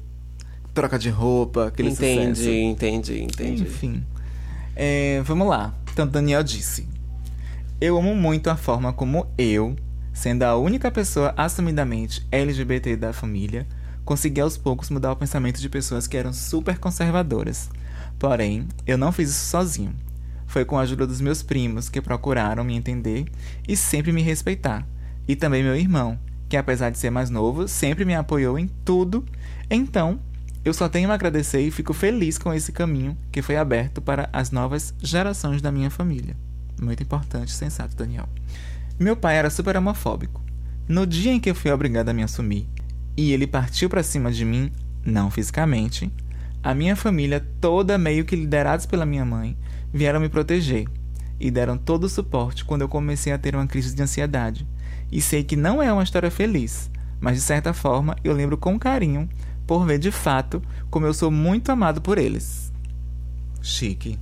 troca 0.75 0.99
de 0.99 1.09
roupa, 1.09 1.69
aquele 1.69 1.91
entendi, 1.91 2.35
sucesso. 2.35 2.51
entendi, 2.51 3.23
entendi. 3.23 3.63
Enfim. 3.63 4.05
É, 4.75 5.23
vamos 5.25 5.47
lá. 5.47 5.73
Então, 5.93 6.07
Daniel 6.07 6.43
disse: 6.43 6.87
Eu 7.79 7.99
amo 7.99 8.17
muito 8.17 8.49
a 8.49 8.57
forma 8.57 8.91
como 8.91 9.27
eu, 9.37 9.77
sendo 10.11 10.45
a 10.45 10.57
única 10.57 10.91
pessoa 10.91 11.35
assumidamente 11.37 12.27
LGBT 12.33 12.97
da 12.97 13.13
família, 13.13 13.67
consegui 14.03 14.41
aos 14.41 14.57
poucos 14.57 14.89
mudar 14.89 15.13
o 15.13 15.17
pensamento 15.17 15.61
de 15.61 15.69
pessoas 15.69 16.07
que 16.07 16.17
eram 16.17 16.33
super 16.33 16.79
conservadoras. 16.79 17.69
Porém, 18.19 18.67
eu 18.87 18.97
não 18.97 19.13
fiz 19.13 19.29
isso 19.29 19.51
sozinho. 19.51 19.95
Foi 20.47 20.65
com 20.65 20.79
a 20.79 20.83
ajuda 20.83 21.07
dos 21.07 21.21
meus 21.21 21.43
primos 21.43 21.91
que 21.91 22.01
procuraram 22.01 22.65
me 22.65 22.75
entender 22.75 23.27
e 23.69 23.77
sempre 23.77 24.11
me 24.11 24.23
respeitar. 24.23 24.87
E 25.29 25.37
também 25.37 25.63
meu 25.63 25.77
irmão, 25.77 26.19
que 26.49 26.57
apesar 26.57 26.89
de 26.89 26.97
ser 26.97 27.11
mais 27.11 27.29
novo, 27.29 27.69
sempre 27.69 28.07
me 28.07 28.15
apoiou 28.15 28.59
em 28.59 28.69
tudo. 28.87 29.23
Então, 29.69 30.19
eu 30.65 30.73
só 30.73 30.89
tenho 30.89 31.11
a 31.11 31.15
agradecer 31.15 31.61
e 31.61 31.71
fico 31.71 31.93
feliz 31.93 32.39
com 32.39 32.55
esse 32.55 32.73
caminho 32.73 33.19
que 33.31 33.43
foi 33.43 33.59
aberto 33.59 34.01
para 34.01 34.31
as 34.33 34.51
novas 34.51 34.95
gerações 35.03 35.61
da 35.61 35.71
minha 35.71 35.91
família. 35.91 36.46
Muito 36.81 37.03
importante, 37.03 37.53
sensato, 37.53 37.97
Daniel. 37.97 38.29
Meu 38.99 39.17
pai 39.17 39.37
era 39.37 39.51
super 39.51 39.77
homofóbico. 39.77 40.43
No 40.89 41.07
dia 41.07 41.33
em 41.33 41.41
que 41.41 41.51
eu 41.51 41.55
fui 41.55 41.71
obrigada 41.71 42.11
a 42.11 42.15
me 42.15 42.23
assumir 42.23 42.69
e 43.17 43.33
ele 43.33 43.47
partiu 43.47 43.89
para 43.89 44.03
cima 44.03 44.31
de 44.31 44.45
mim, 44.45 44.71
não 45.05 45.31
fisicamente, 45.31 46.13
a 46.63 46.75
minha 46.75 46.97
família, 46.97 47.45
toda 47.61 47.99
meio 47.99 48.25
que 48.25 48.37
liderados 48.37 48.87
pela 48.87 49.07
minha 49.07 49.25
mãe, 49.25 49.57
vieram 49.93 50.21
me 50.21 50.29
proteger 50.29 50.87
e 51.39 51.51
deram 51.51 51.79
todo 51.79 52.05
o 52.05 52.09
suporte 52.09 52.65
quando 52.65 52.83
eu 52.83 52.89
comecei 52.89 53.33
a 53.33 53.39
ter 53.39 53.55
uma 53.55 53.67
crise 53.67 53.95
de 53.95 54.03
ansiedade. 54.03 54.67
E 55.11 55.21
sei 55.21 55.45
que 55.45 55.57
não 55.57 55.83
é 55.83 55.93
uma 55.93 56.03
história 56.03 56.31
feliz, 56.31 56.91
mas 57.21 57.37
de 57.37 57.43
certa 57.43 57.73
forma 57.73 58.17
eu 58.25 58.33
lembro 58.33 58.57
com 58.57 58.79
carinho 58.79 59.29
por 59.67 59.85
ver 59.85 59.99
de 59.99 60.11
fato 60.11 60.63
como 60.91 61.07
eu 61.07 61.15
sou 61.15 61.31
muito 61.31 61.71
amado 61.71 62.01
por 62.01 62.19
eles. 62.19 62.73
Chique. 63.63 64.19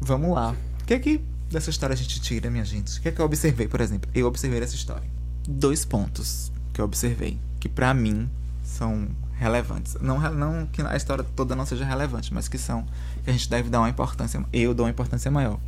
Vamos 0.00 0.34
lá. 0.34 0.54
O 0.82 0.84
que 0.84 0.94
é 0.94 0.98
que 0.98 1.20
dessa 1.50 1.70
história 1.70 1.94
a 1.94 1.96
gente 1.96 2.20
tira, 2.20 2.50
minha 2.50 2.64
gente? 2.64 2.98
O 2.98 3.02
que 3.02 3.08
é 3.08 3.12
que 3.12 3.20
eu 3.20 3.24
observei, 3.24 3.68
por 3.68 3.80
exemplo? 3.80 4.10
Eu 4.14 4.26
observei 4.26 4.60
essa 4.60 4.74
história. 4.74 5.08
Dois 5.46 5.84
pontos 5.84 6.52
que 6.72 6.80
eu 6.80 6.84
observei, 6.84 7.38
que 7.58 7.68
pra 7.68 7.94
mim 7.94 8.28
são 8.62 9.08
relevantes. 9.38 9.96
Não, 10.00 10.18
não 10.32 10.66
que 10.66 10.82
a 10.82 10.96
história 10.96 11.24
toda 11.24 11.54
não 11.56 11.64
seja 11.64 11.84
relevante, 11.84 12.34
mas 12.34 12.48
que 12.48 12.58
são 12.58 12.84
que 13.24 13.30
a 13.30 13.32
gente 13.32 13.48
deve 13.48 13.70
dar 13.70 13.80
uma 13.80 13.88
importância, 13.88 14.44
eu 14.52 14.74
dou 14.74 14.84
uma 14.84 14.90
importância 14.90 15.30
maior. 15.30 15.58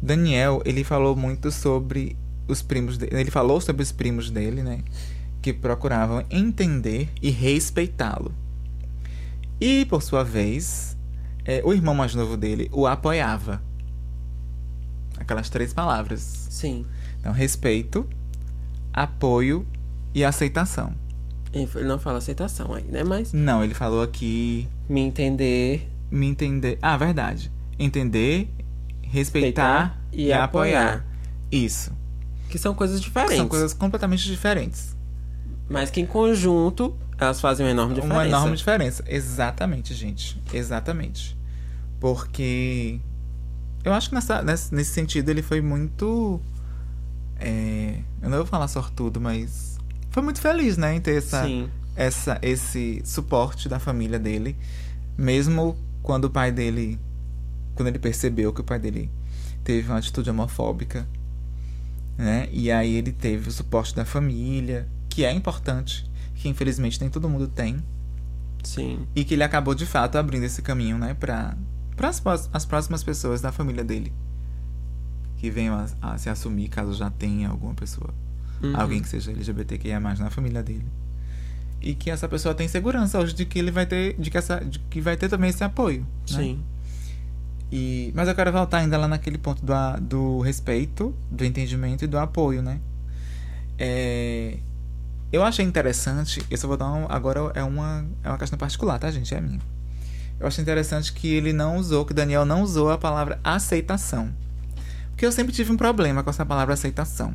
Daniel, 0.00 0.62
ele 0.64 0.84
falou 0.84 1.16
muito 1.16 1.50
sobre 1.50 2.16
os 2.48 2.62
primos 2.62 2.96
dele, 2.96 3.16
ele 3.16 3.30
falou 3.30 3.60
sobre 3.60 3.82
os 3.82 3.92
primos 3.92 4.30
dele, 4.30 4.62
né, 4.62 4.82
que 5.42 5.52
procuravam 5.52 6.24
entender 6.30 7.08
e 7.20 7.30
respeitá-lo. 7.30 8.34
E 9.60 9.84
por 9.84 10.02
sua 10.02 10.24
vez, 10.24 10.96
é, 11.44 11.60
o 11.64 11.72
irmão 11.72 11.94
mais 11.94 12.14
novo 12.14 12.36
dele 12.36 12.68
o 12.72 12.86
apoiava. 12.86 13.62
Aquelas 15.20 15.48
três 15.48 15.72
palavras. 15.72 16.20
Sim. 16.50 16.84
Então, 17.20 17.32
respeito, 17.32 18.08
apoio 18.92 19.64
e 20.14 20.24
aceitação. 20.24 20.92
Ele 21.52 21.68
não 21.84 21.98
fala 21.98 22.18
aceitação 22.18 22.74
aí, 22.74 22.84
né? 22.84 23.04
Mas 23.04 23.32
Não, 23.32 23.62
ele 23.62 23.74
falou 23.74 24.02
aqui 24.02 24.68
me 24.88 25.00
entender, 25.00 25.88
me 26.10 26.26
entender. 26.26 26.78
Ah, 26.80 26.96
verdade. 26.96 27.50
Entender, 27.78 28.48
respeitar, 29.02 29.98
Respeitar 30.00 30.00
e 30.12 30.32
apoiar. 30.32 31.04
Isso. 31.50 31.92
que 32.48 32.58
são 32.58 32.74
coisas 32.74 33.00
diferentes. 33.00 33.36
São 33.36 33.48
coisas 33.48 33.72
completamente 33.72 34.24
diferentes. 34.24 34.96
Mas 35.68 35.90
que 35.90 36.00
em 36.00 36.06
conjunto 36.06 36.96
elas 37.18 37.40
fazem 37.40 37.64
uma 37.66 37.70
enorme 37.70 37.94
diferença. 37.94 38.14
Uma 38.18 38.26
enorme 38.26 38.56
diferença. 38.56 39.04
Exatamente, 39.06 39.94
gente. 39.94 40.40
Exatamente. 40.52 41.36
Porque 42.00 42.98
eu 43.84 43.92
acho 43.92 44.08
que 44.08 44.14
nessa, 44.14 44.42
nesse, 44.42 44.84
sentido 44.84 45.28
ele 45.30 45.42
foi 45.42 45.60
muito. 45.60 46.40
é, 47.38 48.00
eu 48.22 48.28
não 48.28 48.38
vou 48.38 48.46
falar 48.46 48.68
sortudo, 48.68 49.20
mas 49.20 49.78
foi 50.10 50.22
muito 50.22 50.40
feliz, 50.40 50.76
né? 50.76 50.94
Em 50.94 51.00
ter 51.00 51.16
essa, 51.16 51.44
Sim. 51.44 51.70
essa, 51.96 52.38
esse 52.42 53.00
suporte 53.04 53.68
da 53.68 53.78
família 53.78 54.18
dele. 54.18 54.56
Mesmo 55.16 55.76
quando 56.02 56.26
o 56.26 56.30
pai 56.30 56.52
dele. 56.52 56.98
Quando 57.74 57.88
ele 57.88 57.98
percebeu 57.98 58.52
que 58.52 58.60
o 58.60 58.64
pai 58.64 58.78
dele 58.78 59.10
teve 59.64 59.88
uma 59.88 59.98
atitude 59.98 60.28
homofóbica. 60.28 61.06
Né? 62.18 62.48
E 62.52 62.70
aí 62.70 62.96
ele 62.96 63.12
teve 63.12 63.48
o 63.48 63.52
suporte 63.52 63.94
da 63.94 64.04
família, 64.04 64.86
que 65.08 65.24
é 65.24 65.32
importante. 65.32 66.04
que 66.34 66.48
infelizmente 66.48 67.00
nem 67.00 67.08
todo 67.08 67.28
mundo 67.28 67.48
tem. 67.48 67.82
Sim. 68.62 69.06
E 69.14 69.24
que 69.24 69.34
ele 69.34 69.42
acabou 69.42 69.74
de 69.74 69.86
fato 69.86 70.18
abrindo 70.18 70.44
esse 70.44 70.60
caminho, 70.60 70.98
né, 70.98 71.14
para 72.00 72.08
as, 72.08 72.50
as 72.52 72.64
próximas 72.64 73.04
pessoas 73.04 73.42
da 73.42 73.52
família 73.52 73.84
dele. 73.84 74.10
Que 75.36 75.50
venham 75.50 75.74
a, 75.74 76.12
a 76.12 76.18
se 76.18 76.30
assumir 76.30 76.68
caso 76.68 76.94
já 76.94 77.10
tenha 77.10 77.48
alguma 77.48 77.74
pessoa. 77.74 78.10
Uhum. 78.62 78.78
Alguém 78.78 79.02
que 79.02 79.08
seja 79.08 79.30
LGBTQIA 79.30 80.00
na 80.00 80.30
família 80.30 80.62
dele. 80.62 80.86
E 81.80 81.94
que 81.94 82.10
essa 82.10 82.28
pessoa 82.28 82.54
tem 82.54 82.68
segurança 82.68 83.18
hoje 83.18 83.34
de 83.34 83.44
que 83.44 83.58
ele 83.58 83.70
vai 83.70 83.86
ter. 83.86 84.14
De 84.18 84.30
que, 84.30 84.38
essa, 84.38 84.58
de 84.58 84.78
que 84.78 85.00
vai 85.00 85.16
ter 85.16 85.28
também 85.28 85.50
esse 85.50 85.62
apoio. 85.62 86.00
Né? 86.30 86.36
Sim. 86.36 86.62
E, 87.70 88.10
mas 88.14 88.28
eu 88.28 88.34
quero 88.34 88.50
voltar 88.50 88.78
ainda 88.78 88.98
lá 88.98 89.06
naquele 89.06 89.38
ponto 89.38 89.64
do, 89.64 89.72
do 90.00 90.40
respeito, 90.40 91.14
do 91.30 91.44
entendimento 91.44 92.04
e 92.04 92.08
do 92.08 92.18
apoio, 92.18 92.62
né? 92.62 92.80
É, 93.78 94.58
eu 95.32 95.44
achei 95.44 95.64
interessante, 95.64 96.44
eu 96.50 96.58
só 96.58 96.66
vou 96.66 96.76
dar 96.76 96.90
um, 96.92 97.06
agora 97.08 97.52
é 97.54 97.62
uma, 97.62 98.04
é 98.24 98.28
uma 98.28 98.36
questão 98.36 98.58
particular, 98.58 98.98
tá, 98.98 99.10
gente? 99.10 99.32
É 99.32 99.40
minha. 99.40 99.60
Eu 100.40 100.46
achei 100.46 100.62
interessante 100.62 101.12
que 101.12 101.28
ele 101.32 101.52
não 101.52 101.76
usou, 101.76 102.04
que 102.06 102.12
o 102.12 102.14
Daniel 102.14 102.44
não 102.46 102.62
usou 102.62 102.90
a 102.90 102.96
palavra 102.98 103.38
aceitação. 103.44 104.32
Porque 105.10 105.26
eu 105.26 105.30
sempre 105.32 105.52
tive 105.52 105.70
um 105.70 105.76
problema 105.76 106.22
com 106.22 106.30
essa 106.30 106.46
palavra 106.46 106.72
aceitação. 106.72 107.34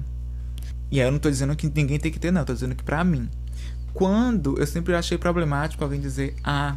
E 0.91 0.99
aí 0.99 1.07
eu 1.07 1.11
não 1.11 1.19
tô 1.19 1.29
dizendo 1.29 1.55
que 1.55 1.71
ninguém 1.73 1.99
tem 1.99 2.11
que 2.11 2.17
ter, 2.19 2.31
não. 2.31 2.41
Eu 2.41 2.45
tô 2.45 2.53
dizendo 2.53 2.73
que 2.75 2.83
pra 2.83 3.03
mim. 3.03 3.29
Quando 3.93 4.57
eu 4.59 4.65
sempre 4.65 4.95
achei 4.95 5.17
problemático 5.17 5.83
alguém 5.83 6.01
dizer, 6.01 6.35
ah, 6.43 6.75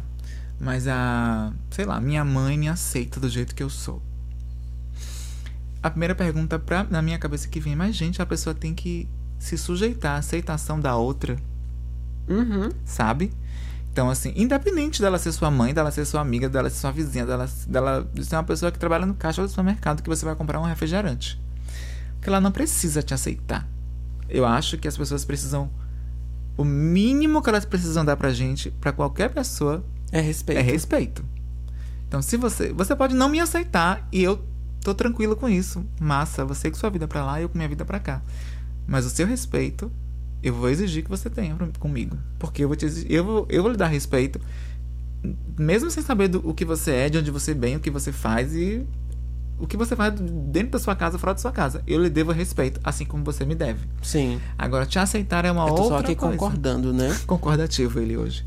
mas 0.59 0.87
a, 0.87 1.51
sei 1.71 1.83
lá, 1.85 1.99
minha 1.99 2.23
mãe 2.23 2.57
me 2.57 2.69
aceita 2.69 3.19
do 3.19 3.27
jeito 3.27 3.55
que 3.55 3.63
eu 3.63 3.69
sou. 3.69 4.01
A 5.81 5.89
primeira 5.89 6.13
pergunta 6.13 6.59
pra, 6.59 6.83
na 6.83 7.01
minha 7.01 7.17
cabeça 7.17 7.47
que 7.47 7.59
vem, 7.59 7.75
mas 7.75 7.95
gente, 7.95 8.21
a 8.21 8.25
pessoa 8.25 8.53
tem 8.53 8.73
que 8.75 9.07
se 9.39 9.57
sujeitar 9.57 10.15
à 10.15 10.19
aceitação 10.19 10.79
da 10.79 10.95
outra, 10.95 11.37
Uhum. 12.27 12.69
sabe? 12.85 13.31
Então, 13.99 14.09
assim, 14.09 14.31
independente 14.33 15.01
dela 15.01 15.19
ser 15.19 15.33
sua 15.33 15.51
mãe, 15.51 15.73
dela 15.73 15.91
ser 15.91 16.05
sua 16.05 16.21
amiga, 16.21 16.47
dela 16.47 16.69
ser 16.69 16.77
sua 16.77 16.89
vizinha, 16.89 17.25
dela, 17.25 17.49
dela 17.67 18.09
ser 18.23 18.37
uma 18.37 18.45
pessoa 18.45 18.71
que 18.71 18.79
trabalha 18.79 19.05
no 19.05 19.13
caixa 19.13 19.41
do 19.41 19.49
supermercado 19.49 20.01
que 20.01 20.07
você 20.07 20.23
vai 20.23 20.33
comprar 20.35 20.57
um 20.57 20.63
refrigerante. 20.63 21.37
Porque 22.13 22.29
ela 22.29 22.39
não 22.39 22.49
precisa 22.49 23.03
te 23.03 23.13
aceitar. 23.13 23.67
Eu 24.29 24.45
acho 24.45 24.77
que 24.77 24.87
as 24.87 24.95
pessoas 24.95 25.25
precisam. 25.25 25.69
O 26.55 26.63
mínimo 26.63 27.41
que 27.41 27.49
elas 27.49 27.65
precisam 27.65 28.05
dar 28.05 28.15
pra 28.15 28.31
gente, 28.31 28.71
pra 28.71 28.93
qualquer 28.93 29.31
pessoa, 29.33 29.83
É 30.13 30.21
respeito. 30.21 30.59
é 30.59 30.61
respeito. 30.61 31.25
Então, 32.07 32.21
se 32.21 32.37
você. 32.37 32.71
Você 32.71 32.95
pode 32.95 33.13
não 33.13 33.27
me 33.27 33.41
aceitar 33.41 34.07
e 34.13 34.23
eu 34.23 34.41
tô 34.81 34.95
tranquilo 34.95 35.35
com 35.35 35.49
isso. 35.49 35.85
Massa, 35.99 36.45
você 36.45 36.71
com 36.71 36.77
sua 36.77 36.89
vida 36.89 37.05
pra 37.05 37.25
lá 37.25 37.37
e 37.37 37.43
eu 37.43 37.49
com 37.49 37.57
minha 37.57 37.67
vida 37.67 37.83
pra 37.83 37.99
cá. 37.99 38.21
Mas 38.87 39.05
o 39.05 39.09
seu 39.09 39.27
respeito, 39.27 39.91
eu 40.41 40.53
vou 40.53 40.69
exigir 40.69 41.03
que 41.03 41.09
você 41.09 41.29
tenha 41.29 41.55
comigo. 41.79 42.17
Porque 42.37 42.63
eu 42.63 42.67
vou 42.67 42.77
te 42.77 42.85
exigir, 42.85 43.11
eu 43.11 43.23
vou, 43.23 43.47
eu 43.49 43.61
vou 43.61 43.71
lhe 43.71 43.77
dar 43.77 43.87
respeito, 43.87 44.39
mesmo 45.57 45.91
sem 45.91 46.01
saber 46.01 46.29
do, 46.29 46.47
o 46.47 46.53
que 46.53 46.63
você 46.63 46.91
é, 46.91 47.09
de 47.09 47.17
onde 47.17 47.31
você 47.31 47.53
vem, 47.53 47.75
o 47.75 47.79
que 47.79 47.91
você 47.91 48.11
faz 48.11 48.55
e 48.55 48.85
o 49.59 49.67
que 49.67 49.75
você 49.75 49.95
faz 49.95 50.13
dentro 50.17 50.71
da 50.71 50.79
sua 50.79 50.95
casa, 50.95 51.19
fora 51.19 51.33
da 51.33 51.39
sua 51.39 51.51
casa. 51.51 51.83
Eu 51.85 52.01
lhe 52.01 52.09
devo 52.09 52.31
respeito, 52.31 52.79
assim 52.83 53.03
como 53.03 53.23
você 53.23 53.45
me 53.45 53.53
deve. 53.53 53.85
Sim. 54.01 54.39
Agora, 54.57 54.85
te 54.85 54.97
aceitar 54.97 55.43
é 55.43 55.51
uma 55.51 55.67
Eu 55.67 55.75
tô 55.75 55.81
outra 55.83 55.97
só 55.97 56.03
aqui 56.03 56.15
coisa 56.15 56.37
concordando, 56.37 56.93
né? 56.93 57.15
concordativo 57.27 57.99
ele 57.99 58.15
hoje. 58.15 58.45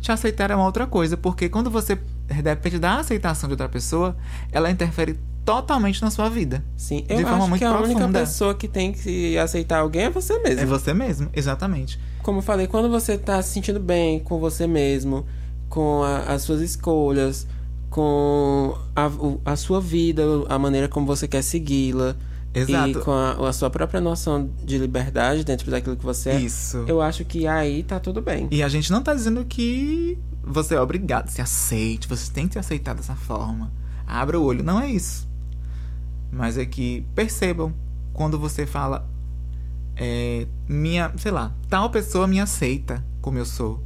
Te 0.00 0.10
aceitar 0.10 0.50
é 0.50 0.54
uma 0.54 0.64
outra 0.64 0.86
coisa, 0.86 1.16
porque 1.16 1.48
quando 1.48 1.70
você 1.70 1.98
depende 2.42 2.78
da 2.78 3.00
aceitação 3.00 3.48
de 3.48 3.52
outra 3.52 3.68
pessoa, 3.68 4.16
ela 4.50 4.70
interfere 4.70 5.18
totalmente 5.46 6.02
na 6.02 6.10
sua 6.10 6.28
vida. 6.28 6.62
Sim. 6.76 7.04
De 7.08 7.14
Eu 7.14 7.20
forma 7.20 7.38
acho 7.38 7.48
muito 7.48 7.58
que 7.60 7.64
a 7.64 7.70
única 7.78 7.94
profunda. 7.94 8.18
pessoa 8.20 8.54
que 8.54 8.68
tem 8.68 8.92
que 8.92 9.38
aceitar 9.38 9.78
alguém 9.78 10.02
é 10.02 10.10
você 10.10 10.38
mesmo. 10.40 10.60
É 10.60 10.66
você 10.66 10.92
mesmo, 10.92 11.30
exatamente. 11.32 11.98
Como 12.22 12.38
eu 12.38 12.42
falei, 12.42 12.66
quando 12.66 12.90
você 12.90 13.16
tá 13.16 13.40
se 13.40 13.50
sentindo 13.50 13.78
bem 13.80 14.18
com 14.20 14.38
você 14.40 14.66
mesmo, 14.66 15.24
com 15.68 16.02
a- 16.02 16.22
as 16.34 16.42
suas 16.42 16.60
escolhas, 16.60 17.46
com 17.88 18.76
a, 18.94 19.08
a 19.52 19.56
sua 19.56 19.80
vida, 19.80 20.22
a 20.48 20.58
maneira 20.58 20.88
como 20.88 21.06
você 21.06 21.26
quer 21.28 21.42
segui-la, 21.42 22.16
Exato. 22.52 22.88
e 22.90 22.94
com 23.02 23.12
a, 23.12 23.48
a 23.48 23.52
sua 23.52 23.70
própria 23.70 24.00
noção 24.00 24.50
de 24.64 24.78
liberdade 24.78 25.44
dentro 25.44 25.70
daquilo 25.70 25.96
que 25.96 26.04
você 26.04 26.30
é, 26.30 26.40
Isso. 26.40 26.84
eu 26.88 27.00
acho 27.00 27.24
que 27.24 27.46
aí 27.46 27.82
tá 27.82 28.00
tudo 28.00 28.20
bem. 28.20 28.48
E 28.50 28.62
a 28.62 28.68
gente 28.68 28.90
não 28.90 29.02
tá 29.02 29.14
dizendo 29.14 29.44
que 29.44 30.18
você 30.42 30.74
é 30.74 30.80
obrigado, 30.80 31.28
se 31.28 31.40
aceite, 31.40 32.08
você 32.08 32.30
tem 32.32 32.46
que 32.48 32.54
se 32.54 32.58
aceitar 32.58 32.94
dessa 32.94 33.14
forma. 33.14 33.70
Abra 34.06 34.38
o 34.38 34.42
olho, 34.44 34.62
não 34.64 34.80
é 34.80 34.88
isso. 34.90 35.25
Mas 36.30 36.58
é 36.58 36.66
que 36.66 37.06
percebam 37.14 37.72
quando 38.12 38.38
você 38.38 38.66
fala 38.66 39.08
é, 39.96 40.46
minha, 40.68 41.12
sei 41.16 41.32
lá, 41.32 41.54
tal 41.68 41.90
pessoa 41.90 42.26
me 42.26 42.38
aceita 42.38 43.04
como 43.20 43.38
eu 43.38 43.46
sou. 43.46 43.82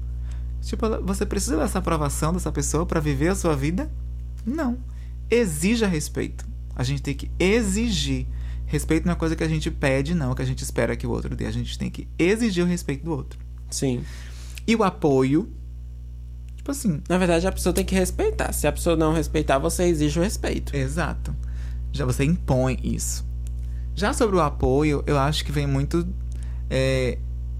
Tipo, 0.60 0.86
você 1.02 1.24
precisa 1.24 1.56
dessa 1.56 1.78
aprovação 1.78 2.32
dessa 2.32 2.52
pessoa 2.52 2.84
pra 2.84 3.00
viver 3.00 3.28
a 3.28 3.34
sua 3.34 3.56
vida? 3.56 3.90
Não. 4.44 4.78
Exija 5.30 5.86
respeito. 5.86 6.46
A 6.74 6.82
gente 6.82 7.02
tem 7.02 7.14
que 7.14 7.30
exigir. 7.38 8.26
Respeito 8.66 9.06
não 9.06 9.12
é 9.12 9.16
coisa 9.16 9.34
que 9.34 9.42
a 9.42 9.48
gente 9.48 9.70
pede, 9.70 10.14
não, 10.14 10.34
que 10.34 10.42
a 10.42 10.44
gente 10.44 10.62
espera 10.62 10.96
que 10.96 11.06
o 11.06 11.10
outro 11.10 11.34
dê. 11.34 11.46
A 11.46 11.50
gente 11.50 11.78
tem 11.78 11.90
que 11.90 12.06
exigir 12.18 12.64
o 12.64 12.66
respeito 12.66 13.04
do 13.04 13.12
outro. 13.12 13.38
Sim. 13.70 14.02
E 14.66 14.76
o 14.76 14.82
apoio. 14.82 15.50
Tipo 16.56 16.70
assim, 16.72 17.00
Na 17.08 17.16
verdade, 17.16 17.46
a 17.46 17.52
pessoa 17.52 17.72
tem 17.72 17.84
que 17.84 17.94
respeitar. 17.94 18.52
Se 18.52 18.66
a 18.66 18.72
pessoa 18.72 18.94
não 18.96 19.14
respeitar, 19.14 19.58
você 19.58 19.84
exige 19.84 20.18
o 20.18 20.22
respeito. 20.22 20.76
exato. 20.76 21.34
Já 21.92 22.04
você 22.04 22.24
impõe 22.24 22.78
isso. 22.82 23.24
Já 23.94 24.12
sobre 24.12 24.36
o 24.36 24.40
apoio, 24.40 25.02
eu 25.06 25.18
acho 25.18 25.44
que 25.44 25.52
vem 25.52 25.66
muito. 25.66 26.06
é, 26.70 27.18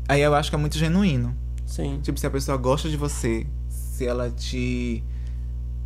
aí 0.08 0.20
eu 0.22 0.34
acho 0.34 0.50
que 0.50 0.56
é 0.56 0.58
muito 0.58 0.78
genuíno. 0.78 1.34
Sim. 1.66 1.98
Tipo, 2.02 2.18
se 2.18 2.26
a 2.26 2.30
pessoa 2.30 2.56
gosta 2.56 2.88
de 2.88 2.96
você, 2.96 3.46
se 3.68 4.06
ela 4.06 4.30
te. 4.30 5.02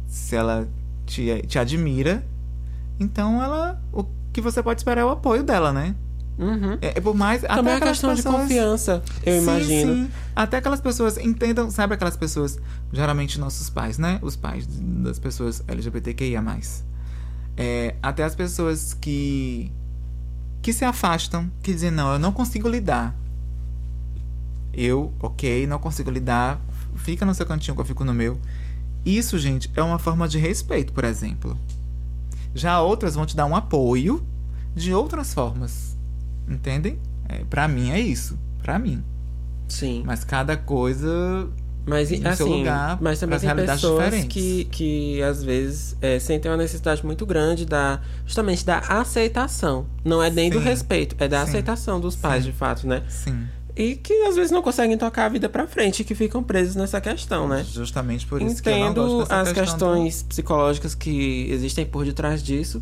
Se 0.07 0.37
ela 0.37 0.69
te, 1.07 1.43
te 1.47 1.59
admira, 1.59 2.25
então 3.01 3.43
ela. 3.43 3.83
O 3.93 4.05
que 4.33 4.41
você 4.41 4.63
pode 4.63 4.81
esperar 4.81 5.01
é 5.01 5.05
o 5.05 5.11
apoio 5.11 5.43
dela, 5.43 5.73
né? 5.73 5.95
Uhum. 6.39 6.79
É, 6.81 7.01
por 7.01 7.15
mais. 7.15 7.43
Também 7.43 7.75
até 7.75 7.85
é 7.87 7.89
questão 7.89 8.11
de 8.15 8.23
pessoas- 8.23 8.43
confiança, 8.43 9.03
eu 9.25 9.37
Sim, 9.39 9.43
imagino. 9.43 9.95
sim. 9.95 10.11
Até 10.35 10.57
aquelas 10.59 10.81
pessoas 10.81 11.17
entendam, 11.17 11.71
sabe 11.71 11.95
aquelas 11.95 12.17
pessoas, 12.17 12.59
geralmente 12.93 13.39
nossos 13.39 13.71
pais, 13.71 13.99
né? 13.99 14.19
Os 14.23 14.35
pais 14.37 14.67
das 14.67 15.19
pessoas 15.19 15.63
LGBTQIA. 15.69 16.43
É, 17.57 17.95
até 18.03 18.25
as 18.25 18.35
pessoas 18.35 18.95
que 18.95 19.71
que 20.61 20.73
se 20.73 20.85
afastam, 20.85 21.51
que 21.63 21.75
dizem, 21.75 21.91
não, 21.91 22.15
eu 22.15 22.19
não 22.19 22.33
consigo 22.33 22.67
lidar. 22.67 23.15
Eu, 24.73 25.13
ok, 25.21 25.67
não 25.67 25.79
consigo 25.79 26.11
lidar, 26.11 26.59
fica 26.97 27.27
no 27.27 27.35
seu 27.35 27.45
cantinho 27.45 27.75
que 27.75 27.81
eu 27.83 27.85
fico 27.85 28.03
no 28.03 28.15
meu. 28.15 28.41
Isso, 29.05 29.39
gente, 29.39 29.71
é 29.77 29.83
uma 29.83 29.99
forma 29.99 30.27
de 30.27 30.39
respeito, 30.39 30.93
por 30.95 31.05
exemplo. 31.05 31.55
Já 32.55 32.81
outras 32.81 33.15
vão 33.15 33.27
te 33.27 33.37
dar 33.37 33.45
um 33.45 33.55
apoio 33.55 34.25
de 34.75 34.95
outras 34.95 35.35
formas. 35.35 35.97
Entendem? 36.49 36.99
É, 37.29 37.45
pra 37.45 37.69
mim 37.69 37.91
é 37.91 38.01
isso. 38.01 38.39
Pra 38.63 38.79
mim. 38.79 39.05
Sim. 39.69 40.03
Mas 40.07 40.25
cada 40.25 40.57
coisa. 40.57 41.49
Mas 41.87 42.11
no 42.11 42.17
seu 42.19 42.47
assim, 42.47 42.59
lugar, 42.59 42.99
mas 43.01 43.21
também 43.21 43.39
tem 43.39 43.55
pessoas 43.55 44.05
diferentes. 44.05 44.33
que, 44.33 44.65
que 44.65 45.23
às 45.23 45.45
vezes 45.45 45.97
é, 46.01 46.19
sentem 46.19 46.51
uma 46.51 46.57
necessidade 46.57 47.05
muito 47.05 47.27
grande 47.27 47.67
da 47.67 48.01
justamente 48.27 48.65
da 48.65 48.79
aceitação. 48.79 49.87
Não 50.03 50.23
é 50.23 50.31
nem 50.31 50.51
do 50.51 50.59
Sim. 50.59 50.65
respeito, 50.65 51.15
é 51.19 51.29
da 51.29 51.45
Sim. 51.45 51.51
aceitação 51.51 52.01
dos 52.01 52.17
pais, 52.17 52.45
Sim. 52.45 52.51
de 52.51 52.57
fato, 52.57 52.87
né? 52.87 53.03
Sim. 53.09 53.47
E 53.77 53.97
que 53.97 54.13
às 54.23 54.37
vezes 54.37 54.53
não 54.53 54.63
conseguem 54.63 54.97
tocar 54.97 55.27
a 55.27 55.29
vida 55.29 55.49
pra 55.49 55.67
frente 55.67 56.01
e 56.01 56.05
que 56.05 56.15
ficam 56.15 56.43
presos 56.43 56.77
nessa 56.77 57.01
questão, 57.01 57.49
né? 57.49 57.65
Justamente 57.69 58.25
por 58.25 58.41
isso 58.41 58.63
que 58.63 58.69
eu 58.69 58.79
não 58.79 58.87
Entendo 58.87 59.03
gosto 59.03 59.19
dessa 59.29 59.41
as 59.41 59.53
questões 59.53 60.23
psicológicas 60.23 60.95
que 60.95 61.51
existem 61.51 61.85
por 61.85 62.05
detrás 62.05 62.43
disso, 62.43 62.81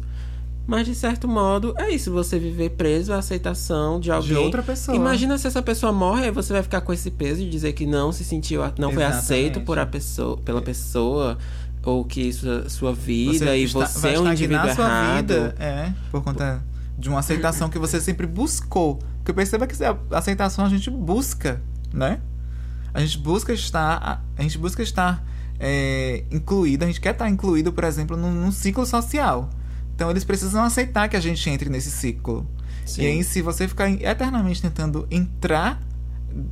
mas 0.66 0.86
de 0.86 0.94
certo 0.94 1.26
modo 1.28 1.74
é 1.76 1.90
isso, 1.90 2.10
você 2.12 2.38
viver 2.38 2.70
preso 2.70 3.12
à 3.12 3.18
aceitação 3.18 3.98
de 4.00 4.10
alguém. 4.10 4.28
de 4.28 4.34
outra 4.36 4.62
pessoa. 4.62 4.96
Imagina 4.96 5.36
se 5.38 5.46
essa 5.46 5.60
pessoa 5.62 5.92
morre, 5.92 6.24
aí 6.24 6.30
você 6.30 6.52
vai 6.52 6.62
ficar 6.62 6.80
com 6.80 6.92
esse 6.92 7.10
peso 7.10 7.40
de 7.42 7.50
dizer 7.50 7.72
que 7.72 7.84
não 7.86 8.12
se 8.12 8.24
sentiu, 8.24 8.60
não 8.78 8.90
foi 8.92 9.02
Exatamente. 9.02 9.14
aceito 9.18 9.60
por 9.62 9.78
a 9.78 9.86
pessoa, 9.86 10.36
pela 10.38 10.62
pessoa, 10.62 11.36
ou 11.84 12.04
que 12.04 12.32
sua, 12.32 12.68
sua 12.68 12.92
vida 12.94 13.38
Você 13.46 13.56
e 13.56 13.64
está- 13.64 13.86
você 13.86 14.08
é 14.14 14.20
um 14.20 14.30
indivíduo 14.32 14.72
sua 14.74 14.84
errado. 14.84 15.16
vida, 15.34 15.54
é, 15.58 15.92
por 16.10 16.22
conta 16.22 16.62
de 16.96 17.08
uma 17.08 17.18
aceitação 17.18 17.68
que 17.68 17.78
você 17.78 18.00
sempre 18.00 18.26
buscou. 18.26 18.98
Porque 19.18 19.32
perceba 19.32 19.66
que 19.66 19.74
a 19.84 19.96
aceitação 20.16 20.64
a 20.64 20.68
gente 20.68 20.88
busca, 20.90 21.60
né? 21.92 22.20
A 22.94 23.00
gente 23.00 23.18
busca 23.18 23.52
estar, 23.52 24.22
a 24.36 24.42
gente 24.42 24.58
busca 24.58 24.82
estar 24.82 25.24
é, 25.58 26.24
incluído, 26.30 26.84
a 26.84 26.86
gente 26.86 27.00
quer 27.00 27.12
estar 27.12 27.28
incluído, 27.28 27.72
por 27.72 27.84
exemplo, 27.84 28.16
num, 28.16 28.30
num 28.32 28.52
ciclo 28.52 28.84
social. 28.86 29.48
Então 30.02 30.10
eles 30.10 30.24
precisam 30.24 30.64
aceitar 30.64 31.08
que 31.08 31.16
a 31.16 31.20
gente 31.20 31.48
entre 31.48 31.70
nesse 31.70 31.88
ciclo. 31.88 32.44
Sim. 32.84 33.02
E 33.02 33.06
aí, 33.06 33.22
se 33.22 33.40
você 33.40 33.68
ficar 33.68 33.88
eternamente 33.88 34.60
tentando 34.60 35.06
entrar 35.08 35.80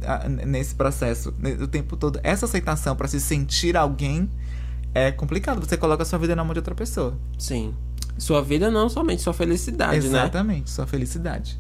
ah, 0.07 0.29
nesse 0.29 0.73
processo 0.77 1.35
né, 1.37 1.55
o 1.61 1.67
tempo 1.67 1.97
todo, 1.97 2.21
essa 2.23 2.47
aceitação 2.47 2.95
para 2.95 3.09
se 3.09 3.21
sentir 3.21 3.77
alguém 3.77 4.31
é 4.95 5.11
complicado. 5.11 5.67
Você 5.67 5.77
coloca 5.77 6.05
a 6.05 6.07
sua 6.07 6.17
vida 6.21 6.37
na 6.37 6.45
mão 6.45 6.53
de 6.53 6.61
outra 6.61 6.77
pessoa. 6.77 7.19
Sim. 7.37 7.75
Sua 8.17 8.41
vida 8.41 8.71
não 8.71 8.89
somente 8.89 9.21
sua 9.21 9.35
felicidade, 9.35 10.07
né? 10.09 10.21
Exatamente, 10.21 10.71
sua 10.71 10.87
felicidade. 10.87 11.59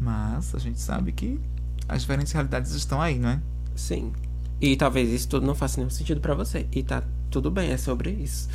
Mas 0.00 0.54
a 0.54 0.58
gente 0.60 0.80
sabe 0.80 1.10
que 1.10 1.40
as 1.88 2.02
diferentes 2.02 2.32
realidades 2.32 2.70
estão 2.70 3.02
aí, 3.02 3.18
não 3.18 3.30
é? 3.30 3.40
Sim. 3.74 4.12
E 4.60 4.76
talvez 4.76 5.10
isso 5.10 5.26
tudo 5.26 5.44
não 5.44 5.54
faça 5.56 5.78
nenhum 5.78 5.90
sentido 5.90 6.20
pra 6.20 6.34
você. 6.34 6.64
E 6.70 6.84
tá 6.84 7.02
tudo 7.28 7.50
bem, 7.50 7.72
é 7.72 7.76
sobre 7.76 8.10
isso. 8.10 8.48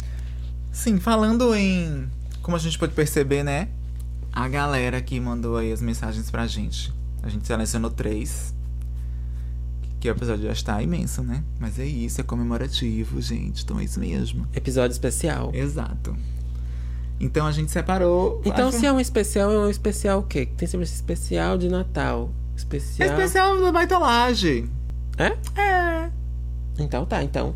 Sim, 0.72 0.98
falando 1.00 1.54
em. 1.54 2.10
Como 2.42 2.56
a 2.56 2.60
gente 2.60 2.78
pode 2.78 2.94
perceber, 2.94 3.44
né? 3.44 3.68
A 4.32 4.48
galera 4.48 5.02
que 5.02 5.20
mandou 5.20 5.58
aí 5.58 5.72
as 5.72 5.82
mensagens 5.82 6.30
pra 6.32 6.48
gente. 6.48 6.94
A 7.22 7.30
gente 7.30 7.46
selecionou 7.46 7.92
três. 7.92 8.54
Que 10.00 10.10
o 10.10 10.12
episódio 10.12 10.46
já 10.46 10.52
está 10.54 10.82
imenso, 10.82 11.22
né? 11.22 11.44
Mas 11.60 11.78
é 11.78 11.86
isso, 11.86 12.20
é 12.20 12.24
comemorativo, 12.24 13.22
gente. 13.22 13.64
Então 13.64 13.80
é 13.80 13.84
isso 13.84 14.00
mesmo. 14.00 14.48
Episódio 14.56 14.94
especial. 14.94 15.52
Exato. 15.54 16.16
Então 17.20 17.46
a 17.46 17.52
gente 17.52 17.70
separou. 17.72 18.42
Então, 18.44 18.70
acho- 18.70 18.80
se 18.80 18.86
é 18.88 18.92
um 18.92 19.00
especial, 19.00 19.52
é 19.52 19.60
um 19.60 19.70
especial 19.70 20.20
o 20.20 20.24
quê? 20.24 20.48
Tem 20.58 20.68
sempre 20.68 20.86
esse 20.86 20.96
especial 20.96 21.56
de 21.58 21.70
Natal. 21.70 22.32
Especial. 22.58 23.10
Especial 23.10 23.62
da 23.62 23.72
baitolagem. 23.72 24.70
É? 25.18 25.38
É. 25.62 26.10
Então 26.80 27.06
tá, 27.06 27.22
então. 27.24 27.54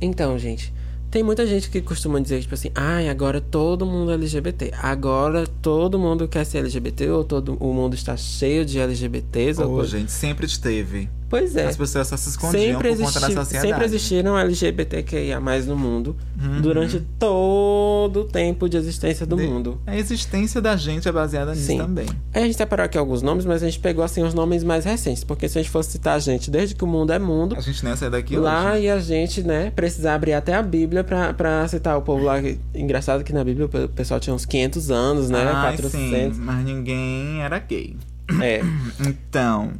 Então, 0.00 0.38
gente. 0.38 0.72
Tem 1.14 1.22
muita 1.22 1.46
gente 1.46 1.70
que 1.70 1.80
costuma 1.80 2.18
dizer, 2.18 2.40
tipo 2.40 2.54
assim, 2.54 2.72
ai, 2.74 3.08
agora 3.08 3.40
todo 3.40 3.86
mundo 3.86 4.10
é 4.10 4.14
LGBT. 4.14 4.72
Agora 4.82 5.46
todo 5.46 5.96
mundo 5.96 6.26
quer 6.26 6.44
ser 6.44 6.58
LGBT, 6.58 7.08
ou 7.10 7.22
todo 7.22 7.56
o 7.60 7.72
mundo 7.72 7.94
está 7.94 8.16
cheio 8.16 8.64
de 8.66 8.80
LGBTs. 8.80 9.62
ou 9.62 9.76
coisa- 9.76 9.96
gente, 9.96 10.10
sempre 10.10 10.44
esteve. 10.44 11.08
Pois 11.28 11.56
é. 11.56 11.66
As 11.66 11.76
pessoas 11.76 12.06
só 12.08 12.16
se 12.16 12.28
escondiam 12.28 12.62
Sempre, 12.80 12.90
por 12.90 12.98
conta 12.98 13.20
da 13.20 13.26
existi- 13.26 13.34
sociedade. 13.34 13.68
sempre 13.68 13.84
existiram 13.84 14.38
LGBTQIA 14.38 15.40
no 15.66 15.76
mundo 15.76 16.16
Uhum. 16.40 16.60
durante 16.60 17.00
todo 17.18 18.20
o 18.20 18.24
tempo 18.24 18.68
de 18.68 18.76
existência 18.76 19.26
do 19.26 19.36
De- 19.36 19.42
mundo. 19.46 19.80
A 19.86 19.96
existência 19.96 20.60
da 20.60 20.76
gente 20.76 21.08
é 21.08 21.12
baseada 21.12 21.52
nisso 21.52 21.66
Sim. 21.66 21.78
também. 21.78 22.06
A 22.32 22.40
gente 22.40 22.56
separou 22.56 22.84
aqui 22.84 22.96
alguns 22.98 23.22
nomes, 23.22 23.44
mas 23.44 23.62
a 23.62 23.66
gente 23.66 23.80
pegou 23.80 24.04
assim 24.04 24.22
os 24.22 24.34
nomes 24.34 24.62
mais 24.62 24.84
recentes, 24.84 25.24
porque 25.24 25.48
se 25.48 25.58
a 25.58 25.62
gente 25.62 25.70
fosse 25.70 25.92
citar 25.92 26.16
a 26.16 26.18
gente 26.18 26.50
desde 26.50 26.74
que 26.74 26.84
o 26.84 26.86
mundo 26.86 27.12
é 27.12 27.18
mundo, 27.18 27.56
A 27.56 27.60
gente 27.60 27.82
não 27.82 27.90
ia 27.90 27.96
sair 27.96 28.10
daqui 28.10 28.36
lá 28.36 28.72
hoje. 28.74 28.82
e 28.82 28.90
a 28.90 28.98
gente, 28.98 29.42
né, 29.42 29.72
precisar 29.74 30.14
abrir 30.14 30.34
até 30.34 30.54
a 30.54 30.62
Bíblia 30.62 31.02
pra, 31.02 31.32
pra 31.34 31.66
citar 31.68 31.96
o 31.98 32.02
povo 32.02 32.24
lá. 32.24 32.34
Engraçado 32.74 33.24
que 33.24 33.32
na 33.32 33.42
Bíblia 33.42 33.66
o 33.66 33.88
pessoal 33.88 34.20
tinha 34.20 34.34
uns 34.34 34.44
500 34.44 34.90
anos, 34.90 35.30
né? 35.30 35.42
Ai, 35.44 35.76
400. 35.76 36.36
sim, 36.36 36.42
mas 36.42 36.64
ninguém 36.64 37.40
era 37.40 37.58
gay. 37.58 37.96
É, 38.40 38.60
Então. 39.06 39.72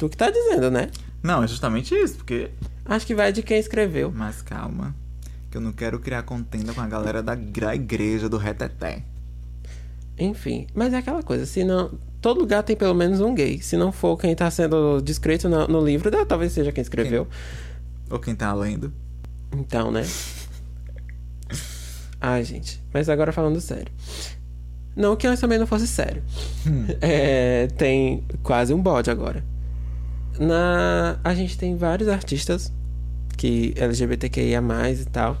Tu 0.00 0.08
que 0.08 0.16
tá 0.16 0.30
dizendo, 0.30 0.70
né? 0.70 0.90
Não, 1.22 1.44
é 1.44 1.46
justamente 1.46 1.94
isso, 1.94 2.16
porque. 2.16 2.50
Acho 2.86 3.06
que 3.06 3.14
vai 3.14 3.30
de 3.32 3.42
quem 3.42 3.58
escreveu. 3.58 4.10
Mas 4.10 4.40
calma. 4.40 4.94
Que 5.50 5.58
eu 5.58 5.60
não 5.60 5.72
quero 5.72 6.00
criar 6.00 6.22
contenda 6.22 6.72
com 6.72 6.80
a 6.80 6.86
galera 6.86 7.22
da 7.22 7.34
igreja 7.74 8.28
do 8.28 8.38
reteté. 8.38 9.02
Enfim, 10.18 10.66
mas 10.74 10.94
é 10.94 10.98
aquela 10.98 11.22
coisa, 11.22 11.44
se 11.44 11.64
não. 11.64 11.92
Todo 12.20 12.40
lugar 12.40 12.62
tem 12.62 12.76
pelo 12.76 12.94
menos 12.94 13.20
um 13.20 13.34
gay. 13.34 13.60
Se 13.60 13.76
não 13.76 13.92
for 13.92 14.16
quem 14.16 14.34
tá 14.34 14.50
sendo 14.50 15.00
descrito 15.00 15.48
no, 15.48 15.66
no 15.66 15.84
livro, 15.84 16.10
né, 16.10 16.24
talvez 16.24 16.52
seja 16.52 16.72
quem 16.72 16.82
escreveu. 16.82 17.26
Ou 18.10 18.18
quem 18.18 18.34
tá 18.34 18.52
lendo. 18.52 18.92
Então, 19.52 19.90
né? 19.90 20.02
Ai, 22.20 22.44
gente. 22.44 22.82
Mas 22.92 23.08
agora 23.08 23.32
falando 23.32 23.60
sério. 23.60 23.92
Não 24.94 25.16
que 25.16 25.26
antes 25.26 25.40
também 25.40 25.58
não 25.58 25.66
fosse 25.66 25.86
sério. 25.86 26.22
É, 27.00 27.66
tem 27.78 28.24
quase 28.42 28.74
um 28.74 28.82
bode 28.82 29.10
agora. 29.10 29.42
Na, 30.38 31.18
a 31.22 31.34
gente 31.34 31.56
tem 31.58 31.76
vários 31.76 32.08
artistas 32.08 32.72
que 33.36 33.74
LGBTQIA+, 33.76 34.62
e 34.90 35.04
tal. 35.06 35.36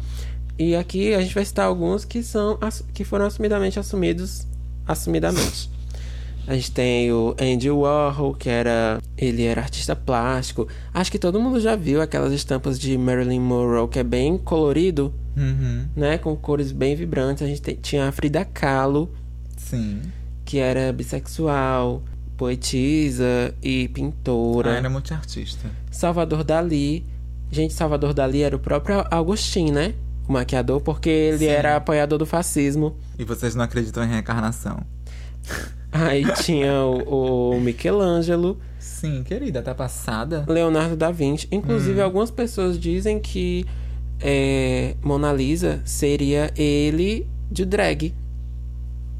E 0.58 0.74
aqui 0.76 1.14
a 1.14 1.20
gente 1.22 1.34
vai 1.34 1.44
citar 1.44 1.66
alguns 1.66 2.04
que 2.04 2.22
são 2.22 2.58
que 2.92 3.02
foram 3.04 3.24
assumidamente 3.26 3.78
assumidos 3.78 4.46
assumidamente. 4.86 5.70
A 6.46 6.54
gente 6.54 6.72
tem 6.72 7.12
o 7.12 7.34
Andy 7.40 7.70
Warhol, 7.70 8.34
que 8.34 8.48
era 8.48 9.00
ele 9.16 9.44
era 9.44 9.60
artista 9.62 9.94
plástico. 9.94 10.66
Acho 10.92 11.10
que 11.12 11.18
todo 11.18 11.40
mundo 11.40 11.60
já 11.60 11.76
viu 11.76 12.00
aquelas 12.02 12.32
estampas 12.32 12.78
de 12.78 12.96
Marilyn 12.98 13.40
Monroe 13.40 13.88
que 13.88 13.98
é 13.98 14.02
bem 14.02 14.36
colorido, 14.36 15.14
Uhum. 15.36 15.86
né, 15.94 16.18
com 16.18 16.34
cores 16.36 16.72
bem 16.72 16.96
vibrantes. 16.96 17.42
A 17.42 17.46
gente 17.46 17.62
tem- 17.62 17.76
tinha 17.76 18.08
a 18.08 18.12
Frida 18.12 18.44
Kahlo, 18.44 19.10
Sim. 19.56 20.00
que 20.44 20.58
era 20.58 20.92
bissexual, 20.92 22.02
poetisa 22.40 23.54
e 23.62 23.86
pintora. 23.88 24.72
Ah, 24.72 24.76
era 24.76 24.88
multiartista. 24.88 25.70
Salvador 25.90 26.42
Dali. 26.42 27.04
Gente, 27.50 27.74
Salvador 27.74 28.14
Dali 28.14 28.40
era 28.40 28.56
o 28.56 28.58
próprio 28.58 29.04
Agostinho, 29.10 29.74
né? 29.74 29.92
O 30.26 30.32
maquiador, 30.32 30.80
porque 30.80 31.10
ele 31.10 31.40
Sim. 31.40 31.48
era 31.48 31.76
apoiador 31.76 32.18
do 32.18 32.24
fascismo. 32.24 32.96
E 33.18 33.24
vocês 33.24 33.54
não 33.54 33.62
acreditam 33.62 34.02
em 34.02 34.08
reencarnação? 34.08 34.80
Aí 35.92 36.24
tinha 36.42 36.82
o, 36.82 37.56
o 37.56 37.60
Michelangelo, 37.60 38.58
Sim, 38.78 39.22
querida, 39.22 39.60
tá 39.60 39.74
passada? 39.74 40.46
Leonardo 40.48 40.96
da 40.96 41.10
Vinci. 41.10 41.46
Inclusive, 41.52 42.00
algumas 42.00 42.30
pessoas 42.30 42.80
dizem 42.80 43.20
que 43.20 43.66
é, 44.18 44.96
Mona 45.02 45.30
Lisa 45.30 45.82
seria 45.84 46.50
ele 46.56 47.26
de 47.50 47.66
drag. 47.66 48.14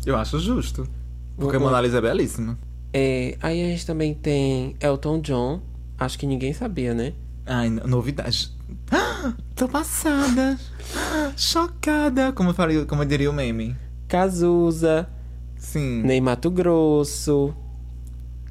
Eu 0.06 0.16
acho 0.16 0.38
justo. 0.38 0.88
Porque. 1.36 1.58
Mona 1.58 1.82
Lisa 1.82 1.98
é 1.98 2.00
belíssima. 2.00 2.56
É, 2.92 3.36
aí 3.40 3.62
a 3.62 3.66
gente 3.68 3.86
também 3.86 4.14
tem 4.14 4.74
Elton 4.80 5.20
John. 5.20 5.60
Acho 5.98 6.18
que 6.18 6.26
ninguém 6.26 6.52
sabia, 6.52 6.92
né? 6.94 7.12
Ai, 7.46 7.68
no- 7.70 7.86
novidade. 7.86 8.50
Ah, 8.90 9.32
Tô 9.54 9.68
passada. 9.68 10.58
Ah, 10.94 11.32
Chocada. 11.36 12.32
Como, 12.32 12.52
falei, 12.54 12.84
como 12.86 13.04
diria 13.04 13.30
o 13.30 13.32
meme. 13.32 13.76
Cazuza, 14.08 15.08
Sim. 15.56 16.02
Ney 16.02 16.20
Mato 16.20 16.50
Grosso, 16.50 17.54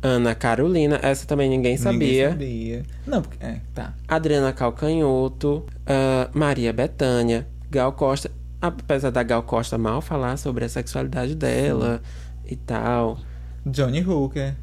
Ana 0.01 0.33
Carolina. 0.35 0.99
Essa 1.01 1.25
também 1.25 1.49
ninguém 1.49 1.75
sabia. 1.75 2.29
Ninguém 2.29 2.29
sabia. 2.29 2.83
Não, 3.05 3.21
porque. 3.21 3.37
É, 3.45 3.59
tá. 3.73 3.93
Adriana 4.07 4.53
Calcanhoto, 4.53 5.65
ah, 5.85 6.29
Maria 6.33 6.71
Bethânia, 6.71 7.45
Gal 7.69 7.91
Costa. 7.93 8.31
Apesar 8.61 9.09
da 9.09 9.23
Gal 9.23 9.43
Costa 9.43 9.77
mal 9.77 10.01
falar 10.01 10.37
sobre 10.37 10.65
a 10.65 10.69
sexualidade 10.69 11.33
dela 11.35 12.01
e 12.45 12.55
tal. 12.55 13.17
Johnny 13.65 14.01
Hooker, 14.01 14.55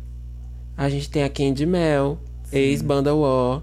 A 0.76 0.88
gente 0.88 1.09
tem 1.11 1.22
a 1.22 1.28
Candy 1.30 1.66
Mel, 1.66 2.18
ex-banda 2.53 3.14
War, 3.14 3.62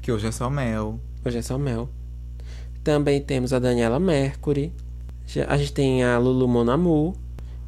que 0.00 0.12
hoje 0.12 0.26
é 0.26 0.32
só 0.32 0.48
Mel. 0.50 1.00
hoje 1.24 1.38
é 1.38 1.42
só 1.42 1.58
Mel. 1.58 1.88
Também 2.82 3.20
temos 3.20 3.52
a 3.52 3.58
Daniela 3.58 3.98
Mercury. 3.98 4.72
A 5.48 5.56
gente 5.56 5.72
tem 5.72 6.04
a 6.04 6.18
Lulu 6.18 6.46
Monamu, 6.46 7.14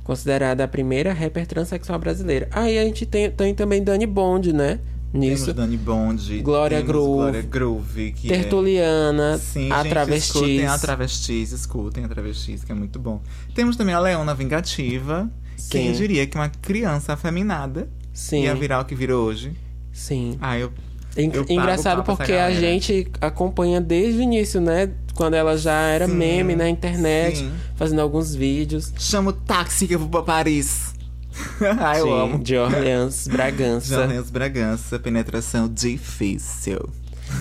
considerada 0.05 0.65
a 0.65 0.69
primeira 0.69 1.13
rapper 1.15 1.47
transexual 1.47 1.99
brasileira. 1.99 2.49
Aí 2.51 2.79
a 2.79 2.85
gente 2.85 3.07
tem, 3.07 3.31
tem 3.31 3.55
também 3.55 3.83
Dani 3.83 4.07
Bond, 4.07 4.53
né? 4.53 4.79
Nisso. 5.13 5.47
Temos 5.47 5.57
Dani 5.57 5.77
Bond. 5.79 6.43
Glória 6.43 6.83
Groove. 6.83 7.15
Glória 7.15 7.43
Groove, 7.43 8.13
que 8.13 8.31
é... 8.31 8.37
Tertuliana, 8.37 9.39
Sim, 9.39 9.73
a 9.73 9.83
gente, 9.83 9.89
Travestis. 9.91 10.35
escutem 10.35 10.67
a 10.67 10.79
Travestis, 10.79 11.53
escutem 11.53 12.05
a 12.05 12.09
Travestis, 12.09 12.63
que 12.65 12.71
é 12.73 12.75
muito 12.75 12.99
bom. 12.99 13.23
Temos 13.55 13.77
também 13.77 13.95
a 13.95 14.01
Leona 14.01 14.35
Vingativa. 14.35 15.31
Quem 15.71 15.93
Sim. 15.93 15.99
diria 15.99 16.27
que 16.27 16.37
uma 16.37 16.49
criança 16.49 17.13
afeminada 17.15 17.89
Sim, 18.13 18.43
ia 18.45 18.55
virar 18.55 18.81
o 18.81 18.85
que 18.85 18.95
virou 18.95 19.25
hoje? 19.27 19.53
sim. 19.93 20.37
Ah, 20.41 20.59
eu... 20.59 20.73
En- 21.17 21.31
Eu 21.33 21.47
Engraçado 21.49 22.03
porque 22.05 22.33
a 22.33 22.51
gente 22.53 23.07
acompanha 23.23 23.81
desde 23.81 24.21
o 24.21 24.23
início, 24.23 24.61
né? 24.61 24.91
Quando 25.15 25.33
ela 25.33 25.57
já 25.57 25.81
era 25.81 26.07
Sim, 26.07 26.15
meme 26.15 26.55
na 26.55 26.69
internet, 26.69 27.39
sim. 27.39 27.51
fazendo 27.75 28.01
alguns 28.03 28.35
vídeos. 28.35 28.93
Chama 28.99 29.31
o 29.31 29.33
táxi 29.33 29.87
que 29.87 29.95
eu 29.95 29.99
vou 29.99 30.09
pra 30.11 30.23
Paris. 30.23 30.95
ah, 31.81 31.97
eu 31.99 32.05
Sim, 32.07 32.13
amo. 32.21 32.39
De 32.45 32.57
Orleans, 32.59 33.27
Bragança. 33.33 33.95
Jornais 33.95 34.31
Bragança, 34.31 34.99
penetração 34.99 35.67
difícil. 35.73 36.87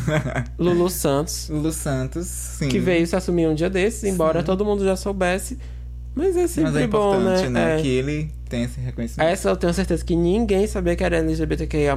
Lulu 0.57 0.89
Santos, 0.89 1.49
Lulu 1.49 1.71
Santos, 1.71 2.25
sim. 2.27 2.69
que 2.69 2.79
veio 2.79 3.05
se 3.05 3.15
assumir 3.15 3.47
um 3.47 3.53
dia 3.53 3.69
desses, 3.69 4.03
embora 4.05 4.41
todo 4.41 4.63
mundo 4.65 4.83
já 4.85 4.95
soubesse. 4.95 5.57
Mas 6.15 6.35
é 6.37 6.47
sempre 6.47 6.71
Mas 6.71 6.81
é 6.81 6.87
bom, 6.87 7.15
importante, 7.19 7.49
né? 7.49 7.77
É. 7.77 7.81
Que 7.81 7.87
ele 7.89 8.31
tem 8.47 8.63
esse 8.63 8.79
reconhecimento. 8.79 9.27
Essa 9.27 9.49
eu 9.49 9.57
tenho 9.57 9.73
certeza 9.73 10.03
que 10.03 10.15
ninguém 10.15 10.65
sabia 10.65 10.95
que 10.95 11.03
era 11.03 11.17
LGBTQIA. 11.17 11.95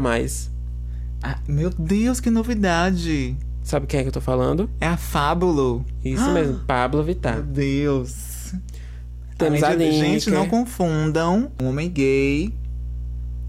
Ah, 1.23 1.39
meu 1.49 1.71
Deus, 1.71 2.21
que 2.21 2.29
novidade! 2.31 3.37
Sabe 3.63 3.87
quem 3.87 4.01
é 4.01 4.03
que 4.03 4.09
eu 4.09 4.13
tô 4.13 4.21
falando? 4.21 4.69
É 4.81 4.87
a 4.87 4.97
Fábulo. 4.97 5.85
Isso 6.05 6.23
Ah! 6.25 6.33
mesmo, 6.33 6.59
Pablo 6.67 7.03
Vittar. 7.05 7.35
Meu 7.37 7.45
Deus. 7.45 8.55
Temos 9.37 9.63
a 9.63 9.75
de- 9.77 9.93
Gente, 9.93 10.31
não 10.31 10.49
confundam 10.49 11.53
um 11.63 11.69
homem 11.69 11.89
gay 11.89 12.53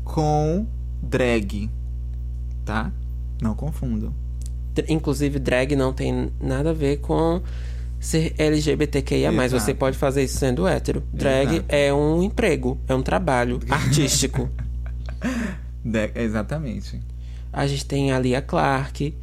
com 0.03 0.67
drag. 1.01 1.69
Tá? 2.65 2.91
Não 3.41 3.55
confundam. 3.55 4.13
Inclusive, 4.87 5.39
drag 5.39 5.75
não 5.75 5.91
tem 5.91 6.31
nada 6.39 6.69
a 6.69 6.73
ver 6.73 6.97
com 6.97 7.41
ser 7.99 8.33
LGBTQIA. 8.37 9.31
Exato. 9.31 9.49
Você 9.63 9.73
pode 9.73 9.97
fazer 9.97 10.23
isso 10.23 10.37
sendo 10.37 10.67
hétero. 10.67 11.03
Drag 11.13 11.49
Exato. 11.55 11.65
é 11.69 11.93
um 11.93 12.23
emprego, 12.23 12.77
é 12.87 12.95
um 12.95 13.01
trabalho 13.01 13.59
artístico. 13.69 14.49
De- 15.83 16.11
Exatamente. 16.15 16.99
a 17.51 17.67
gente 17.67 17.85
tem 17.85 18.11
a 18.11 18.19
Lia 18.19 18.41
Clark, 18.41 19.13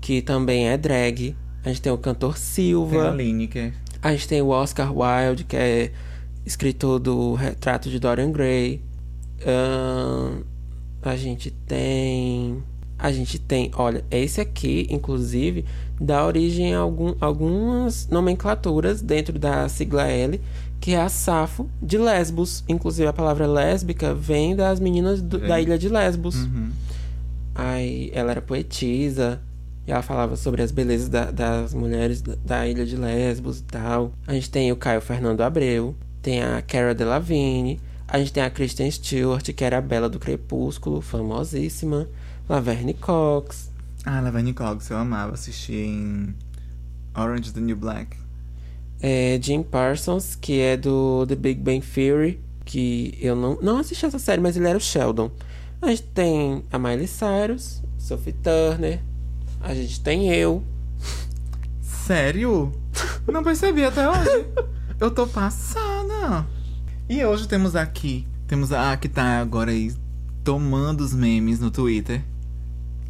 que 0.00 0.22
também 0.22 0.68
é 0.68 0.76
drag. 0.76 1.34
A 1.64 1.68
gente 1.68 1.82
tem 1.82 1.92
o 1.92 1.98
cantor 1.98 2.34
Tem 2.34 2.42
a 2.42 2.44
Silva. 2.46 3.10
Lineker. 3.10 3.72
A 4.02 4.12
gente 4.12 4.26
tem 4.28 4.40
o 4.40 4.48
Oscar 4.48 4.92
Wilde, 4.96 5.44
que 5.44 5.56
é 5.56 5.92
escritor 6.46 6.98
do 6.98 7.34
Retrato 7.34 7.90
de 7.90 7.98
Dorian 7.98 8.32
Gray. 8.32 8.80
A 11.02 11.16
gente 11.16 11.50
tem 11.50 12.62
a 13.00 13.10
gente 13.12 13.38
tem, 13.38 13.70
olha, 13.74 14.04
esse 14.10 14.40
aqui, 14.40 14.86
inclusive, 14.90 15.64
dá 16.00 16.24
origem 16.26 16.74
a 16.74 16.78
algum, 16.78 17.14
algumas 17.20 18.06
nomenclaturas 18.08 19.00
dentro 19.02 19.38
da 19.38 19.68
sigla 19.68 20.06
L, 20.06 20.40
que 20.80 20.92
é 20.92 21.00
a 21.00 21.08
Safo 21.08 21.68
de 21.82 21.98
Lesbos. 21.98 22.62
Inclusive, 22.68 23.08
a 23.08 23.12
palavra 23.12 23.46
lésbica 23.46 24.14
vem 24.14 24.54
das 24.56 24.78
meninas 24.80 25.20
do, 25.20 25.38
da 25.38 25.60
ilha 25.60 25.78
de 25.78 25.88
Lesbos. 25.88 26.36
Uhum. 26.36 26.70
Aí 27.54 28.10
ela 28.14 28.30
era 28.30 28.40
poetisa. 28.40 29.40
E 29.86 29.92
ela 29.92 30.02
falava 30.02 30.36
sobre 30.36 30.62
as 30.62 30.70
belezas 30.70 31.08
da- 31.08 31.30
das 31.30 31.74
mulheres 31.74 32.20
da, 32.22 32.34
da 32.44 32.66
ilha 32.68 32.84
de 32.86 32.96
Lesbos 32.96 33.58
e 33.60 33.62
tal. 33.64 34.12
A 34.26 34.32
gente 34.34 34.50
tem 34.50 34.70
o 34.70 34.76
Caio 34.76 35.00
Fernando 35.00 35.40
Abreu. 35.40 35.94
Tem 36.22 36.42
a 36.42 36.62
Cara 36.62 36.94
Delevingne. 36.94 37.80
A 38.06 38.18
gente 38.18 38.32
tem 38.32 38.42
a 38.42 38.50
Kristen 38.50 38.90
Stewart, 38.90 39.42
que 39.52 39.64
era 39.64 39.78
a 39.78 39.80
Bela 39.80 40.08
do 40.08 40.18
Crepúsculo, 40.18 41.00
famosíssima. 41.00 42.08
Laverne 42.50 42.94
Cox. 42.94 43.70
Ah, 44.04 44.20
Laverne 44.20 44.52
Cox, 44.52 44.90
eu 44.90 44.96
amava 44.96 45.34
assistir 45.34 45.86
em 45.86 46.34
Orange 47.16 47.46
is 47.46 47.52
the 47.52 47.60
New 47.60 47.76
Black. 47.76 48.16
É, 49.00 49.38
Jim 49.40 49.62
Parsons, 49.62 50.34
que 50.34 50.58
é 50.58 50.76
do 50.76 51.24
The 51.28 51.36
Big 51.36 51.60
Bang 51.60 51.80
Theory. 51.80 52.40
Que 52.64 53.16
eu 53.20 53.36
não, 53.36 53.56
não 53.62 53.78
assisti 53.78 54.04
essa 54.04 54.18
série, 54.18 54.42
mas 54.42 54.56
ele 54.56 54.66
era 54.66 54.76
o 54.76 54.80
Sheldon. 54.80 55.30
A 55.80 55.90
gente 55.90 56.02
tem 56.02 56.64
a 56.72 56.76
Miley 56.76 57.06
Cyrus, 57.06 57.84
Sophie 57.96 58.32
Turner. 58.32 59.00
A 59.60 59.72
gente 59.72 60.00
tem 60.00 60.34
eu. 60.34 60.64
Sério? 61.80 62.72
Não 63.32 63.44
percebi 63.44 63.84
até 63.84 64.10
hoje. 64.10 64.46
Eu 64.98 65.10
tô 65.10 65.24
passada. 65.26 66.44
E 67.08 67.24
hoje 67.24 67.46
temos 67.46 67.74
aqui, 67.74 68.26
temos 68.46 68.70
a 68.70 68.94
que 68.96 69.08
tá 69.08 69.40
agora 69.40 69.70
aí 69.70 69.94
tomando 70.44 71.00
os 71.00 71.14
memes 71.14 71.58
no 71.58 71.70
Twitter. 71.70 72.22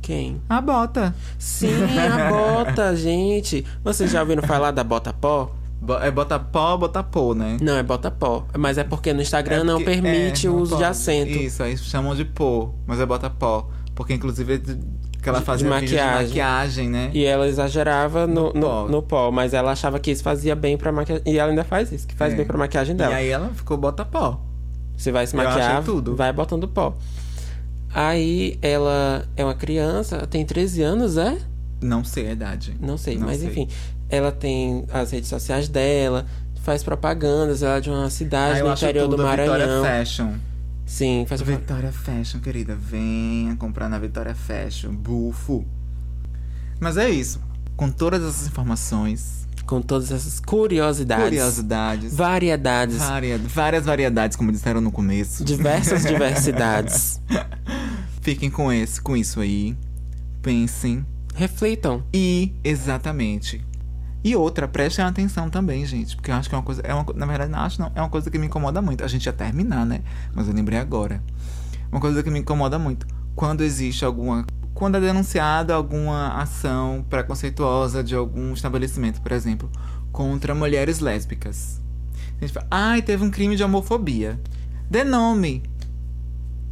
Quem? 0.03 0.41
A 0.49 0.61
Bota. 0.61 1.15
Sim, 1.39 1.69
a 1.97 2.31
bota, 2.65 2.97
gente. 2.97 3.65
Vocês 3.85 4.11
já 4.11 4.21
ouviram 4.21 4.43
falar 4.43 4.71
da 4.71 4.83
bota 4.83 5.13
pó? 5.13 5.51
Bo- 5.81 5.99
É 5.99 6.11
bota 6.11 6.39
pó, 6.39 6.77
bota 6.77 7.03
pô, 7.03 7.35
né? 7.35 7.57
Não, 7.61 7.77
é 7.77 7.83
bota 7.83 8.11
pó. 8.11 8.45
Mas 8.59 8.77
é 8.79 8.85
porque 8.85 9.13
no 9.13 9.23
Instagram 9.23 9.61
É 9.61 9.65
não 9.65 9.79
porque- 9.79 9.91
permite 10.01 10.47
é, 10.47 10.51
o 10.51 10.55
não 10.55 10.61
uso 10.61 10.71
de 10.77 10.83
pode. 10.83 10.85
acento. 10.91 11.31
Isso, 11.33 11.63
aí 11.63 11.77
chamam 11.77 12.15
de 12.15 12.25
pô, 12.25 12.71
mas 12.87 13.01
é 13.01 13.07
bota 13.07 13.29
pó. 13.31 13.69
Porque 13.95 14.13
inclusive 14.15 14.55
é 14.55 14.59
de- 14.59 14.79
que 15.23 15.29
ela 15.29 15.39
De- 15.41 15.45
fazia 15.45 15.65
de 15.67 15.71
maquiagem. 15.71 16.19
de 16.19 16.29
maquiagem, 16.29 16.89
né? 16.89 17.11
E 17.13 17.25
ela 17.25 17.47
exagerava 17.47 18.27
no, 18.27 18.53
No 18.55 18.61
pó. 18.61 18.87
no 18.89 19.03
pó, 19.03 19.31
mas 19.31 19.53
ela 19.53 19.73
achava 19.73 19.99
que 19.99 20.11
isso 20.11 20.23
fazia 20.23 20.55
bem 20.57 20.77
pra 20.79 20.91
maquiagem. 20.91 21.23
E 21.27 21.39
ela 21.39 21.51
ainda 21.51 21.65
faz 21.65 21.93
isso, 21.93 22.07
que 22.07 22.15
faz 22.15 22.33
É. 22.33 22.37
bem 22.37 22.47
pra 22.47 22.57
maquiagem 22.59 22.95
E 22.95 22.99
dela. 22.99 23.15
aí 23.15 23.29
ela 23.29 23.51
ficou 23.55 23.77
bota 23.77 24.05
pó. 24.05 24.41
Você 24.97 25.13
vai 25.13 25.27
se 25.27 25.35
Eu 25.37 25.43
maquiar, 25.43 25.73
achei 25.79 25.83
tudo. 25.85 26.17
vai 26.17 26.33
botando 26.33 26.67
pó. 26.69 26.95
Aí 27.93 28.59
ela 28.63 29.27
é 29.37 29.45
uma 29.45 29.55
criança, 29.55 30.27
tem 30.27 30.45
13 30.45 30.83
anos, 30.83 31.17
é? 31.17 31.37
Não 31.83 32.05
sei 32.05 32.29
a 32.29 32.33
idade. 32.33 32.77
Não 32.81 32.97
sei, 32.97 33.19
Não 33.19 33.27
mas 33.27 33.39
sei. 33.41 33.49
enfim. 33.49 33.69
Ela 34.09 34.31
tem 34.33 34.85
as 34.93 35.11
redes 35.11 35.29
sociais 35.29 35.69
dela, 35.69 36.27
faz 36.63 36.83
propagandas, 36.83 37.63
ela 37.63 37.77
é 37.77 37.81
de 37.81 37.91
uma 37.91 38.11
cidade 38.11 38.61
Ah, 38.61 38.65
no 38.65 38.73
interior 38.73 39.09
do 39.09 39.15
a 39.15 39.31
Vitória 39.31 39.47
Maranhão. 39.47 39.85
Fashion. 39.85 40.33
Sim, 40.87 41.25
faz 41.29 41.41
propaganda. 41.41 41.61
Vitória 41.75 41.93
Fashion, 41.93 42.41
querida. 42.41 42.75
Venha 42.77 43.55
comprar 43.57 43.89
na 43.89 43.99
Vitória 43.99 44.35
Fashion. 44.35 44.93
Bufo. 44.93 45.65
Mas 46.81 46.97
é 46.97 47.09
isso. 47.09 47.41
Com 47.77 47.91
todas 47.91 48.23
essas 48.23 48.47
informações, 48.49 49.40
Com 49.71 49.81
todas 49.81 50.11
essas 50.11 50.41
curiosidades, 50.41 51.25
curiosidades, 51.29 52.13
variedades, 52.17 52.97
varia- 52.97 53.39
várias 53.39 53.87
variedades, 53.87 54.37
como 54.37 54.51
disseram 54.51 54.81
no 54.81 54.91
começo. 54.91 55.45
diversas 55.45 56.03
diversidades. 56.11 57.21
Fiquem 58.21 58.51
com 58.51 58.73
esse, 58.73 59.01
com 59.01 59.17
isso 59.17 59.39
aí. 59.39 59.77
Pensem. 60.43 61.07
Reflitam. 61.37 62.03
E, 62.13 62.53
exatamente. 62.65 63.65
E 64.25 64.35
outra, 64.35 64.67
prestem 64.67 65.05
atenção 65.05 65.49
também, 65.49 65.87
gente. 65.87 66.17
Porque 66.17 66.33
eu 66.33 66.35
acho 66.35 66.49
que 66.49 66.55
é 66.57 66.59
uma 66.59 66.65
coisa. 66.65 66.83
É 66.83 66.93
uma, 66.93 67.07
na 67.15 67.25
verdade, 67.25 67.53
não 67.53 67.61
acho 67.61 67.81
não. 67.81 67.93
É 67.95 68.01
uma 68.03 68.11
coisa 68.11 68.29
que 68.29 68.39
me 68.39 68.47
incomoda 68.49 68.83
muito. 68.83 69.05
A 69.05 69.09
gente 69.09 69.25
ia 69.27 69.33
terminar, 69.33 69.87
né? 69.87 70.01
Mas 70.35 70.49
eu 70.49 70.53
lembrei 70.53 70.81
agora. 70.81 71.23
Uma 71.93 72.01
coisa 72.01 72.25
que 72.25 72.31
me 72.31 72.41
incomoda 72.41 72.77
muito. 72.77 73.07
Quando 73.37 73.63
existe 73.63 74.05
alguma. 74.05 74.45
Quando 74.81 74.95
é 74.95 75.01
denunciada 75.01 75.75
alguma 75.75 76.41
ação 76.41 77.05
preconceituosa 77.11 78.03
de 78.03 78.15
algum 78.15 78.55
estabelecimento, 78.55 79.21
por 79.21 79.31
exemplo, 79.31 79.71
contra 80.11 80.55
mulheres 80.55 81.01
lésbicas. 81.01 81.83
A 82.39 82.41
gente 82.41 82.55
fala, 82.55 82.67
ai, 82.71 83.03
teve 83.03 83.23
um 83.23 83.31
crime 83.31 83.57
de 83.57 83.63
homofobia. 83.63 84.41
Dê 84.89 85.05
nome. 85.05 85.63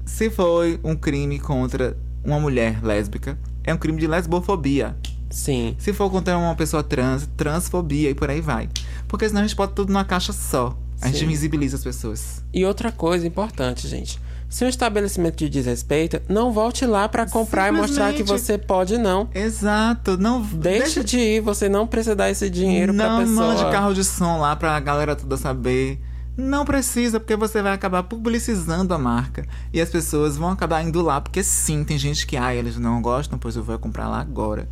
Se 0.06 0.30
foi 0.30 0.80
um 0.82 0.96
crime 0.96 1.38
contra 1.38 1.98
uma 2.24 2.40
mulher 2.40 2.82
lésbica, 2.82 3.38
é 3.62 3.74
um 3.74 3.76
crime 3.76 4.00
de 4.00 4.06
lesbofobia. 4.06 4.96
Sim. 5.28 5.76
Se 5.78 5.92
for 5.92 6.10
contra 6.10 6.38
uma 6.38 6.54
pessoa 6.54 6.82
trans, 6.82 7.28
transfobia 7.36 8.08
e 8.08 8.14
por 8.14 8.30
aí 8.30 8.40
vai. 8.40 8.70
Porque 9.06 9.28
senão 9.28 9.42
a 9.42 9.46
gente 9.46 9.54
bota 9.54 9.74
tudo 9.74 9.92
numa 9.92 10.06
caixa 10.06 10.32
só. 10.32 10.74
A 10.98 11.08
gente 11.08 11.18
Sim. 11.18 11.24
invisibiliza 11.26 11.76
as 11.76 11.84
pessoas. 11.84 12.42
E 12.54 12.64
outra 12.64 12.90
coisa 12.90 13.26
importante, 13.26 13.86
gente. 13.86 14.18
Se 14.48 14.64
um 14.64 14.68
estabelecimento 14.68 15.36
te 15.36 15.48
desrespeita, 15.48 16.22
não 16.28 16.52
volte 16.52 16.86
lá 16.86 17.06
pra 17.08 17.28
comprar 17.28 17.68
e 17.68 17.70
mostrar 17.76 18.14
que 18.14 18.22
você 18.22 18.56
pode, 18.56 18.96
não. 18.96 19.28
Exato. 19.34 20.16
Não 20.16 20.40
Deixe 20.40 21.04
de 21.04 21.18
ir, 21.18 21.40
você 21.42 21.68
não 21.68 21.86
precisa 21.86 22.16
dar 22.16 22.30
esse 22.30 22.48
dinheiro 22.48 22.94
pra 22.94 23.08
Não 23.08 23.18
pessoa. 23.20 23.46
mande 23.48 23.62
carro 23.70 23.92
de 23.92 24.02
som 24.02 24.38
lá 24.38 24.56
pra 24.56 24.80
galera 24.80 25.14
toda 25.14 25.36
saber. 25.36 26.00
Não 26.34 26.64
precisa, 26.64 27.18
porque 27.20 27.36
você 27.36 27.60
vai 27.60 27.72
acabar 27.74 28.04
publicizando 28.04 28.94
a 28.94 28.98
marca. 28.98 29.44
E 29.72 29.80
as 29.80 29.90
pessoas 29.90 30.36
vão 30.36 30.50
acabar 30.50 30.82
indo 30.82 31.02
lá, 31.02 31.20
porque 31.20 31.42
sim, 31.42 31.84
tem 31.84 31.98
gente 31.98 32.26
que, 32.26 32.36
ah, 32.36 32.54
eles 32.54 32.78
não 32.78 33.02
gostam, 33.02 33.38
pois 33.38 33.56
eu 33.56 33.62
vou 33.62 33.78
comprar 33.78 34.08
lá 34.08 34.20
agora. 34.20 34.68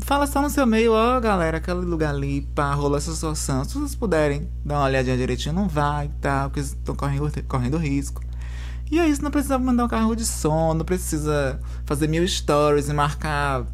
Fala 0.00 0.26
só 0.26 0.40
no 0.40 0.48
seu 0.48 0.66
meio, 0.66 0.92
ó, 0.92 1.20
galera, 1.20 1.58
aquele 1.58 1.80
lugar 1.80 2.14
ali, 2.14 2.42
pá, 2.54 2.72
rolou 2.72 2.96
essa 2.96 3.12
situação. 3.12 3.64
Se 3.64 3.74
vocês 3.74 3.94
puderem 3.94 4.48
dar 4.64 4.78
uma 4.78 4.86
olhadinha 4.86 5.16
direitinho, 5.16 5.54
não 5.54 5.68
vai, 5.68 6.10
tá? 6.20 6.44
Porque 6.44 6.60
estão 6.60 6.94
correndo, 6.94 7.30
correndo 7.46 7.76
risco. 7.76 8.22
E 8.94 8.98
é 9.00 9.08
isso, 9.08 9.20
não 9.24 9.30
precisa 9.32 9.58
mandar 9.58 9.86
um 9.86 9.88
carro 9.88 10.14
de 10.14 10.24
som, 10.24 10.72
não 10.72 10.84
precisa 10.84 11.58
fazer 11.84 12.08
mil 12.08 12.26
stories 12.28 12.88
e 12.88 12.92
marcar, 12.92 13.66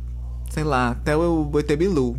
sei 0.48 0.64
lá, 0.64 0.92
até 0.92 1.14
o 1.14 1.50
ET 1.58 1.76
Bilu. 1.76 2.16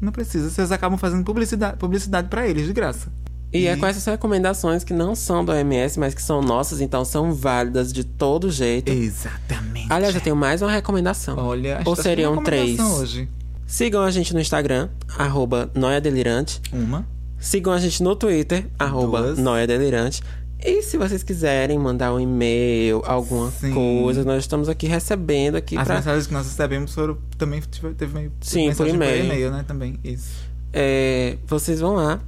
Não 0.00 0.10
precisa, 0.10 0.48
vocês 0.48 0.72
acabam 0.72 0.98
fazendo 0.98 1.22
publicidade, 1.24 1.76
publicidade 1.76 2.28
para 2.28 2.48
eles, 2.48 2.66
de 2.66 2.72
graça. 2.72 3.12
E 3.52 3.66
é 3.66 3.76
com 3.76 3.84
essas 3.84 4.02
recomendações 4.06 4.82
que 4.82 4.94
não 4.94 5.14
são 5.14 5.44
do 5.44 5.52
OMS, 5.52 6.00
mas 6.00 6.14
que 6.14 6.22
são 6.22 6.40
nossas, 6.40 6.80
então 6.80 7.04
são 7.04 7.34
válidas 7.34 7.92
de 7.92 8.02
todo 8.02 8.50
jeito. 8.50 8.90
Exatamente. 8.90 9.92
Aliás, 9.92 10.14
eu 10.14 10.20
tenho 10.22 10.34
mais 10.36 10.62
uma 10.62 10.70
recomendação. 10.72 11.36
Olha, 11.36 11.82
Ou 11.84 11.92
está 11.92 12.02
seriam 12.02 12.42
três. 12.42 12.70
recomendação 12.70 13.02
hoje. 13.02 13.28
Sigam 13.66 14.00
a 14.02 14.10
gente 14.10 14.32
no 14.32 14.40
Instagram, 14.40 14.88
arroba 15.18 15.70
Noia 15.74 16.00
Delirante. 16.00 16.62
Uma. 16.72 17.06
Sigam 17.38 17.74
a 17.74 17.78
gente 17.78 18.02
no 18.02 18.16
Twitter, 18.16 18.66
arroba 18.78 19.22
Duas. 19.22 19.38
Noia 19.38 19.66
Delirante. 19.66 20.22
E 20.64 20.82
se 20.82 20.98
vocês 20.98 21.22
quiserem 21.22 21.78
mandar 21.78 22.12
um 22.12 22.18
e-mail, 22.20 23.00
alguma 23.06 23.50
Sim. 23.52 23.72
coisa, 23.72 24.24
nós 24.24 24.38
estamos 24.42 24.68
aqui 24.68 24.86
recebendo 24.88 25.54
aqui 25.56 25.76
As 25.78 25.86
pra... 25.86 25.96
mensagens 25.96 26.26
que 26.26 26.32
nós 26.32 26.46
recebemos 26.46 26.92
foram 26.94 27.16
também 27.36 27.60
tive- 27.70 27.94
teve 27.94 28.12
meio 28.14 28.32
Sim, 28.40 28.74
por 28.74 28.86
e-mail. 28.88 29.52
né? 29.52 29.64
Também. 29.66 29.98
Isso. 30.02 30.48
É, 30.72 31.38
vocês 31.46 31.78
vão 31.80 31.94
lá, 31.94 32.20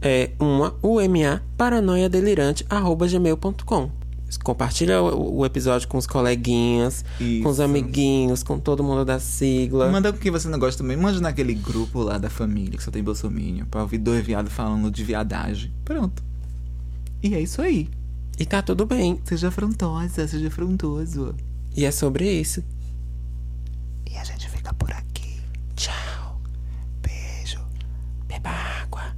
é 0.00 0.30
uma 0.40 0.74
UMA 0.82 1.42
paranoiadelirante 1.56 2.64
arroba 2.68 3.06
gmail.com. 3.06 3.90
Compartilha 4.42 5.00
o, 5.02 5.38
o 5.40 5.46
episódio 5.46 5.86
com 5.86 5.96
os 5.98 6.06
coleguinhas, 6.06 7.04
com 7.42 7.48
os 7.48 7.54
Isso. 7.56 7.62
amiguinhos, 7.62 8.42
com 8.42 8.58
todo 8.58 8.82
mundo 8.82 9.04
da 9.04 9.20
sigla. 9.20 9.88
Manda 9.90 10.10
o 10.10 10.12
que 10.14 10.30
você 10.30 10.48
não 10.48 10.58
gosta 10.58 10.82
também. 10.82 10.96
Manda 10.96 11.20
naquele 11.20 11.54
grupo 11.54 12.00
lá 12.02 12.18
da 12.18 12.28
família 12.28 12.76
que 12.76 12.82
só 12.82 12.90
tem 12.90 13.02
bolsominion. 13.04 13.66
Pra 13.66 13.82
ouvir 13.82 13.98
dois 13.98 14.24
viados 14.26 14.52
falando 14.52 14.90
de 14.90 15.04
viadagem. 15.04 15.70
Pronto. 15.84 16.22
E 17.26 17.34
é 17.34 17.40
isso 17.40 17.60
aí. 17.60 17.90
E 18.38 18.46
tá 18.46 18.62
tudo 18.62 18.86
bem. 18.86 19.20
Seja 19.24 19.48
afrontosa, 19.48 20.28
seja 20.28 20.46
afrontoso. 20.46 21.34
E 21.76 21.84
é 21.84 21.90
sobre 21.90 22.30
isso. 22.30 22.62
E 24.08 24.16
a 24.16 24.22
gente 24.22 24.48
fica 24.48 24.72
por 24.74 24.92
aqui. 24.92 25.40
Tchau. 25.74 26.40
Beijo. 27.02 27.58
Beba 28.28 28.50
água. 28.50 29.15